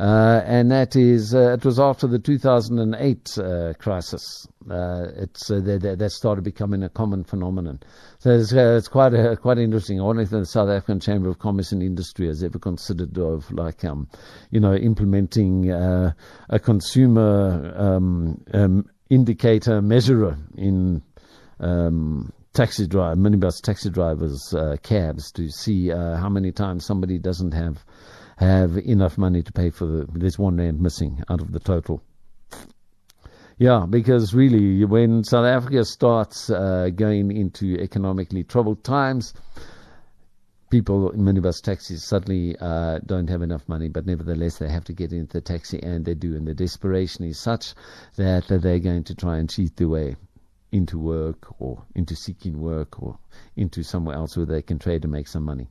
Uh, 0.00 0.40
and 0.46 0.70
that 0.70 0.96
is, 0.96 1.34
uh, 1.34 1.52
it 1.52 1.62
was 1.62 1.78
after 1.78 2.06
the 2.06 2.18
2008 2.18 3.36
uh, 3.36 3.74
crisis. 3.78 4.48
Uh, 4.70 5.08
it's 5.14 5.50
uh, 5.50 5.60
that, 5.60 5.98
that 5.98 6.10
started 6.10 6.42
becoming 6.42 6.82
a 6.82 6.88
common 6.88 7.22
phenomenon. 7.22 7.78
So 8.18 8.30
it's, 8.30 8.50
uh, 8.50 8.76
it's 8.78 8.88
quite 8.88 9.12
a, 9.12 9.36
quite 9.36 9.58
interesting. 9.58 10.00
I 10.00 10.04
wonder 10.04 10.22
if 10.22 10.30
the 10.30 10.46
South 10.46 10.70
African 10.70 11.00
Chamber 11.00 11.28
of 11.28 11.38
Commerce 11.38 11.72
and 11.72 11.82
Industry 11.82 12.28
has 12.28 12.42
ever 12.42 12.58
considered 12.58 13.18
of 13.18 13.52
like, 13.52 13.84
um, 13.84 14.08
you 14.50 14.58
know, 14.58 14.74
implementing 14.74 15.70
a 15.70 16.14
consumer 16.62 17.74
um, 17.76 18.42
um, 18.54 18.88
indicator 19.10 19.82
measurer 19.82 20.38
in 20.56 21.02
um, 21.58 22.32
taxi 22.54 22.86
drive, 22.86 23.18
minibus 23.18 23.60
taxi 23.60 23.90
drivers, 23.90 24.54
cabs 24.82 25.30
to 25.32 25.50
see 25.50 25.88
how 25.88 26.30
many 26.30 26.52
times 26.52 26.86
somebody 26.86 27.18
doesn't 27.18 27.52
have 27.52 27.84
have 28.40 28.78
enough 28.78 29.18
money 29.18 29.42
to 29.42 29.52
pay 29.52 29.70
for 29.70 29.86
the. 29.86 30.06
There's 30.12 30.38
one 30.38 30.56
rand 30.56 30.80
missing 30.80 31.22
out 31.28 31.42
of 31.42 31.52
the 31.52 31.60
total. 31.60 32.02
Yeah, 33.58 33.84
because 33.88 34.32
really, 34.32 34.86
when 34.86 35.22
South 35.24 35.44
Africa 35.44 35.84
starts 35.84 36.48
uh, 36.48 36.88
going 36.94 37.36
into 37.36 37.78
economically 37.78 38.42
troubled 38.42 38.82
times, 38.82 39.34
people 40.70 41.10
in 41.10 41.20
minibus 41.20 41.60
taxis 41.60 42.02
suddenly 42.02 42.56
uh, 42.58 43.00
don't 43.04 43.28
have 43.28 43.42
enough 43.42 43.68
money, 43.68 43.88
but 43.88 44.06
nevertheless 44.06 44.56
they 44.56 44.70
have 44.70 44.84
to 44.84 44.94
get 44.94 45.12
into 45.12 45.34
the 45.34 45.40
taxi, 45.42 45.78
and 45.82 46.06
they 46.06 46.14
do. 46.14 46.34
And 46.34 46.48
the 46.48 46.54
desperation 46.54 47.26
is 47.26 47.38
such 47.38 47.74
that 48.16 48.48
they're 48.48 48.78
going 48.78 49.04
to 49.04 49.14
try 49.14 49.36
and 49.36 49.50
cheat 49.50 49.76
their 49.76 49.88
way 49.88 50.16
into 50.72 50.98
work 50.98 51.60
or 51.60 51.82
into 51.94 52.16
seeking 52.16 52.58
work 52.58 53.02
or 53.02 53.18
into 53.56 53.82
somewhere 53.82 54.16
else 54.16 54.38
where 54.38 54.46
they 54.46 54.62
can 54.62 54.78
trade 54.78 55.04
and 55.04 55.12
make 55.12 55.28
some 55.28 55.44
money. 55.44 55.68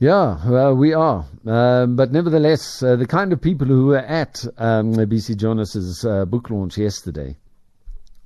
Yeah, 0.00 0.38
well, 0.48 0.76
we 0.76 0.94
are. 0.94 1.24
Um, 1.44 1.96
but 1.96 2.12
nevertheless, 2.12 2.84
uh, 2.84 2.94
the 2.94 3.06
kind 3.06 3.32
of 3.32 3.40
people 3.40 3.66
who 3.66 3.86
were 3.86 3.98
at 3.98 4.44
um, 4.56 4.94
Mcebisi 4.94 5.36
Jonas's 5.36 6.04
uh, 6.04 6.24
book 6.24 6.50
launch 6.50 6.78
yesterday 6.78 7.36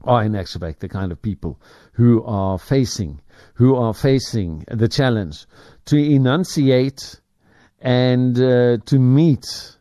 are 0.04 0.22
in 0.22 0.36
actual 0.36 0.60
fact 0.60 0.80
the 0.80 0.88
kind 0.90 1.12
of 1.12 1.22
people 1.22 1.58
who 1.94 2.22
are 2.24 2.58
facing, 2.58 3.22
who 3.54 3.74
are 3.74 3.94
facing 3.94 4.66
the 4.68 4.86
challenge 4.86 5.46
to 5.86 5.96
enunciate 5.96 7.18
and 7.80 8.38
uh, 8.38 8.76
to 8.84 8.98
meet 8.98 9.74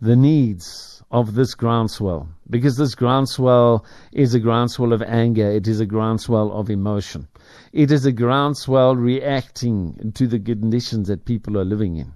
the 0.00 0.16
needs 0.16 1.04
of 1.12 1.36
this 1.36 1.54
groundswell. 1.54 2.28
Because 2.50 2.76
this 2.76 2.96
groundswell 2.96 3.84
is 4.10 4.34
a 4.34 4.40
groundswell 4.40 4.92
of 4.92 5.02
anger, 5.02 5.48
it 5.48 5.68
is 5.68 5.78
a 5.78 5.86
groundswell 5.86 6.50
of 6.50 6.68
emotion. 6.68 7.28
It 7.72 7.90
is 7.90 8.06
a 8.06 8.12
groundswell 8.12 8.96
reacting 8.96 10.12
to 10.14 10.26
the 10.26 10.38
conditions 10.38 11.08
that 11.08 11.24
people 11.24 11.58
are 11.58 11.64
living 11.64 11.96
in. 11.96 12.12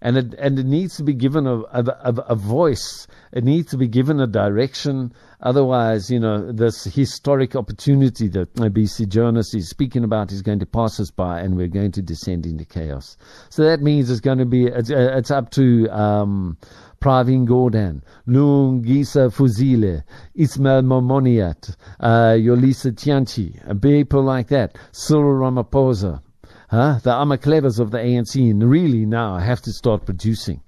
And 0.00 0.16
it, 0.16 0.34
and 0.34 0.58
it 0.58 0.66
needs 0.66 0.96
to 0.96 1.04
be 1.04 1.14
given 1.14 1.46
a, 1.46 1.60
a, 1.60 2.24
a 2.28 2.34
voice. 2.34 3.06
It 3.32 3.44
needs 3.44 3.70
to 3.70 3.76
be 3.76 3.88
given 3.88 4.20
a 4.20 4.26
direction. 4.26 5.12
Otherwise, 5.42 6.08
you 6.08 6.20
know, 6.20 6.52
this 6.52 6.84
historic 6.84 7.56
opportunity 7.56 8.28
that 8.28 8.54
Mcebisi 8.54 9.08
Jonas 9.08 9.54
is 9.54 9.68
speaking 9.68 10.04
about 10.04 10.30
is 10.30 10.40
going 10.40 10.60
to 10.60 10.66
pass 10.66 11.00
us 11.00 11.10
by 11.10 11.40
and 11.40 11.56
we're 11.56 11.66
going 11.66 11.90
to 11.92 12.02
descend 12.02 12.46
into 12.46 12.64
chaos. 12.64 13.16
So 13.48 13.64
that 13.64 13.80
means 13.80 14.08
it's 14.08 14.20
going 14.20 14.38
to 14.38 14.44
be, 14.44 14.66
it's, 14.66 14.90
it's 14.90 15.32
up 15.32 15.50
to, 15.50 15.88
um, 15.90 16.58
Pravin 17.00 17.48
Gordhan, 17.48 18.02
Lungisa 18.28 19.34
Fuzile, 19.34 20.04
Ismail 20.36 20.82
Momoniat, 20.82 21.74
uh, 21.98 22.36
Yolisa 22.36 22.92
Tianchi, 22.92 23.82
people 23.82 24.22
like 24.22 24.46
that, 24.48 24.78
Cyril 24.92 25.40
Ramaphosa, 25.40 26.22
huh? 26.70 27.00
the 27.02 27.10
Amaklevas 27.10 27.80
of 27.80 27.90
the 27.90 27.98
ANC 27.98 28.52
really 28.62 29.04
now 29.04 29.36
have 29.38 29.60
to 29.62 29.72
start 29.72 30.06
producing. 30.06 30.62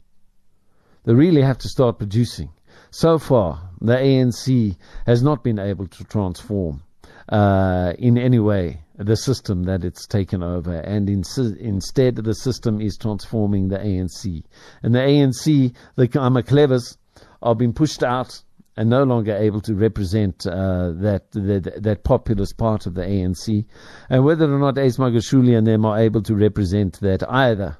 They 1.05 1.15
really 1.15 1.43
have 1.43 1.59
to 1.59 1.69
start 1.69 1.99
producing. 1.99 2.51
So 2.97 3.19
far, 3.19 3.71
the 3.81 3.97
ANC 3.97 4.77
has 5.05 5.21
not 5.21 5.43
been 5.43 5.59
able 5.59 5.89
to 5.89 6.05
transform 6.05 6.85
uh, 7.29 7.93
in 7.99 8.17
any 8.17 8.39
way 8.39 8.83
the 8.97 9.17
system 9.17 9.65
that 9.65 9.83
it's 9.83 10.07
taken 10.07 10.45
over, 10.45 10.73
and 10.73 11.11
in, 11.11 11.25
instead 11.59 12.15
the 12.15 12.35
system 12.35 12.81
is 12.81 12.97
transforming 12.97 13.67
the 13.67 13.79
ANC. 13.79 14.45
And 14.85 14.95
the 14.95 15.01
ANC, 15.01 15.75
the 15.97 16.07
Amaklevas, 16.07 16.97
are 17.43 17.57
being 17.57 17.73
pushed 17.73 18.05
out 18.05 18.41
and 18.77 18.91
no 18.91 19.03
longer 19.03 19.35
able 19.35 19.61
to 19.63 19.75
represent 19.75 20.47
uh, 20.47 20.93
that, 20.93 21.33
that 21.33 21.83
that 21.83 22.05
populist 22.05 22.57
part 22.59 22.87
of 22.87 22.95
the 22.95 23.03
ANC. 23.03 23.65
And 24.09 24.25
whether 24.25 24.45
or 24.45 24.61
not 24.61 24.79
Ace 24.79 24.99
Magashule 24.99 25.59
and 25.59 25.67
them 25.67 25.85
are 25.85 25.99
able 25.99 26.23
to 26.23 26.37
represent 26.37 27.01
that 27.01 27.29
either 27.29 27.77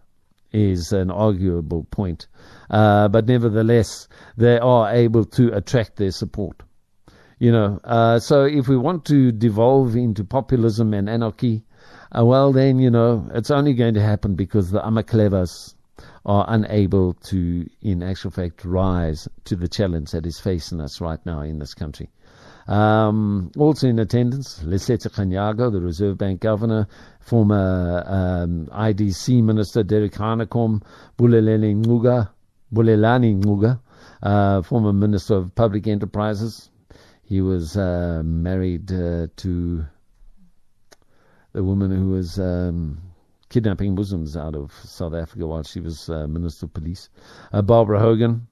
is 0.55 0.93
an 0.93 1.11
arguable 1.11 1.85
point. 1.91 2.29
Uh, 2.71 3.09
but 3.09 3.27
nevertheless, 3.27 4.09
they 4.37 4.59
are 4.59 4.95
able 4.95 5.25
to 5.25 5.53
attract 5.55 5.97
their 5.97 6.13
support. 6.13 6.63
You 7.39 7.53
know, 7.53 7.81
uh, 7.83 8.21
so 8.21 8.45
if 8.45 8.69
we 8.69 8.77
want 8.77 9.05
to 9.07 9.33
devolve 9.33 9.97
into 9.97 10.25
populism 10.25 10.95
and 10.95 11.11
anarchy, 11.11 11.65
uh, 12.17 12.25
well, 12.25 12.53
then, 12.53 12.79
you 12.79 12.91
know, 12.91 13.29
it's 13.35 13.51
only 13.51 13.75
going 13.75 13.95
to 13.95 14.01
happen 14.01 14.37
because 14.37 14.71
the 14.71 14.81
Amaklevas 14.81 15.75
are 16.25 16.45
unable 16.49 17.15
to, 17.15 17.69
in 17.83 18.03
actual 18.03 18.31
fact, 18.31 18.65
rise 18.65 19.29
to 19.45 19.57
the 19.57 19.69
challenge 19.69 20.13
that 20.13 20.25
is 20.25 20.39
facing 20.39 20.81
us 20.81 21.01
right 21.01 21.25
now 21.27 21.41
in 21.41 21.59
this 21.59 21.75
country. 21.75 22.09
Um, 22.67 23.53
also 23.59 23.89
in 23.89 23.99
attendance, 23.99 24.61
Lesetja 24.61 25.11
Kganyago, 25.11 25.71
the 25.71 25.81
Reserve 25.81 26.17
Bank 26.17 26.41
Governor, 26.41 26.89
former 27.21 28.03
um, 28.07 28.67
IDC 28.67 29.43
Minister 29.43 29.83
Derek 29.83 30.13
Hanekom, 30.13 30.83
Bulelani 31.19 31.77
Ngcuka, 31.77 32.31
Bulelani 32.73 33.43
Ngcuka, 33.43 33.81
uh, 34.23 34.63
former 34.63 34.93
Minister 34.93 35.35
of 35.35 35.55
Public 35.55 35.87
Enterprises, 35.87 36.71
he 37.25 37.41
was 37.41 37.77
uh, 37.77 38.23
married 38.25 38.91
uh, 38.93 39.27
to 39.37 39.85
the 41.53 41.63
woman 41.63 41.91
who 41.91 42.11
was 42.11 42.39
um, 42.39 43.01
kidnapping 43.49 43.95
Muslims 43.95 44.37
out 44.37 44.55
of 44.55 44.73
South 44.85 45.15
Africa 45.15 45.47
while 45.47 45.63
she 45.63 45.81
was 45.81 46.09
uh, 46.11 46.27
Minister 46.27 46.67
of 46.67 46.75
Police. 46.75 47.09
Uh, 47.53 47.63
Barbara 47.63 48.01
Hogan. 48.01 48.47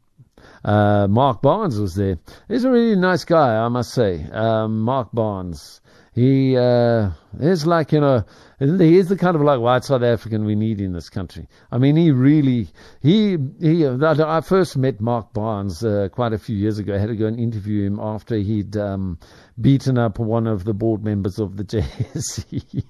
Uh, 0.64 1.06
Mark 1.08 1.42
Barnes 1.42 1.78
was 1.78 1.94
there. 1.94 2.18
He's 2.48 2.64
a 2.64 2.70
really 2.70 2.96
nice 2.96 3.24
guy, 3.24 3.56
I 3.56 3.68
must 3.68 3.92
say. 3.92 4.24
Um, 4.30 4.80
Mark 4.80 5.10
Barnes. 5.12 5.80
He 6.14 6.58
uh, 6.58 7.12
is 7.40 7.66
like, 7.66 7.90
you 7.92 8.00
know, 8.00 8.24
he 8.58 8.98
is 8.98 9.08
the 9.08 9.16
kind 9.16 9.34
of 9.34 9.40
like 9.40 9.60
white 9.60 9.82
South 9.82 10.02
African 10.02 10.44
we 10.44 10.54
need 10.54 10.78
in 10.78 10.92
this 10.92 11.08
country. 11.08 11.48
I 11.70 11.78
mean, 11.78 11.96
he 11.96 12.10
really, 12.10 12.68
he, 13.00 13.38
he, 13.58 13.86
I 13.86 14.40
first 14.42 14.76
met 14.76 15.00
Mark 15.00 15.32
Barnes 15.32 15.82
uh, 15.82 16.10
quite 16.12 16.34
a 16.34 16.38
few 16.38 16.54
years 16.54 16.78
ago. 16.78 16.94
I 16.94 16.98
had 16.98 17.08
to 17.08 17.16
go 17.16 17.26
and 17.26 17.40
interview 17.40 17.86
him 17.86 17.98
after 17.98 18.36
he'd 18.36 18.76
um, 18.76 19.18
beaten 19.58 19.96
up 19.96 20.18
one 20.18 20.46
of 20.46 20.64
the 20.64 20.74
board 20.74 21.02
members 21.02 21.38
of 21.38 21.56
the 21.56 21.64
JSE. 21.64 22.84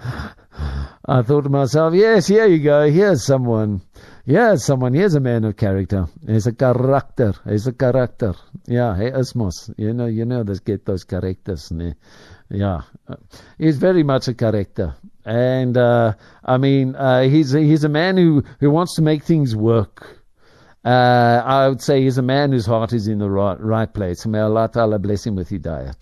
I 1.06 1.22
thought 1.22 1.42
to 1.42 1.48
myself, 1.48 1.94
yes, 1.94 2.26
here 2.26 2.46
you 2.46 2.58
go. 2.58 2.90
Here's 2.90 3.24
someone 3.24 3.82
Here's 4.24 4.64
someone, 4.64 4.94
here's 4.94 5.14
a 5.14 5.20
man 5.20 5.44
of 5.44 5.56
character. 5.56 6.06
He's 6.24 6.46
a 6.46 6.52
character. 6.52 7.34
He's 7.44 7.66
a 7.66 7.72
character. 7.72 8.34
Yeah, 8.66 8.96
he 8.96 9.06
is 9.06 9.34
mos. 9.34 9.68
You 9.76 9.92
know, 9.92 10.06
you 10.06 10.24
know, 10.24 10.44
there's 10.44 10.60
get 10.60 10.84
those 10.84 11.02
characters. 11.02 11.72
Ne? 11.72 11.94
Yeah, 12.48 12.82
he's 13.58 13.78
very 13.78 14.04
much 14.04 14.28
a 14.28 14.34
character. 14.34 14.94
And, 15.24 15.76
uh, 15.76 16.14
I 16.44 16.56
mean, 16.58 16.94
uh, 16.94 17.22
he's, 17.22 17.50
he's 17.52 17.82
a 17.82 17.88
man 17.88 18.16
who, 18.16 18.44
who 18.60 18.70
wants 18.70 18.94
to 18.96 19.02
make 19.02 19.24
things 19.24 19.56
work. 19.56 20.20
Uh, 20.84 21.42
I 21.44 21.68
would 21.68 21.80
say 21.80 22.02
he's 22.02 22.18
a 22.18 22.22
man 22.22 22.52
whose 22.52 22.66
heart 22.66 22.92
is 22.92 23.08
in 23.08 23.18
the 23.18 23.30
right, 23.30 23.58
right 23.58 23.92
place. 23.92 24.24
May 24.26 24.40
Allah 24.40 24.68
Ta'ala 24.72 24.98
bless 24.98 25.26
him 25.26 25.36
with 25.36 25.48
hidayat. 25.48 25.96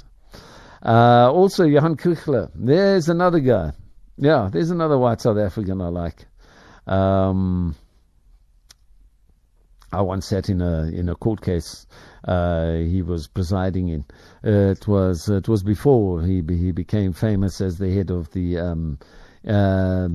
Uh, 0.84 1.30
also, 1.30 1.64
Johan 1.64 1.96
Kriegler. 1.96 2.50
There's 2.54 3.08
another 3.08 3.40
guy. 3.40 3.72
Yeah, 4.16 4.50
there's 4.52 4.70
another 4.70 4.98
white 4.98 5.20
South 5.20 5.38
African 5.38 5.80
I 5.80 5.88
like. 5.88 6.26
Um, 6.86 7.76
I 9.92 10.02
once 10.02 10.26
sat 10.26 10.48
in 10.48 10.60
a 10.60 10.84
in 10.84 11.08
a 11.08 11.16
court 11.16 11.40
case 11.40 11.86
uh, 12.24 12.74
he 12.74 13.02
was 13.02 13.26
presiding 13.26 13.88
in. 13.88 14.04
Uh, 14.44 14.70
it 14.70 14.86
was 14.86 15.28
it 15.28 15.48
was 15.48 15.62
before 15.62 16.22
he 16.22 16.42
he 16.48 16.70
became 16.72 17.12
famous 17.12 17.60
as 17.60 17.78
the 17.78 17.92
head 17.92 18.10
of 18.10 18.30
the 18.32 18.58
um, 18.58 18.98
uh, 19.46 20.08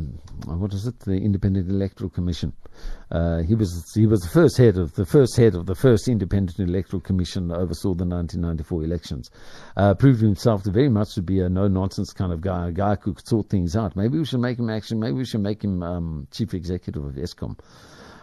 what 0.45 0.73
is 0.73 0.87
it 0.87 0.99
the 0.99 1.17
Independent 1.17 1.69
Electoral 1.69 2.09
Commission. 2.09 2.53
Uh, 3.11 3.41
he 3.41 3.55
was 3.55 3.93
he 3.93 4.05
was 4.05 4.21
the 4.21 4.29
first 4.29 4.57
head 4.57 4.77
of 4.77 4.93
the 4.95 5.05
first 5.05 5.35
head 5.35 5.55
of 5.55 5.65
the 5.65 5.75
first 5.75 6.07
Independent 6.07 6.57
Electoral 6.59 7.01
Commission 7.01 7.51
oversaw 7.51 7.93
the 7.93 8.05
1994 8.05 8.83
elections. 8.83 9.31
Uh, 9.75 9.93
proved 9.93 10.21
himself 10.21 10.63
to 10.63 10.71
very 10.71 10.89
much 10.89 11.15
to 11.15 11.21
be 11.21 11.39
a 11.39 11.49
no 11.49 11.67
nonsense 11.67 12.13
kind 12.13 12.31
of 12.31 12.41
guy, 12.41 12.69
a 12.69 12.71
guy 12.71 12.95
who 13.01 13.13
could 13.13 13.27
sort 13.27 13.49
things 13.49 13.75
out. 13.75 13.95
Maybe 13.95 14.17
we 14.17 14.25
should 14.25 14.41
make 14.41 14.59
him 14.59 14.69
actually. 14.69 14.99
Maybe 14.99 15.17
we 15.17 15.25
should 15.25 15.41
make 15.41 15.63
him 15.63 15.83
um, 15.83 16.27
chief 16.31 16.53
executive 16.53 17.03
of 17.03 17.15
Eskom. 17.15 17.57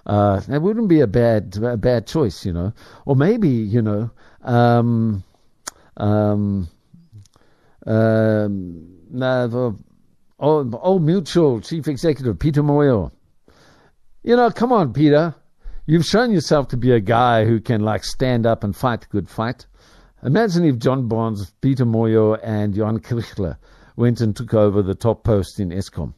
Uh, 0.06 0.40
it 0.48 0.60
wouldn't 0.60 0.88
be 0.88 1.00
a 1.00 1.06
bad 1.06 1.56
a 1.62 1.76
bad 1.76 2.06
choice, 2.06 2.44
you 2.44 2.52
know. 2.52 2.72
Or 3.06 3.16
maybe, 3.16 3.48
you 3.48 3.82
know, 3.82 4.10
um, 4.42 5.22
Um, 5.96 6.68
um, 7.86 8.98
no, 9.10 9.48
the 9.48 9.76
old, 10.38 10.74
old 10.80 11.02
Mutual 11.02 11.60
Chief 11.60 11.86
Executive 11.86 12.38
Peter 12.38 12.62
Moyo. 12.62 13.12
You 14.22 14.36
know, 14.36 14.50
come 14.50 14.72
on, 14.72 14.92
Peter. 14.92 15.34
You've 15.86 16.06
shown 16.06 16.30
yourself 16.32 16.68
to 16.68 16.76
be 16.76 16.92
a 16.92 17.00
guy 17.00 17.44
who 17.44 17.60
can 17.60 17.82
like 17.82 18.04
stand 18.04 18.46
up 18.46 18.64
and 18.64 18.74
fight 18.74 19.04
a 19.04 19.08
good 19.08 19.28
fight. 19.28 19.66
Imagine 20.22 20.64
if 20.64 20.78
John 20.78 21.08
Barnes, 21.08 21.52
Peter 21.60 21.84
Moyo, 21.84 22.38
and 22.42 22.72
Jan 22.74 23.00
Kriegler 23.00 23.56
went 23.96 24.20
and 24.20 24.34
took 24.34 24.54
over 24.54 24.80
the 24.80 24.94
top 24.94 25.24
post 25.24 25.58
in 25.58 25.70
Eskom. 25.70 26.14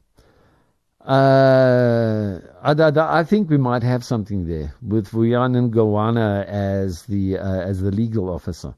Uh, 1.04 2.40
I, 2.62 2.72
I, 2.72 3.18
I, 3.20 3.24
think 3.24 3.50
we 3.50 3.58
might 3.58 3.82
have 3.82 4.02
something 4.02 4.46
there 4.46 4.74
with 4.80 5.10
Vuyani 5.10 5.70
Ngalwana 5.70 6.46
as 6.46 7.02
the 7.02 7.36
uh, 7.36 7.60
as 7.60 7.82
the 7.82 7.90
legal 7.90 8.30
officer. 8.30 8.74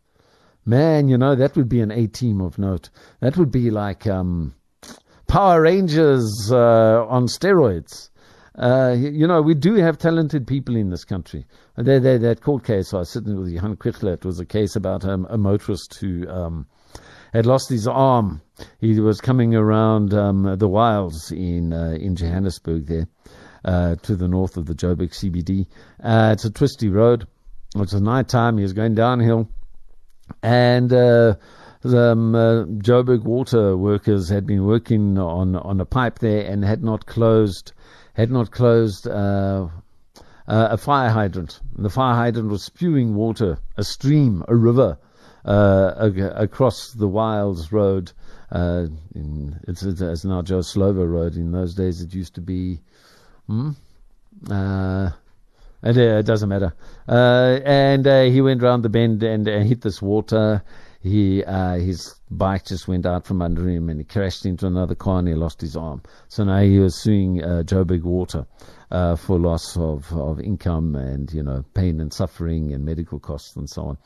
Man, 0.65 1.09
you 1.09 1.19
know 1.19 1.37
that 1.37 1.55
would 1.55 1.69
be 1.69 1.81
an 1.81 1.93
A 1.93 2.09
team 2.09 2.41
of 2.41 2.59
note. 2.59 2.91
That 3.21 3.37
would 3.37 3.53
be 3.53 3.71
like 3.71 4.09
um, 4.09 4.57
Power 5.29 5.63
Rangers 5.63 6.51
uh, 6.51 7.07
on 7.09 7.29
steroids. 7.29 8.11
Uh, 8.57 8.97
you 8.99 9.29
know, 9.29 9.41
we 9.41 9.55
do 9.55 9.75
have 9.75 9.97
talented 9.97 10.49
people 10.49 10.75
in 10.77 10.91
this 10.91 11.05
country. 11.05 11.47
They, 11.77 11.99
they, 12.01 12.17
that 12.19 12.41
court 12.41 12.65
case 12.65 12.93
I 12.93 12.99
was 12.99 13.11
sitting 13.11 13.39
with 13.39 13.51
Johan 13.51 13.77
Kriegler, 13.77 14.15
it 14.15 14.25
was 14.25 14.41
a 14.41 14.47
case 14.47 14.75
about 14.75 15.05
um, 15.05 15.27
a 15.29 15.37
motorist 15.37 15.95
who 16.01 16.27
um, 16.29 16.67
had 17.37 17.47
lost 17.47 17.69
his 17.69 17.87
arm. 17.87 18.41
He 18.81 18.99
was 18.99 19.21
coming 19.21 19.55
around 19.55 20.15
um, 20.15 20.57
the 20.59 20.69
wilds 20.69 21.31
in 21.31 21.73
uh, 21.73 21.97
in 22.01 22.17
Johannesburg 22.17 22.87
there, 22.87 23.09
uh, 23.65 23.97
to 23.97 24.17
the 24.17 24.29
north 24.29 24.57
of 24.57 24.67
the 24.67 24.75
Joburg 24.75 25.11
CBD. 25.11 25.67
Uh, 26.03 26.31
it's 26.33 26.45
a 26.45 26.51
twisty 26.51 26.89
road. 26.89 27.27
It's 27.77 27.93
a 27.93 28.01
night 28.01 28.29
time. 28.29 28.57
He 28.57 28.63
was 28.63 28.73
going 28.73 28.95
downhill, 28.95 29.49
and 30.43 30.91
uh, 30.93 31.35
the 31.83 32.13
um, 32.13 32.35
uh, 32.35 32.65
Joburg 32.65 33.23
water 33.25 33.77
workers 33.77 34.31
had 34.31 34.47
been 34.47 34.65
working 34.65 35.19
on 35.19 35.57
on 35.57 35.81
a 35.81 35.85
pipe 35.85 36.19
there 36.21 36.51
and 36.51 36.65
had 36.65 36.83
not 36.83 37.05
closed 37.05 37.73
had 38.15 38.31
not 38.31 38.51
closed. 38.51 39.07
Uh, 39.07 39.69
uh, 40.49 40.69
a 40.71 40.77
fire 40.77 41.11
hydrant. 41.11 41.59
The 41.77 41.91
fire 41.91 42.15
hydrant 42.15 42.51
was 42.51 42.63
spewing 42.63 43.17
water, 43.17 43.59
a 43.77 43.83
stream, 43.83 44.45
a 44.47 44.55
river, 44.55 44.97
uh, 45.47 46.11
across 46.35 46.91
the 46.91 47.09
Wilds 47.09 47.73
Road. 47.73 48.13
Uh, 48.51 48.87
in, 49.15 49.59
it's, 49.67 49.83
it's, 49.83 50.25
now 50.25 50.43
Joe 50.43 50.59
Slovo 50.59 51.09
Road. 51.09 51.37
In 51.37 51.53
those 51.53 51.75
days, 51.75 52.03
it 52.03 52.13
used 52.15 52.35
to 52.35 52.41
be. 52.41 52.81
Hmm? 53.47 53.71
Uh, 54.51 55.11
it, 55.83 55.97
it, 55.97 56.27
doesn't 56.27 56.49
matter. 56.49 56.75
Uh, 57.09 57.61
and 57.65 58.07
uh, 58.07 58.25
he 58.25 58.41
went 58.41 58.63
round 58.63 58.85
the 58.85 58.89
bend 58.89 59.23
and 59.23 59.47
hit 59.47 59.83
this 59.83 60.03
water. 60.03 60.63
He 61.01 61.45
his 61.45 62.17
bike 62.29 62.65
just 62.65 62.89
went 62.89 63.07
out 63.07 63.25
from 63.25 63.41
under 63.41 63.69
him 63.69 63.89
and 63.89 64.01
he 64.01 64.05
crashed 64.05 64.45
into 64.45 64.67
another 64.67 64.97
car 64.97 65.21
and 65.21 65.29
he 65.29 65.35
lost 65.35 65.61
his 65.61 65.77
arm. 65.77 66.03
So 66.27 66.43
now 66.43 66.61
he 66.63 66.81
was 66.81 67.01
suing 67.01 67.39
Joburg 67.39 68.03
Water 68.03 68.45
uh, 68.91 69.17
for 69.17 69.39
loss 69.39 69.77
of, 69.77 70.13
of 70.13 70.41
income 70.41 70.95
and 70.95 71.33
you 71.33 71.43
know 71.43 71.65
pain 71.75 72.01
and 72.01 72.13
suffering 72.13 72.73
and 72.73 72.85
medical 72.85 73.19
costs 73.19 73.57
and 73.57 73.69
so 73.69 73.83
on. 73.83 73.99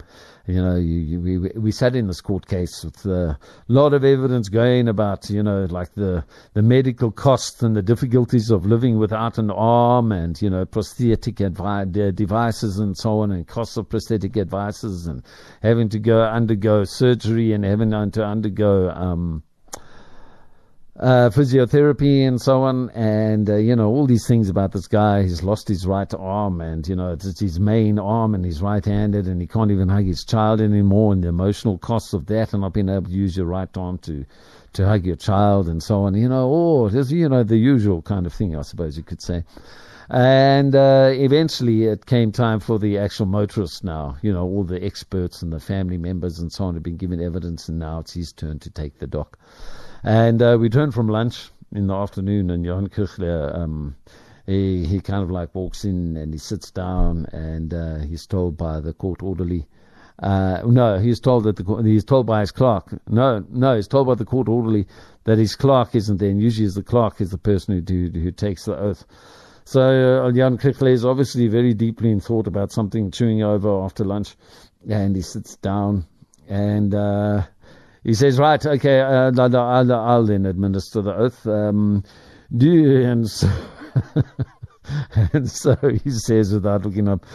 You 0.47 0.63
know, 0.63 0.77
you, 0.77 0.99
you, 0.99 1.21
we 1.21 1.39
we 1.61 1.73
sat 1.73 1.95
in 1.95 2.07
this 2.07 2.21
court 2.21 2.47
case 2.47 2.85
with 2.85 3.05
a 3.07 3.39
lot 3.69 3.93
of 3.93 4.05
evidence 4.05 4.49
going 4.49 4.89
about 4.89 5.29
you 5.29 5.43
know 5.43 5.67
like 5.71 5.95
the 5.95 6.25
the 6.55 6.63
medical 6.63 7.11
costs 7.11 7.63
and 7.63 7.77
the 7.77 7.83
difficulties 7.83 8.51
of 8.51 8.65
living 8.65 8.99
without 8.99 9.39
an 9.39 9.51
arm 9.51 10.13
and 10.13 10.41
you 10.41 10.49
know 10.49 10.65
prosthetic 10.65 11.37
advi- 11.37 12.15
devices 12.15 12.79
and 12.79 12.97
so 12.97 13.21
on 13.21 13.31
and 13.31 13.47
costs 13.47 13.77
of 13.77 13.89
prosthetic 13.89 14.33
devices 14.33 15.07
and 15.07 15.23
having 15.63 15.89
to 15.89 15.99
go 15.99 16.23
undergo 16.23 16.85
surgery 16.85 17.53
and 17.53 17.65
having 17.65 17.91
to 17.91 18.25
undergo 18.25 18.91
um, 18.91 19.43
uh, 21.01 21.31
physiotherapy 21.31 22.29
and 22.29 22.41
so 22.41 22.63
on, 22.63 22.91
and 22.91 23.49
uh, 23.49 23.57
you 23.57 23.75
know 23.75 23.89
all 23.89 24.07
these 24.07 24.27
things 24.27 24.51
about 24.51 24.73
this 24.73 24.87
guy. 24.87 25.23
He's 25.23 25.43
lost 25.43 25.67
his 25.67 25.87
right 25.87 26.13
arm, 26.13 26.61
and 26.61 26.87
you 26.87 26.95
know 26.95 27.13
it's, 27.13 27.25
it's 27.25 27.41
his 27.41 27.59
main 27.59 27.99
arm, 27.99 28.35
and 28.35 28.45
he's 28.45 28.61
right-handed, 28.61 29.27
and 29.27 29.41
he 29.41 29.47
can't 29.47 29.71
even 29.71 29.89
hug 29.89 30.05
his 30.05 30.25
child 30.25 30.61
anymore, 30.61 31.15
and 31.15 31.25
the 31.25 31.29
emotional 31.29 31.79
costs 31.79 32.13
of 32.13 32.27
that, 32.27 32.53
and 32.53 32.61
not 32.61 32.75
being 32.75 32.91
able 32.91 33.07
to 33.07 33.11
use 33.11 33.35
your 33.35 33.47
right 33.47 33.75
arm 33.79 33.97
to 33.99 34.27
to 34.75 34.87
hug 34.87 35.07
your 35.07 35.17
child, 35.17 35.69
and 35.69 35.83
so 35.83 36.03
on. 36.03 36.15
You 36.15 36.29
know, 36.29 36.51
oh, 36.53 36.89
there's 36.91 37.11
you 37.11 37.31
know 37.31 37.45
the 37.45 37.57
usual 37.57 38.03
kind 38.03 38.27
of 38.27 38.35
thing, 38.35 38.55
I 38.55 38.63
suppose 38.63 38.99
you 38.99 39.03
could 39.03 39.23
say. 39.23 39.43
And 40.11 40.75
uh, 40.75 41.13
eventually, 41.13 41.85
it 41.85 42.05
came 42.05 42.31
time 42.33 42.61
for 42.61 42.79
the 42.79 42.99
actual 42.99 43.27
motorist. 43.27 43.85
Now, 43.85 44.19
you 44.21 44.33
know, 44.33 44.43
all 44.43 44.65
the 44.65 44.85
experts 44.85 45.41
and 45.41 45.53
the 45.53 45.61
family 45.61 45.99
members 45.99 46.41
and 46.41 46.53
so 46.53 46.65
on 46.65 46.75
have 46.75 46.83
been 46.83 46.97
given 46.99 47.23
evidence, 47.23 47.71
and 47.71 47.79
now 47.79 48.01
it's 48.01 48.13
his 48.13 48.33
turn 48.33 48.59
to 48.59 48.71
take 48.71 48.99
the 48.99 49.07
dock. 49.07 49.39
And 50.03 50.41
uh, 50.43 50.57
we 50.59 50.65
returned 50.65 50.95
from 50.95 51.09
lunch 51.09 51.51
in 51.73 51.87
the 51.87 51.95
afternoon, 51.95 52.51
and 52.51 52.65
Johan 52.65 52.89
Kriegler, 52.89 53.55
um, 53.55 53.97
he, 54.47 54.87
he 54.87 55.01
kind 55.01 55.23
of 55.23 55.31
like 55.31 55.55
walks 55.55 55.85
in 55.85 56.17
and 56.17 56.33
he 56.33 56.39
sits 56.39 56.71
down, 56.71 57.27
and 57.33 57.73
uh, 57.75 57.99
he's 57.99 58.27
told 58.27 58.57
by 58.57 58.81
the 58.81 58.93
court 58.93 59.23
orderly. 59.23 59.67
Uh, 60.19 60.63
no, 60.67 60.99
he's 60.99 61.21
told 61.21 61.45
that 61.45 61.57
the 61.57 61.83
he's 61.83 62.05
told 62.05 62.27
by 62.27 62.41
his 62.41 62.51
clerk. 62.51 62.95
No, 63.09 63.45
no, 63.49 63.77
he's 63.77 63.89
told 63.89 64.07
by 64.07 64.15
the 64.15 64.25
court 64.25 64.49
orderly 64.49 64.87
that 65.25 65.39
his 65.39 65.57
clerk 65.57 65.95
isn't 65.95 66.19
there. 66.19 66.29
And 66.29 66.43
usually, 66.43 66.69
the 66.69 66.83
clerk 66.83 67.21
is 67.21 67.31
the 67.31 67.39
person 67.39 67.75
who 67.75 67.81
do, 67.81 68.11
who 68.21 68.31
takes 68.31 68.67
the 68.67 68.77
oath. 68.77 69.05
So 69.65 70.25
uh, 70.27 70.33
Jan 70.33 70.59
is 70.59 71.05
obviously 71.05 71.49
very 71.49 71.73
deeply 71.73 72.11
in 72.11 72.21
thought 72.21 72.47
about 72.47 72.73
something, 72.73 73.11
chewing 73.11 73.43
over 73.43 73.83
after 73.83 74.05
lunch, 74.05 74.37
and 74.89 75.15
he 75.15 75.23
sits 75.23 75.57
down 75.57 76.07
and. 76.49 76.95
Uh, 76.95 77.43
he 78.05 78.15
says, 78.15 78.39
right, 78.39 78.65
okay, 78.65 79.01
uh, 79.01 79.33
I'll, 79.39 79.93
I'll, 79.93 80.25
then 80.25 80.47
administer 80.47 81.03
the 81.03 81.15
oath. 81.15 81.47
Um, 81.47 82.03
do 82.57 82.71
you, 82.71 83.03
and 83.03 83.29
so, 83.29 83.51
and 85.33 85.51
so 85.51 85.77
he 86.03 86.11
says 86.11 86.53
without 86.53 86.85
looking 86.85 87.09
up, 87.09 87.27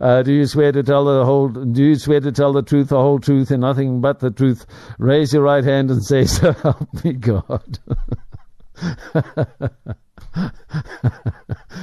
uh, 0.00 0.22
do 0.22 0.32
you 0.32 0.46
swear 0.46 0.72
to 0.72 0.82
tell 0.82 1.04
the 1.04 1.24
whole, 1.24 1.48
do 1.48 1.84
you 1.84 1.96
swear 1.96 2.20
to 2.20 2.32
tell 2.32 2.52
the 2.52 2.62
truth, 2.62 2.88
the 2.88 3.00
whole 3.00 3.20
truth, 3.20 3.50
and 3.50 3.60
nothing 3.60 4.00
but 4.00 4.18
the 4.18 4.30
truth? 4.30 4.66
Raise 4.98 5.32
your 5.32 5.42
right 5.42 5.64
hand 5.64 5.90
and 5.90 6.04
say, 6.04 6.24
so 6.24 6.52
help 6.52 7.04
me 7.04 7.12
God. 7.12 7.78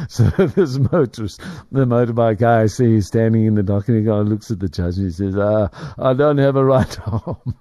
so 0.10 0.24
this 0.48 0.78
motorist, 0.78 1.40
the 1.72 1.86
motorbike 1.86 2.40
guy, 2.40 2.64
I 2.64 2.66
see 2.66 3.00
standing 3.02 3.46
in 3.46 3.56
the 3.56 3.64
dock 3.64 3.88
and 3.88 4.06
he 4.06 4.12
looks 4.12 4.52
at 4.52 4.60
the 4.60 4.68
judge 4.68 4.98
and 4.98 5.06
he 5.06 5.12
says, 5.12 5.38
uh, 5.38 5.70
I 5.98 6.14
don't 6.14 6.40
have 6.40 6.58
a 6.58 6.66
right 6.66 7.00
arm. 7.08 7.56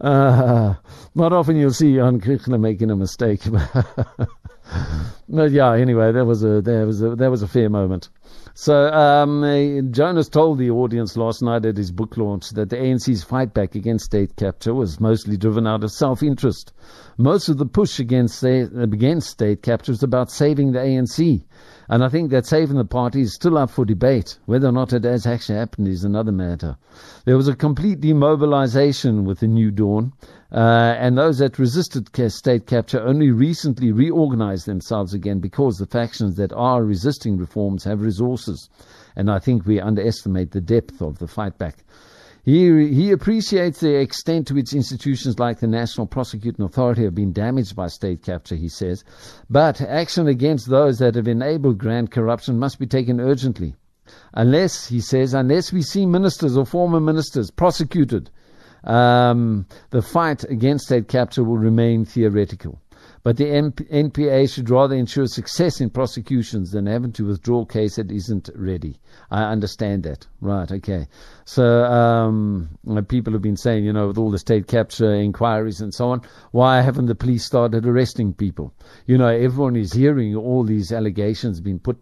Uh, 0.00 0.74
not 1.14 1.32
often 1.32 1.56
you'll 1.56 1.72
see 1.72 1.94
Jan 1.94 2.20
Kriegler 2.20 2.60
making 2.60 2.90
a 2.90 2.96
mistake. 2.96 3.40
but 5.28 5.50
yeah, 5.50 5.72
anyway, 5.74 6.12
there 6.12 6.24
was 6.24 6.44
a 6.44 6.60
there 6.60 6.86
was 6.86 7.02
a 7.02 7.16
there 7.16 7.30
was 7.30 7.42
a 7.42 7.48
fair 7.48 7.68
moment. 7.68 8.08
So 8.54 8.88
um, 8.92 9.90
Jonas 9.92 10.28
told 10.28 10.58
the 10.58 10.70
audience 10.70 11.16
last 11.16 11.42
night 11.42 11.64
at 11.64 11.76
his 11.76 11.92
book 11.92 12.16
launch 12.16 12.50
that 12.50 12.70
the 12.70 12.76
ANC's 12.76 13.22
fight 13.22 13.54
back 13.54 13.74
against 13.76 14.06
state 14.06 14.34
capture 14.36 14.74
was 14.74 14.98
mostly 14.98 15.36
driven 15.36 15.66
out 15.66 15.84
of 15.84 15.92
self-interest. 15.92 16.72
Most 17.18 17.48
of 17.48 17.58
the 17.58 17.66
push 17.66 18.00
against 18.00 18.42
against 18.42 19.30
state 19.30 19.62
capture 19.62 19.92
was 19.92 20.02
about 20.02 20.30
saving 20.30 20.72
the 20.72 20.80
ANC 20.80 21.44
and 21.88 22.04
I 22.04 22.08
think 22.08 22.30
that 22.30 22.44
saving 22.44 22.76
the 22.76 22.84
party 22.84 23.22
is 23.22 23.34
still 23.34 23.56
up 23.56 23.70
for 23.70 23.84
debate. 23.84 24.38
Whether 24.44 24.68
or 24.68 24.72
not 24.72 24.92
it 24.92 25.04
has 25.04 25.26
actually 25.26 25.58
happened 25.58 25.88
is 25.88 26.04
another 26.04 26.32
matter. 26.32 26.76
There 27.24 27.36
was 27.36 27.48
a 27.48 27.56
complete 27.56 28.00
demobilization 28.00 29.24
with 29.24 29.40
the 29.40 29.46
New 29.46 29.70
Dawn, 29.70 30.12
uh, 30.52 30.94
and 30.98 31.16
those 31.16 31.38
that 31.38 31.58
resisted 31.58 32.08
state 32.30 32.66
capture 32.66 33.00
only 33.00 33.30
recently 33.30 33.90
reorganized 33.90 34.66
themselves 34.66 35.14
again 35.14 35.40
because 35.40 35.78
the 35.78 35.86
factions 35.86 36.36
that 36.36 36.52
are 36.52 36.84
resisting 36.84 37.38
reforms 37.38 37.84
have 37.84 38.02
resources. 38.02 38.68
And 39.16 39.30
I 39.30 39.38
think 39.38 39.64
we 39.64 39.80
underestimate 39.80 40.50
the 40.50 40.60
depth 40.60 41.00
of 41.00 41.18
the 41.18 41.26
fight 41.26 41.56
back. 41.58 41.84
He, 42.48 42.94
he 42.94 43.10
appreciates 43.10 43.80
the 43.80 44.00
extent 44.00 44.46
to 44.46 44.54
which 44.54 44.72
institutions 44.72 45.38
like 45.38 45.60
the 45.60 45.66
National 45.66 46.06
Prosecuting 46.06 46.64
Authority 46.64 47.04
have 47.04 47.14
been 47.14 47.34
damaged 47.34 47.76
by 47.76 47.88
state 47.88 48.22
capture, 48.22 48.54
he 48.54 48.70
says. 48.70 49.04
But 49.50 49.82
action 49.82 50.28
against 50.28 50.70
those 50.70 50.98
that 50.98 51.14
have 51.16 51.28
enabled 51.28 51.76
grand 51.76 52.10
corruption 52.10 52.58
must 52.58 52.78
be 52.78 52.86
taken 52.86 53.20
urgently. 53.20 53.74
Unless, 54.32 54.88
he 54.88 55.02
says, 55.02 55.34
unless 55.34 55.74
we 55.74 55.82
see 55.82 56.06
ministers 56.06 56.56
or 56.56 56.64
former 56.64 57.00
ministers 57.00 57.50
prosecuted, 57.50 58.30
um, 58.84 59.66
the 59.90 60.00
fight 60.00 60.42
against 60.44 60.86
state 60.86 61.06
capture 61.06 61.44
will 61.44 61.58
remain 61.58 62.06
theoretical. 62.06 62.80
But 63.28 63.36
the 63.36 63.44
NPA 63.44 64.50
should 64.50 64.70
rather 64.70 64.96
ensure 64.96 65.26
success 65.26 65.82
in 65.82 65.90
prosecutions 65.90 66.70
than 66.70 66.86
having 66.86 67.12
to 67.12 67.26
withdraw 67.26 67.60
a 67.60 67.66
case 67.66 67.96
that 67.96 68.10
isn't 68.10 68.48
ready. 68.54 68.96
I 69.30 69.42
understand 69.42 70.04
that. 70.04 70.26
Right, 70.40 70.72
okay. 70.72 71.08
So 71.44 71.84
um, 71.84 72.70
people 73.08 73.34
have 73.34 73.42
been 73.42 73.58
saying, 73.58 73.84
you 73.84 73.92
know, 73.92 74.06
with 74.06 74.16
all 74.16 74.30
the 74.30 74.38
state 74.38 74.66
capture 74.66 75.12
inquiries 75.12 75.82
and 75.82 75.92
so 75.92 76.08
on, 76.08 76.22
why 76.52 76.80
haven't 76.80 77.04
the 77.04 77.14
police 77.14 77.44
started 77.44 77.84
arresting 77.84 78.32
people? 78.32 78.72
You 79.04 79.18
know, 79.18 79.28
everyone 79.28 79.76
is 79.76 79.92
hearing 79.92 80.34
all 80.34 80.64
these 80.64 80.90
allegations 80.90 81.60
being 81.60 81.80
put 81.80 81.98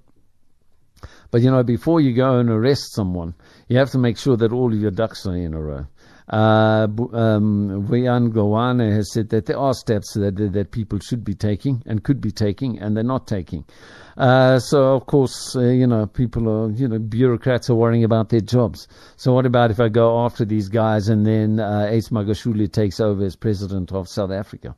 but 1.30 1.42
you 1.42 1.50
know, 1.50 1.62
before 1.62 2.00
you 2.00 2.14
go 2.14 2.38
and 2.38 2.48
arrest 2.48 2.94
someone, 2.94 3.34
You 3.68 3.78
have 3.78 3.90
to 3.90 3.98
make 3.98 4.16
sure 4.16 4.36
that 4.36 4.52
all 4.52 4.72
of 4.72 4.80
your 4.80 4.92
ducks 4.92 5.26
are 5.26 5.34
in 5.34 5.54
a 5.54 5.60
row. 5.60 5.86
Uh, 6.28 6.88
um, 7.12 7.86
Gowane 7.88 8.92
has 8.92 9.12
said 9.12 9.28
that 9.28 9.46
there 9.46 9.58
are 9.58 9.74
steps 9.74 10.14
that, 10.14 10.36
that 10.36 10.70
people 10.72 10.98
should 10.98 11.24
be 11.24 11.34
taking 11.34 11.82
and 11.86 12.02
could 12.02 12.20
be 12.20 12.32
taking, 12.32 12.78
and 12.78 12.96
they're 12.96 13.04
not 13.04 13.26
taking. 13.28 13.64
Uh, 14.16 14.58
so 14.58 14.94
of 14.94 15.06
course, 15.06 15.54
uh, 15.54 15.60
you 15.60 15.86
know, 15.86 16.06
people 16.06 16.48
are, 16.48 16.70
you 16.70 16.88
know, 16.88 16.98
bureaucrats 16.98 17.70
are 17.70 17.74
worrying 17.74 18.02
about 18.02 18.30
their 18.30 18.40
jobs. 18.40 18.88
So 19.16 19.32
what 19.32 19.46
about 19.46 19.70
if 19.70 19.78
I 19.78 19.88
go 19.88 20.24
after 20.24 20.44
these 20.44 20.68
guys 20.68 21.08
and 21.08 21.26
then 21.26 21.60
uh, 21.60 21.88
Ace 21.90 22.08
Magashule 22.08 22.72
takes 22.72 22.98
over 22.98 23.24
as 23.24 23.36
president 23.36 23.92
of 23.92 24.08
South 24.08 24.30
Africa? 24.30 24.74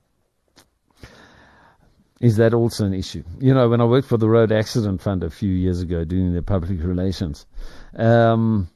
Is 2.20 2.36
that 2.36 2.52
also 2.52 2.84
an 2.84 2.94
issue? 2.94 3.22
You 3.38 3.54
know, 3.54 3.68
when 3.68 3.80
I 3.80 3.84
worked 3.84 4.08
for 4.08 4.16
the 4.16 4.28
Road 4.28 4.50
Accident 4.50 5.00
Fund 5.00 5.22
a 5.22 5.30
few 5.30 5.52
years 5.52 5.80
ago 5.80 6.04
doing 6.04 6.34
the 6.34 6.42
public 6.42 6.82
relations, 6.82 7.46
um, 7.94 8.68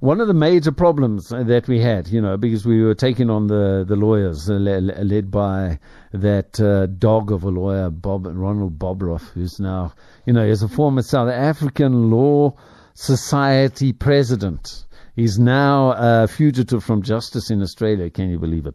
one 0.00 0.20
of 0.20 0.28
the 0.28 0.34
major 0.34 0.72
problems 0.72 1.28
that 1.28 1.68
we 1.68 1.80
had, 1.80 2.08
you 2.08 2.20
know, 2.20 2.36
because 2.36 2.64
we 2.66 2.82
were 2.82 2.94
taking 2.94 3.30
on 3.30 3.46
the, 3.46 3.84
the 3.86 3.96
lawyers 3.96 4.48
uh, 4.48 4.54
led 4.54 5.30
by 5.30 5.78
that 6.12 6.60
uh, 6.60 6.86
dog 6.86 7.32
of 7.32 7.44
a 7.44 7.48
lawyer, 7.48 7.90
Bob 7.90 8.26
Ronald 8.26 8.78
Bobroff, 8.78 9.30
who's 9.30 9.58
now, 9.60 9.92
you 10.24 10.32
know, 10.32 10.44
is 10.44 10.62
a 10.62 10.68
former 10.68 11.02
South 11.02 11.28
African 11.30 12.10
Law 12.10 12.56
Society 12.94 13.92
president. 13.92 14.84
He's 15.14 15.38
now 15.38 15.94
a 15.96 16.28
fugitive 16.28 16.84
from 16.84 17.02
justice 17.02 17.50
in 17.50 17.62
Australia. 17.62 18.10
Can 18.10 18.30
you 18.30 18.38
believe 18.38 18.66
it? 18.66 18.74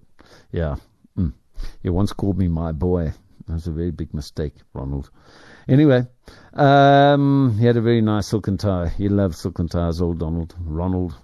Yeah. 0.52 0.76
Mm. 1.18 1.34
He 1.84 1.90
once 1.90 2.14
called 2.14 2.38
me 2.38 2.48
my 2.48 2.72
boy. 2.72 3.14
That 3.48 3.54
was 3.54 3.68
a 3.68 3.72
very 3.72 3.92
big 3.92 4.14
mistake, 4.14 4.56
Ronald. 4.74 5.10
Anyway, 5.68 6.06
um, 6.54 7.58
he 7.60 7.66
had 7.66 7.78
a 7.78 7.82
very 7.82 8.02
nice 8.02 8.28
silken 8.28 8.58
tie. 8.58 8.90
He 8.90 9.10
loved 9.10 9.36
silken 9.36 9.68
ties, 9.68 10.02
old 10.02 10.20
Donald. 10.20 10.56
Ronald. 10.60 11.16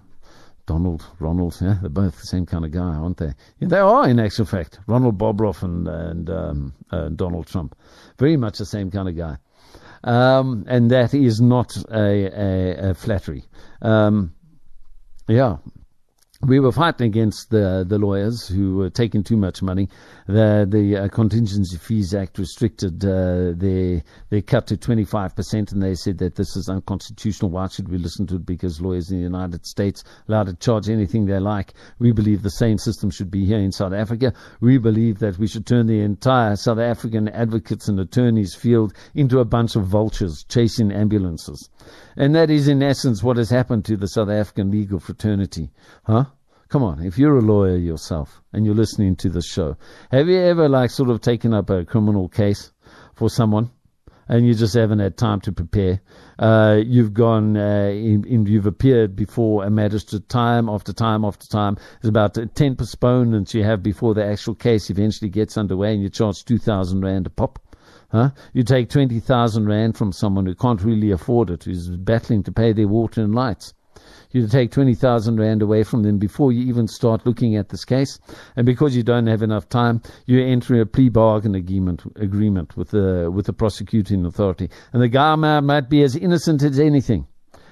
Donald, 0.66 1.02
Ronald, 1.18 1.56
yeah, 1.62 1.78
they're 1.80 1.88
both 1.88 2.20
the 2.20 2.26
same 2.26 2.44
kind 2.44 2.62
of 2.62 2.70
guy, 2.70 2.80
aren't 2.80 3.16
they? 3.16 3.32
Yeah, 3.58 3.68
they 3.68 3.78
are, 3.78 4.06
in 4.06 4.20
actual 4.20 4.44
fact. 4.44 4.78
Ronald 4.86 5.16
Bobroff 5.16 5.62
and, 5.62 5.88
and 5.88 6.28
um, 6.28 6.74
uh, 6.90 7.08
Donald 7.08 7.46
Trump. 7.46 7.74
Very 8.18 8.36
much 8.36 8.58
the 8.58 8.66
same 8.66 8.90
kind 8.90 9.08
of 9.08 9.16
guy. 9.16 9.38
Um, 10.04 10.66
and 10.68 10.90
that 10.90 11.14
is 11.14 11.40
not 11.40 11.74
a, 11.90 12.26
a, 12.26 12.90
a 12.90 12.94
flattery. 12.94 13.44
Um, 13.80 14.34
yeah, 15.26 15.56
we 16.42 16.60
were 16.60 16.70
fighting 16.70 17.08
against 17.08 17.50
the 17.50 17.84
the 17.86 17.98
lawyers 17.98 18.46
who 18.46 18.76
were 18.76 18.90
taking 18.90 19.24
too 19.24 19.36
much 19.36 19.60
money. 19.60 19.88
The 20.26 20.66
the 20.70 20.96
uh, 20.96 21.08
Contingency 21.08 21.76
Fees 21.76 22.14
Act 22.14 22.38
restricted 22.38 23.04
uh, 23.04 23.52
their 23.56 24.02
their 24.30 24.42
cut 24.42 24.68
to 24.68 24.76
25 24.76 25.34
percent, 25.34 25.72
and 25.72 25.82
they 25.82 25.96
said 25.96 26.18
that 26.18 26.36
this 26.36 26.56
is 26.56 26.68
unconstitutional. 26.68 27.50
Why 27.50 27.66
should 27.66 27.88
we 27.88 27.98
listen 27.98 28.26
to 28.28 28.36
it? 28.36 28.46
Because 28.46 28.80
lawyers 28.80 29.10
in 29.10 29.16
the 29.16 29.24
United 29.24 29.66
States 29.66 30.04
allowed 30.28 30.46
to 30.46 30.54
charge 30.54 30.88
anything 30.88 31.26
they 31.26 31.40
like. 31.40 31.74
We 31.98 32.12
believe 32.12 32.42
the 32.42 32.50
same 32.50 32.78
system 32.78 33.10
should 33.10 33.32
be 33.32 33.44
here 33.44 33.58
in 33.58 33.72
South 33.72 33.92
Africa. 33.92 34.32
We 34.60 34.78
believe 34.78 35.18
that 35.18 35.38
we 35.38 35.48
should 35.48 35.66
turn 35.66 35.86
the 35.86 36.00
entire 36.00 36.54
South 36.54 36.78
African 36.78 37.28
advocates 37.28 37.88
and 37.88 37.98
attorneys 37.98 38.54
field 38.54 38.92
into 39.12 39.40
a 39.40 39.44
bunch 39.44 39.74
of 39.74 39.86
vultures 39.86 40.44
chasing 40.48 40.92
ambulances. 40.92 41.68
And 42.18 42.34
that 42.34 42.50
is, 42.50 42.66
in 42.66 42.82
essence, 42.82 43.22
what 43.22 43.36
has 43.36 43.48
happened 43.48 43.84
to 43.84 43.96
the 43.96 44.08
South 44.08 44.28
African 44.28 44.72
legal 44.72 44.98
fraternity. 44.98 45.70
Huh? 46.02 46.24
Come 46.68 46.82
on, 46.82 47.00
if 47.00 47.16
you're 47.16 47.38
a 47.38 47.42
lawyer 47.42 47.76
yourself 47.76 48.42
and 48.52 48.66
you're 48.66 48.74
listening 48.74 49.14
to 49.16 49.30
this 49.30 49.46
show, 49.46 49.76
have 50.10 50.28
you 50.28 50.38
ever, 50.38 50.68
like, 50.68 50.90
sort 50.90 51.10
of 51.10 51.20
taken 51.20 51.54
up 51.54 51.70
a 51.70 51.84
criminal 51.84 52.28
case 52.28 52.72
for 53.14 53.30
someone? 53.30 53.70
and 54.28 54.46
you 54.46 54.52
just 54.52 54.74
haven't 54.74 54.98
had 54.98 55.16
time 55.16 55.40
to 55.40 55.52
prepare. 55.52 56.00
Uh, 56.38 56.78
you've 56.84 57.14
gone, 57.14 57.56
uh, 57.56 57.88
you've 57.88 58.66
appeared 58.66 59.16
before 59.16 59.64
a 59.64 59.70
magistrate 59.70 60.28
time 60.28 60.68
after 60.68 60.92
time 60.92 61.24
after 61.24 61.48
time. 61.48 61.76
There's 62.00 62.10
about 62.10 62.36
10 62.54 62.76
postponements 62.76 63.54
you 63.54 63.64
have 63.64 63.82
before 63.82 64.12
the 64.12 64.24
actual 64.24 64.54
case 64.54 64.90
eventually 64.90 65.30
gets 65.30 65.56
underway 65.56 65.94
and 65.94 66.02
you 66.02 66.10
charge 66.10 66.44
2,000 66.44 67.00
Rand 67.00 67.26
a 67.26 67.30
pop. 67.30 67.58
Huh? 68.10 68.30
You 68.54 68.62
take 68.62 68.88
20,000 68.88 69.66
Rand 69.66 69.96
from 69.96 70.12
someone 70.12 70.46
who 70.46 70.54
can't 70.54 70.82
really 70.82 71.10
afford 71.10 71.50
it, 71.50 71.64
who's 71.64 71.90
battling 71.90 72.42
to 72.44 72.52
pay 72.52 72.72
their 72.72 72.88
water 72.88 73.22
and 73.22 73.34
lights. 73.34 73.74
You 74.30 74.46
take 74.46 74.70
20,000 74.70 75.38
Rand 75.38 75.60
away 75.60 75.82
from 75.82 76.02
them 76.02 76.18
before 76.18 76.52
you 76.52 76.66
even 76.68 76.86
start 76.86 77.26
looking 77.26 77.56
at 77.56 77.68
this 77.68 77.84
case. 77.84 78.18
And 78.56 78.64
because 78.64 78.96
you 78.96 79.02
don't 79.02 79.26
have 79.26 79.42
enough 79.42 79.68
time, 79.68 80.02
you 80.26 80.42
enter 80.42 80.80
a 80.80 80.86
plea 80.86 81.10
bargain 81.10 81.54
agreement, 81.54 82.02
agreement 82.16 82.76
with 82.76 82.90
the, 82.90 83.30
with 83.30 83.46
the 83.46 83.52
prosecuting 83.52 84.24
authority. 84.24 84.70
And 84.92 85.02
the 85.02 85.08
guy 85.08 85.34
might, 85.34 85.88
be 85.88 86.02
as 86.02 86.16
innocent 86.16 86.62
as 86.62 86.78
anything 86.78 87.26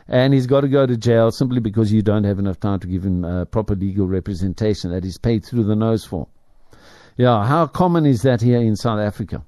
and 0.09 0.32
he's 0.32 0.47
got 0.47 0.61
to 0.61 0.68
go 0.68 0.87
to 0.87 0.97
jail 0.97 1.32
simply 1.32 1.59
because 1.59 1.93
you 1.93 2.01
don't 2.01 2.24
have 2.24 2.39
enough 2.39 2.61
time 2.61 2.78
to 2.78 2.87
give 2.87 3.05
him 3.05 3.24
uh, 3.24 3.45
proper 3.47 3.74
legal 3.74 4.07
representation 4.07 4.93
that 4.93 5.03
he's 5.03 5.18
paid 5.18 5.45
through 5.45 5.64
the 5.64 5.74
nose 5.74 6.05
for. 6.05 6.28
Yeah, 7.16 7.45
how 7.45 7.66
common 7.66 8.07
is 8.07 8.22
that 8.22 8.41
here 8.41 8.61
in 8.61 8.76
South 8.76 9.01
Africa? 9.01 9.43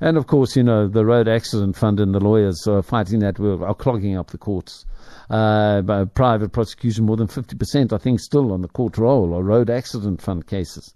And 0.00 0.16
of 0.16 0.26
course, 0.26 0.56
you 0.56 0.62
know, 0.62 0.88
the 0.88 1.04
road 1.04 1.28
accident 1.28 1.76
fund 1.76 2.00
and 2.00 2.14
the 2.14 2.20
lawyers 2.20 2.66
are 2.66 2.82
fighting 2.82 3.20
that 3.20 3.40
are 3.40 3.74
clogging 3.74 4.16
up 4.16 4.30
the 4.30 4.38
courts. 4.38 4.84
Uh, 5.30 6.04
private 6.14 6.52
prosecution, 6.52 7.06
more 7.06 7.16
than 7.16 7.26
50%, 7.26 7.92
I 7.92 7.98
think, 7.98 8.20
still 8.20 8.52
on 8.52 8.62
the 8.62 8.68
court 8.68 8.98
roll 8.98 9.34
are 9.34 9.42
road 9.42 9.70
accident 9.70 10.20
fund 10.20 10.46
cases. 10.46 10.94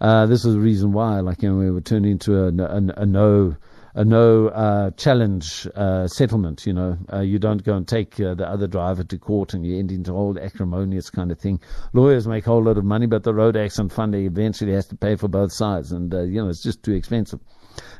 Uh, 0.00 0.26
this 0.26 0.44
is 0.44 0.54
the 0.54 0.60
reason 0.60 0.92
why, 0.92 1.20
like, 1.20 1.42
you 1.42 1.50
know, 1.50 1.58
we 1.58 1.70
were 1.70 1.80
turned 1.80 2.06
into 2.06 2.36
a, 2.36 2.48
a, 2.48 3.02
a 3.02 3.06
no 3.06 3.56
a 3.94 4.04
no 4.04 4.46
uh, 4.48 4.90
challenge 4.92 5.66
uh, 5.74 6.06
settlement. 6.06 6.64
You 6.66 6.72
know, 6.72 6.98
uh, 7.12 7.20
you 7.20 7.40
don't 7.40 7.64
go 7.64 7.74
and 7.74 7.86
take 7.86 8.20
uh, 8.20 8.34
the 8.34 8.48
other 8.48 8.68
driver 8.68 9.02
to 9.02 9.18
court 9.18 9.54
and 9.54 9.66
you 9.66 9.76
end 9.76 9.90
into 9.90 10.12
old 10.12 10.38
acrimonious 10.38 11.10
kind 11.10 11.32
of 11.32 11.40
thing. 11.40 11.60
Lawyers 11.92 12.28
make 12.28 12.46
a 12.46 12.50
whole 12.50 12.62
lot 12.62 12.78
of 12.78 12.84
money, 12.84 13.06
but 13.06 13.24
the 13.24 13.34
road 13.34 13.56
accident 13.56 13.92
fund 13.92 14.14
eventually 14.14 14.72
has 14.72 14.86
to 14.88 14.96
pay 14.96 15.16
for 15.16 15.26
both 15.26 15.52
sides, 15.52 15.90
and 15.90 16.14
uh, 16.14 16.22
you 16.22 16.40
know 16.40 16.48
it's 16.48 16.62
just 16.62 16.84
too 16.84 16.92
expensive. 16.92 17.40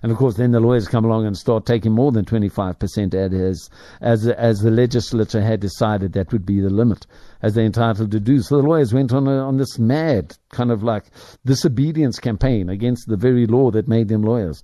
And 0.03 0.13
of 0.13 0.19
course, 0.19 0.37
then 0.37 0.53
the 0.53 0.61
lawyers 0.61 0.89
come 0.89 1.05
along 1.05 1.27
and 1.27 1.37
start 1.37 1.67
taking 1.67 1.93
more 1.93 2.13
than 2.13 2.25
25% 2.25 3.15
as, 3.15 3.71
as, 4.01 4.27
as 4.27 4.61
the 4.61 4.71
legislature 4.71 5.43
had 5.43 5.61
decided 5.61 6.13
that 6.13 6.33
would 6.33 6.47
be 6.47 6.61
the 6.61 6.71
limit, 6.71 7.07
as 7.43 7.55
they're 7.55 7.65
entitled 7.65 8.11
to 8.13 8.21
do. 8.21 8.41
So 8.41 8.57
the 8.57 8.69
lawyers 8.69 8.93
went 8.93 9.13
on, 9.13 9.27
a, 9.27 9.39
on 9.39 9.57
this 9.57 9.79
mad 9.79 10.37
kind 10.51 10.71
of 10.71 10.83
like 10.83 11.05
disobedience 11.45 12.19
campaign 12.19 12.69
against 12.69 13.09
the 13.09 13.17
very 13.17 13.47
law 13.47 13.71
that 13.73 13.89
made 13.89 14.09
them 14.09 14.23
lawyers 14.23 14.63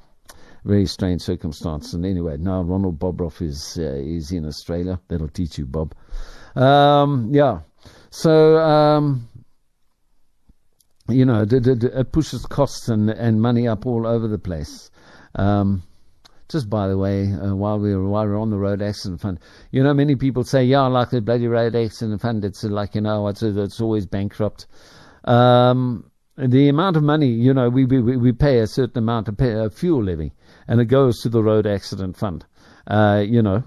very 0.65 0.87
strange 0.87 1.23
circumstance. 1.23 1.93
And 1.93 2.05
anyway, 2.07 2.37
now 2.39 2.63
Ronald 2.63 2.99
Bobroff 2.99 3.43
is 3.43 3.79
uh, 3.79 3.83
is 3.83 4.33
in 4.33 4.47
Australia. 4.47 4.99
That'll 5.09 5.29
teach 5.29 5.59
you, 5.59 5.67
Bob. 5.67 5.95
Um, 6.57 7.29
yeah. 7.33 7.61
So 8.11 8.57
um, 8.59 9.29
you 11.09 11.25
know, 11.25 11.45
it 11.49 12.13
pushes 12.13 12.47
costs 12.47 12.89
and 12.89 13.11
and 13.11 13.41
money 13.41 13.69
up 13.69 13.87
all 13.87 14.07
over 14.07 14.27
the 14.27 14.39
place. 14.39 14.91
Um, 15.35 15.83
just 16.49 16.69
by 16.69 16.89
the 16.89 16.99
way, 16.99 17.33
uh, 17.33 17.55
while 17.55 17.79
we 17.79 17.95
were 17.95 18.09
while 18.09 18.27
we 18.27 18.33
are 18.33 18.37
on 18.37 18.51
the 18.51 18.59
road 18.59 18.83
accident 18.83 19.21
fund, 19.21 19.41
you 19.71 19.83
know, 19.83 19.95
many 19.95 20.15
people 20.15 20.45
say, 20.45 20.65
"Yeah, 20.65 20.87
like 20.87 21.11
the 21.11 21.21
bloody 21.21 21.49
road 21.49 21.75
accident 21.75 22.21
fund, 22.21 22.45
it's 22.45 22.63
like 22.65 22.95
you 22.95 23.01
know, 23.01 23.29
it's 23.29 23.43
it's 23.43 23.81
always 23.81 24.07
bankrupt." 24.07 24.67
Um, 25.25 26.11
the 26.37 26.69
amount 26.69 26.97
of 26.97 27.03
money, 27.03 27.29
you 27.29 27.55
know, 27.55 27.69
we 27.69 27.85
we 27.87 28.17
we 28.17 28.33
pay 28.33 28.59
a 28.59 28.67
certain 28.67 28.99
amount 28.99 29.29
of 29.29 29.37
pay, 29.37 29.55
uh, 29.55 29.71
fuel 29.71 30.05
levy, 30.05 30.33
and 30.69 30.81
it 30.81 30.87
goes 30.87 31.21
to 31.23 31.29
the 31.29 31.43
road 31.43 31.67
accident 31.67 32.17
fund. 32.17 32.45
Uh, 32.87 33.25
you 33.27 33.41
know, 33.41 33.65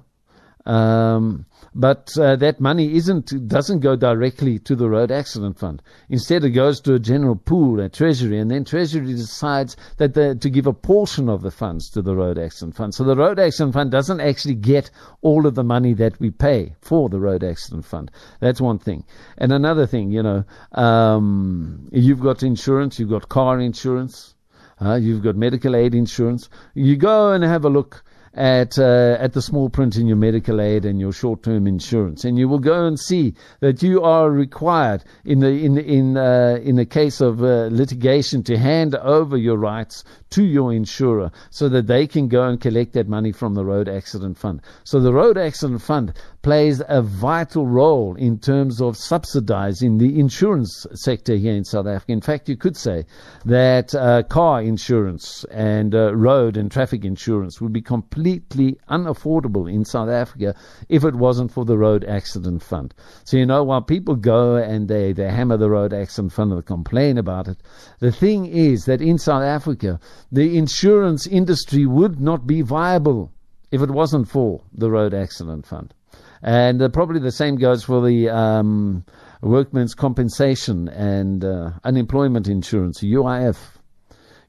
um, 0.67 1.45
but 1.73 2.17
uh, 2.17 2.35
that 2.35 2.59
money 2.59 2.95
isn't 2.95 3.47
doesn't 3.47 3.79
go 3.79 3.95
directly 3.95 4.59
to 4.59 4.75
the 4.75 4.89
road 4.89 5.11
accident 5.11 5.57
fund. 5.57 5.81
Instead, 6.09 6.43
it 6.43 6.49
goes 6.49 6.81
to 6.81 6.95
a 6.95 6.99
general 6.99 7.37
pool 7.37 7.81
at 7.81 7.93
Treasury, 7.93 8.37
and 8.37 8.51
then 8.51 8.65
Treasury 8.65 9.05
decides 9.05 9.77
that 9.95 10.13
to 10.41 10.49
give 10.49 10.67
a 10.67 10.73
portion 10.73 11.29
of 11.29 11.41
the 11.41 11.51
funds 11.51 11.89
to 11.91 12.01
the 12.01 12.15
road 12.15 12.37
accident 12.37 12.75
fund. 12.75 12.93
So 12.93 13.05
the 13.05 13.15
road 13.15 13.39
accident 13.39 13.75
fund 13.75 13.91
doesn't 13.91 14.19
actually 14.19 14.55
get 14.55 14.91
all 15.21 15.45
of 15.45 15.55
the 15.55 15.63
money 15.63 15.93
that 15.93 16.19
we 16.19 16.31
pay 16.31 16.75
for 16.81 17.07
the 17.07 17.19
road 17.19 17.45
accident 17.45 17.85
fund. 17.85 18.11
That's 18.41 18.59
one 18.59 18.79
thing. 18.79 19.05
And 19.37 19.53
another 19.53 19.87
thing, 19.87 20.11
you 20.11 20.23
know, 20.23 20.43
um, 20.73 21.87
you've 21.93 22.21
got 22.21 22.43
insurance, 22.43 22.99
you've 22.99 23.09
got 23.09 23.29
car 23.29 23.59
insurance. 23.61 24.33
Uh, 24.79 24.93
you've 24.93 25.23
got 25.23 25.35
medical 25.35 25.75
aid 25.75 25.95
insurance. 25.95 26.49
You 26.75 26.97
go 26.97 27.31
and 27.31 27.43
have 27.43 27.65
a 27.65 27.69
look 27.69 28.03
at 28.37 28.77
uh, 28.77 29.17
at 29.19 29.33
the 29.33 29.41
small 29.41 29.67
print 29.67 29.95
in 29.97 30.05
your 30.07 30.15
medical 30.15 30.61
aid 30.61 30.85
and 30.85 30.99
your 30.99 31.11
short 31.11 31.41
term 31.41 31.65
insurance, 31.65 32.23
and 32.23 32.37
you 32.37 32.47
will 32.47 32.59
go 32.59 32.85
and 32.85 32.99
see 32.99 33.33
that 33.61 33.81
you 33.81 34.03
are 34.03 34.29
required 34.29 35.03
in 35.25 35.39
the 35.39 35.49
in 35.49 35.77
in 35.79 36.17
uh, 36.17 36.59
in 36.61 36.77
a 36.77 36.85
case 36.85 37.19
of 37.19 37.43
uh, 37.43 37.67
litigation 37.71 38.43
to 38.43 38.55
hand 38.55 38.93
over 38.95 39.35
your 39.35 39.57
rights 39.57 40.03
to 40.29 40.43
your 40.43 40.71
insurer 40.71 41.31
so 41.49 41.67
that 41.69 41.87
they 41.87 42.05
can 42.05 42.27
go 42.27 42.43
and 42.43 42.61
collect 42.61 42.93
that 42.93 43.07
money 43.07 43.31
from 43.31 43.55
the 43.55 43.65
road 43.65 43.89
accident 43.89 44.37
fund. 44.37 44.61
So 44.83 44.99
the 44.99 45.13
road 45.13 45.37
accident 45.37 45.81
fund 45.81 46.13
plays 46.43 46.81
a 46.87 47.01
vital 47.01 47.65
role 47.65 48.15
in 48.15 48.37
terms 48.37 48.81
of 48.81 48.97
subsidizing 48.97 49.97
the 49.97 50.19
insurance 50.19 50.85
sector 50.93 51.35
here 51.35 51.53
in 51.53 51.63
South 51.63 51.87
Africa. 51.87 52.11
In 52.11 52.21
fact, 52.21 52.49
you 52.49 52.57
could 52.57 52.77
say 52.77 53.05
that 53.45 53.95
uh, 53.95 54.23
car 54.23 54.61
insurance 54.61 55.43
and 55.49 55.95
uh, 55.95 56.15
road 56.15 56.55
and 56.55 56.71
traffic 56.71 57.03
insurance 57.03 57.59
would 57.59 57.73
be 57.73 57.81
completely 57.81 58.26
completely 58.27 58.77
unaffordable 58.89 59.71
in 59.71 59.85
South 59.85 60.09
Africa 60.09 60.53
if 60.89 61.03
it 61.05 61.15
wasn't 61.15 61.51
for 61.51 61.63
the 61.65 61.77
road 61.77 62.03
accident 62.03 62.61
fund. 62.61 62.93
So, 63.23 63.37
you 63.37 63.45
know, 63.45 63.63
while 63.63 63.81
people 63.81 64.15
go 64.15 64.55
and 64.55 64.87
they, 64.87 65.13
they 65.13 65.29
hammer 65.29 65.57
the 65.57 65.69
road 65.69 65.93
accident 65.93 66.33
fund 66.33 66.51
and 66.51 66.65
complain 66.65 67.17
about 67.17 67.47
it, 67.47 67.57
the 67.99 68.11
thing 68.11 68.45
is 68.45 68.85
that 68.85 69.01
in 69.01 69.17
South 69.17 69.43
Africa, 69.43 69.99
the 70.31 70.57
insurance 70.57 71.25
industry 71.25 71.85
would 71.85 72.19
not 72.19 72.45
be 72.45 72.61
viable 72.61 73.31
if 73.71 73.81
it 73.81 73.91
wasn't 73.91 74.27
for 74.27 74.61
the 74.73 74.91
road 74.91 75.13
accident 75.13 75.65
fund. 75.65 75.93
And 76.41 76.81
uh, 76.81 76.89
probably 76.89 77.19
the 77.19 77.31
same 77.31 77.55
goes 77.55 77.83
for 77.83 78.05
the 78.05 78.29
um, 78.29 79.05
workmen's 79.41 79.95
compensation 79.95 80.87
and 80.89 81.43
uh, 81.43 81.71
unemployment 81.83 82.47
insurance, 82.47 83.01
UIF. 83.01 83.76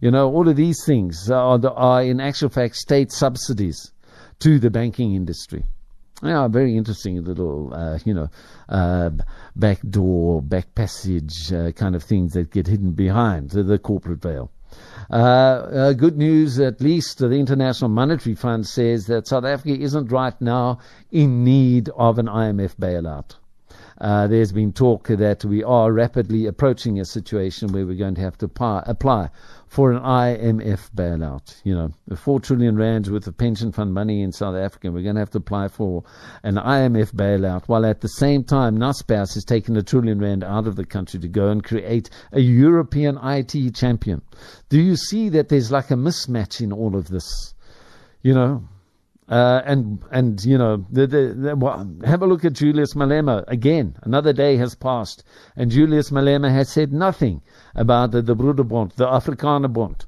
You 0.01 0.11
know, 0.11 0.33
all 0.33 0.49
of 0.49 0.57
these 0.57 0.85
things 0.87 1.31
are, 1.31 1.61
are 1.75 2.03
in 2.03 2.21
actual 2.21 2.51
fact 2.51 2.77
state 2.77 3.11
subsidies 3.11 3.93
to 4.41 4.59
the 4.59 4.71
banking 4.71 5.15
industry. 5.15 5.65
Yeah, 6.23 6.49
very 6.49 6.77
interesting 6.77 7.23
little, 7.25 7.73
uh, 7.73 7.99
you 8.05 8.15
know, 8.15 8.29
uh, 8.69 9.11
back 9.55 9.81
door, 9.89 10.43
back 10.43 10.75
passage 10.75 11.53
uh, 11.53 11.73
kind 11.73 11.95
of 11.95 12.03
things 12.03 12.33
that 12.33 12.51
get 12.51 12.67
hidden 12.67 12.93
behind 12.93 13.51
the, 13.51 13.63
the 13.63 13.79
corporate 13.79 14.21
veil. 14.21 14.51
Uh, 15.11 15.15
uh, 15.15 15.93
good 15.95 16.17
news, 16.17 16.61
at 16.61 16.81
least 16.81 17.19
the 17.19 17.31
International 17.31 17.89
Monetary 17.89 18.35
Fund 18.35 18.67
says 18.67 19.07
that 19.07 19.27
South 19.27 19.45
Africa 19.45 19.81
isn't 19.81 20.13
right 20.13 20.39
now 20.41 20.79
in 21.11 21.45
need 21.45 21.89
of 21.97 22.19
an 22.19 22.27
IMF 22.27 22.77
bailout. 22.77 23.37
Uh, 24.01 24.29
there's 24.29 24.53
been 24.53 24.73
talk 24.73 25.09
that 25.09 25.45
we 25.45 25.65
are 25.65 25.93
rapidly 25.93 26.47
approaching 26.47 27.01
a 27.01 27.05
situation 27.05 27.73
where 27.73 27.85
we're 27.85 27.97
going 27.97 28.15
to 28.15 28.21
have 28.21 28.39
to 28.39 28.47
apply, 28.47 28.83
apply 28.87 29.29
for 29.67 29.91
an 29.91 30.01
IMF 30.01 30.91
bailout. 30.95 31.61
You 31.65 31.75
know, 31.75 32.17
four 32.17 32.39
trillion 32.39 32.77
rands 32.77 33.11
worth 33.11 33.27
of 33.27 33.37
pension 33.37 33.73
fund 33.73 33.93
money 33.93 34.23
in 34.23 34.31
South 34.31 34.55
Africa. 34.55 34.93
We're 34.93 35.03
going 35.03 35.17
to 35.17 35.21
have 35.21 35.31
to 35.31 35.39
apply 35.39 35.69
for 35.69 36.05
an 36.45 36.55
IMF 36.55 37.13
bailout, 37.13 37.65
while 37.67 37.85
at 37.85 38.01
the 38.01 38.09
same 38.09 38.45
time, 38.45 38.79
Naspers 38.79 39.35
has 39.35 39.45
taken 39.45 39.77
a 39.77 39.83
trillion 39.83 40.21
rand 40.21 40.45
out 40.45 40.69
of 40.69 40.77
the 40.77 40.87
country 40.87 41.19
to 41.19 41.29
go 41.29 41.49
and 41.49 41.65
create 41.65 42.09
a 42.33 42.41
European 42.41 43.19
IT 43.21 43.75
champion. 43.75 44.23
Do 44.69 44.81
you 44.81 44.95
see 44.95 45.29
that 45.31 45.49
there's 45.49 45.73
like 45.73 45.91
a 45.91 45.95
mismatch 45.95 46.61
in 46.61 46.73
all 46.73 46.95
of 46.95 47.09
this? 47.09 47.55
You 48.23 48.35
know, 48.35 48.69
uh, 49.29 49.63
and 49.65 50.03
and 50.11 50.45
you 50.45 50.57
know, 50.57 50.85
the, 50.91 51.07
the, 51.07 51.35
the, 51.37 51.57
well, 51.57 51.87
have 52.05 52.23
a 52.23 52.27
look 52.27 52.45
at 52.45 52.55
Julius 52.55 52.95
Malema 52.95 53.45
again. 53.47 53.97
Another 54.03 54.33
day 54.33 54.57
has 54.57 54.75
passed, 54.75 55.23
and 55.57 55.71
Julius 55.71 56.11
Malema 56.11 56.51
has 56.51 56.71
said 56.71 56.93
nothing 56.93 57.43
about 57.75 58.13
the, 58.13 58.23
the 58.23 58.35
Broederbond, 58.35 58.95
the 58.95 59.07
Afrikaner 59.07 59.71
Bond, 59.73 60.07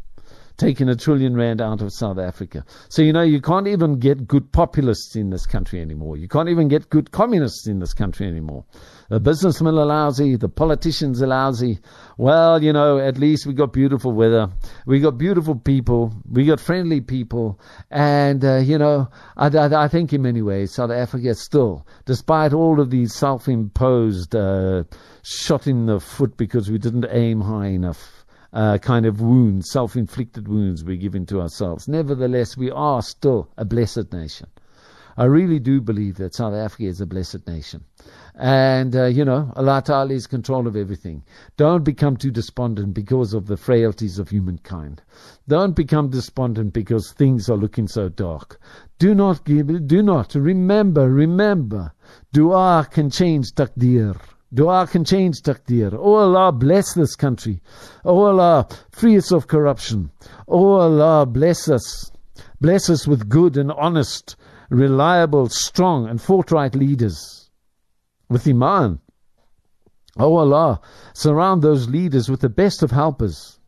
taking 0.60 0.90
a 0.90 0.94
trillion 0.94 1.34
rand 1.34 1.62
out 1.62 1.80
of 1.80 1.90
South 1.90 2.18
Africa. 2.18 2.62
So 2.90 3.00
you 3.00 3.14
know, 3.14 3.22
you 3.22 3.40
can't 3.40 3.66
even 3.66 3.98
get 3.98 4.28
good 4.28 4.52
populists 4.52 5.16
in 5.16 5.30
this 5.30 5.46
country 5.46 5.80
anymore. 5.80 6.18
You 6.18 6.28
can't 6.28 6.50
even 6.50 6.68
get 6.68 6.90
good 6.90 7.10
communists 7.12 7.66
in 7.66 7.78
this 7.78 7.94
country 7.94 8.26
anymore. 8.26 8.66
The 9.08 9.20
businessmen 9.20 9.78
are 9.78 9.86
lousy, 9.86 10.36
the 10.36 10.50
politicians 10.50 11.22
are 11.22 11.28
lousy. 11.28 11.78
Well, 12.18 12.62
you 12.62 12.74
know, 12.74 12.98
at 12.98 13.16
least 13.16 13.46
we 13.46 13.54
got 13.54 13.72
beautiful 13.72 14.12
weather, 14.12 14.50
we 14.86 15.00
got 15.00 15.16
beautiful 15.16 15.56
people, 15.56 16.12
we 16.30 16.44
got 16.44 16.60
friendly 16.60 17.00
people, 17.00 17.58
and 17.90 18.44
uh, 18.44 18.58
you 18.58 18.76
know, 18.76 19.08
I, 19.38 19.46
I, 19.46 19.84
I, 19.84 19.88
think 19.88 20.12
in 20.12 20.20
many 20.22 20.42
ways 20.42 20.74
South 20.74 20.90
Africa 20.90 21.34
still, 21.34 21.86
despite 22.04 22.52
all 22.52 22.80
of 22.80 22.90
these 22.90 23.14
self-imposed 23.14 24.36
uh, 24.36 24.84
shot 25.22 25.66
in 25.66 25.86
the 25.86 26.00
foot 26.00 26.36
because 26.36 26.70
we 26.70 26.76
didn't 26.76 27.06
aim 27.10 27.40
high 27.40 27.68
enough. 27.68 28.19
Uh, 28.52 28.78
kind 28.78 29.06
of 29.06 29.20
wounds, 29.20 29.70
self 29.70 29.94
inflicted 29.94 30.48
wounds 30.48 30.82
we 30.82 30.96
give 30.96 31.14
into 31.14 31.40
ourselves. 31.40 31.86
Nevertheless, 31.86 32.56
we 32.56 32.70
are 32.70 33.00
still 33.00 33.48
a 33.56 33.64
blessed 33.64 34.12
nation. 34.12 34.48
I 35.16 35.24
really 35.24 35.58
do 35.58 35.80
believe 35.80 36.16
that 36.16 36.34
South 36.34 36.54
Africa 36.54 36.84
is 36.84 37.00
a 37.00 37.06
blessed 37.06 37.46
nation. 37.46 37.84
And, 38.36 38.96
uh, 38.96 39.04
you 39.04 39.24
know, 39.24 39.52
Allah 39.54 39.82
Ta'ala 39.84 40.14
is 40.14 40.26
control 40.26 40.66
of 40.66 40.76
everything. 40.76 41.24
Don't 41.58 41.84
become 41.84 42.16
too 42.16 42.30
despondent 42.30 42.94
because 42.94 43.34
of 43.34 43.46
the 43.46 43.58
frailties 43.58 44.18
of 44.18 44.30
humankind. 44.30 45.02
Don't 45.46 45.76
become 45.76 46.08
despondent 46.08 46.72
because 46.72 47.12
things 47.12 47.50
are 47.50 47.56
looking 47.56 47.86
so 47.86 48.08
dark. 48.08 48.58
Do 48.98 49.14
not 49.14 49.44
give, 49.44 49.86
do 49.86 50.02
not, 50.02 50.34
remember, 50.34 51.10
remember, 51.10 51.92
dua 52.32 52.88
can 52.90 53.10
change 53.10 53.52
taqdeer. 53.52 54.18
Dua 54.52 54.86
can 54.86 55.04
change 55.04 55.42
taqdeer. 55.42 55.94
Oh 55.96 56.14
Allah, 56.14 56.50
bless 56.50 56.94
this 56.94 57.14
country. 57.14 57.62
Oh 58.04 58.24
Allah, 58.24 58.66
free 58.90 59.16
us 59.16 59.30
of 59.30 59.46
corruption. 59.46 60.10
Oh 60.48 60.74
Allah, 60.74 61.24
bless 61.24 61.68
us. 61.68 62.10
Bless 62.60 62.90
us 62.90 63.06
with 63.06 63.28
good 63.28 63.56
and 63.56 63.70
honest, 63.70 64.36
reliable, 64.68 65.48
strong, 65.48 66.08
and 66.08 66.20
forthright 66.20 66.74
leaders 66.74 67.48
with 68.28 68.46
Iman. 68.46 69.00
Oh 70.18 70.36
Allah, 70.36 70.80
surround 71.14 71.62
those 71.62 71.88
leaders 71.88 72.28
with 72.28 72.40
the 72.40 72.48
best 72.48 72.82
of 72.82 72.90
helpers, 72.90 73.60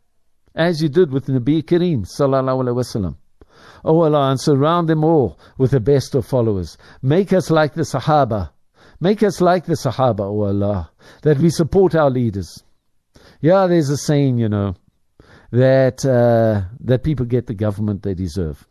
as 0.53 0.81
you 0.81 0.89
did 0.89 1.11
with 1.11 1.27
Nabi 1.27 1.63
Kareem 1.63 2.05
sallallahu 2.05 2.63
alaihi 2.63 2.75
wasallam. 2.75 3.15
Oh 3.85 4.01
Allah, 4.01 4.31
and 4.31 4.39
surround 4.39 4.89
them 4.89 5.03
all 5.03 5.39
with 5.57 5.71
the 5.71 5.79
best 5.79 6.13
of 6.13 6.25
followers. 6.25 6.77
Make 7.01 7.31
us 7.31 7.49
like 7.49 7.73
the 7.73 7.83
Sahaba. 7.83 8.51
Make 9.03 9.21
us 9.21 9.41
like 9.41 9.65
the 9.65 9.73
Sahaba, 9.73 10.21
oh 10.21 10.43
Allah, 10.43 10.89
that 11.23 11.37
we 11.37 11.49
support 11.49 11.93
our 11.93 12.09
leaders. 12.09 12.63
Yeah, 13.41 13.67
there's 13.67 13.89
a 13.89 13.97
saying, 13.97 14.37
you 14.37 14.47
know, 14.47 14.75
that 15.51 16.05
uh, 16.05 16.69
that 16.79 17.03
people 17.03 17.25
get 17.25 17.47
the 17.47 17.53
government 17.53 18.03
they 18.03 18.13
deserve. 18.13 18.65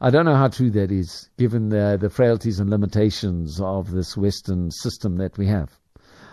I 0.00 0.10
don't 0.10 0.24
know 0.24 0.34
how 0.34 0.48
true 0.48 0.70
that 0.70 0.90
is, 0.90 1.30
given 1.38 1.68
the, 1.68 1.98
the 2.00 2.10
frailties 2.10 2.58
and 2.58 2.68
limitations 2.68 3.60
of 3.60 3.92
this 3.92 4.16
Western 4.16 4.72
system 4.72 5.18
that 5.18 5.38
we 5.38 5.46
have. 5.46 5.70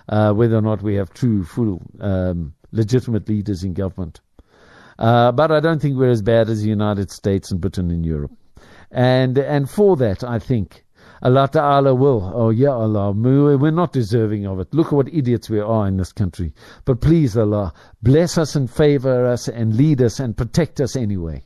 Uh, 0.10 0.34
whether 0.34 0.56
or 0.56 0.64
not 0.64 0.82
we 0.82 0.96
have 0.96 1.14
true, 1.14 1.44
full, 1.44 1.80
um, 2.00 2.56
legitimate 2.72 3.30
leaders 3.30 3.64
in 3.64 3.76
government. 3.76 4.20
Uh, 4.98 5.32
but 5.32 5.52
I 5.52 5.60
don't 5.60 5.80
think 5.80 5.96
we're 5.96 6.10
as 6.10 6.24
bad 6.24 6.50
as 6.50 6.64
the 6.64 6.70
United 6.70 7.12
States 7.12 7.52
and 7.52 7.62
Britain 7.62 7.92
and 7.92 8.04
Europe. 8.04 8.32
And 8.90 9.38
and 9.38 9.70
for 9.70 9.96
that, 9.98 10.24
I 10.24 10.40
think 10.40 10.87
Allah 11.22 11.50
Ta'ala 11.52 11.96
will. 11.96 12.32
Oh, 12.34 12.50
yeah, 12.50 12.70
Allah, 12.70 13.12
we're 13.12 13.72
not 13.72 13.92
deserving 13.92 14.46
of 14.46 14.60
it. 14.60 14.74
Look 14.74 14.88
at 14.88 14.94
what 14.94 15.14
idiots 15.14 15.50
we 15.50 15.60
are 15.60 15.88
in 15.88 15.98
this 15.98 16.12
country. 16.12 16.54
But 16.86 17.02
please, 17.02 17.36
Allah, 17.36 17.74
bless 18.04 18.38
us 18.38 18.56
and 18.56 18.70
favor 18.70 19.26
us 19.26 19.48
and 19.48 19.76
lead 19.76 20.02
us 20.02 20.20
and 20.20 20.38
protect 20.38 20.80
us 20.80 20.96
anyway 20.96 21.44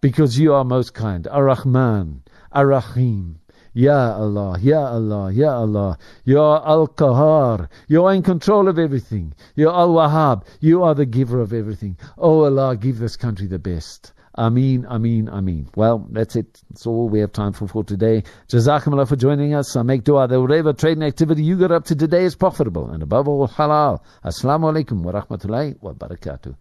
because 0.00 0.38
you 0.38 0.52
are 0.52 0.64
most 0.64 0.92
kind. 0.92 1.26
Ar-Rahman, 1.28 2.22
Ar-Rahim. 2.52 3.40
Ya 3.72 4.14
Allah, 4.14 4.56
Ya 4.60 4.86
Allah, 4.86 5.32
Ya 5.32 5.58
Allah. 5.58 5.98
You 6.24 6.40
are 6.40 6.62
Al 6.64 6.86
Kahar. 6.86 7.68
You 7.88 8.04
are 8.04 8.14
in 8.14 8.22
control 8.22 8.68
of 8.68 8.78
everything. 8.78 9.34
You 9.56 9.70
are 9.70 9.80
Al-Wahhab. 9.80 10.44
You 10.60 10.84
are 10.84 10.94
the 10.94 11.06
giver 11.06 11.40
of 11.40 11.52
everything. 11.52 11.96
Oh 12.16 12.44
Allah, 12.44 12.76
give 12.76 12.98
this 12.98 13.16
country 13.16 13.46
the 13.48 13.58
best. 13.58 14.12
Ameen, 14.36 14.84
Ameen, 14.88 15.28
Ameen. 15.28 15.68
Well, 15.76 16.06
that's 16.10 16.34
it. 16.34 16.62
That's 16.70 16.86
all 16.86 17.08
we 17.08 17.20
have 17.20 17.32
time 17.32 17.52
for 17.52 17.68
for 17.68 17.84
today. 17.84 18.24
Jazakumullah 18.48 19.08
for 19.08 19.16
joining 19.16 19.54
us. 19.54 19.76
I 19.76 19.82
make 19.82 20.04
dua 20.04 20.26
that 20.26 20.40
whatever 20.40 20.72
trading 20.72 21.04
activity 21.04 21.42
you 21.44 21.56
got 21.56 21.70
up 21.70 21.84
to 21.86 21.94
today 21.94 22.24
is 22.24 22.34
profitable 22.34 22.90
and 22.90 23.02
above 23.02 23.28
all 23.28 23.46
halal. 23.46 24.00
Assalamu 24.24 24.72
alaikum 24.72 25.02
wa 25.02 25.12
rahmatullahi 25.12 25.80
wa 25.80 25.92
barakatuh. 25.92 26.56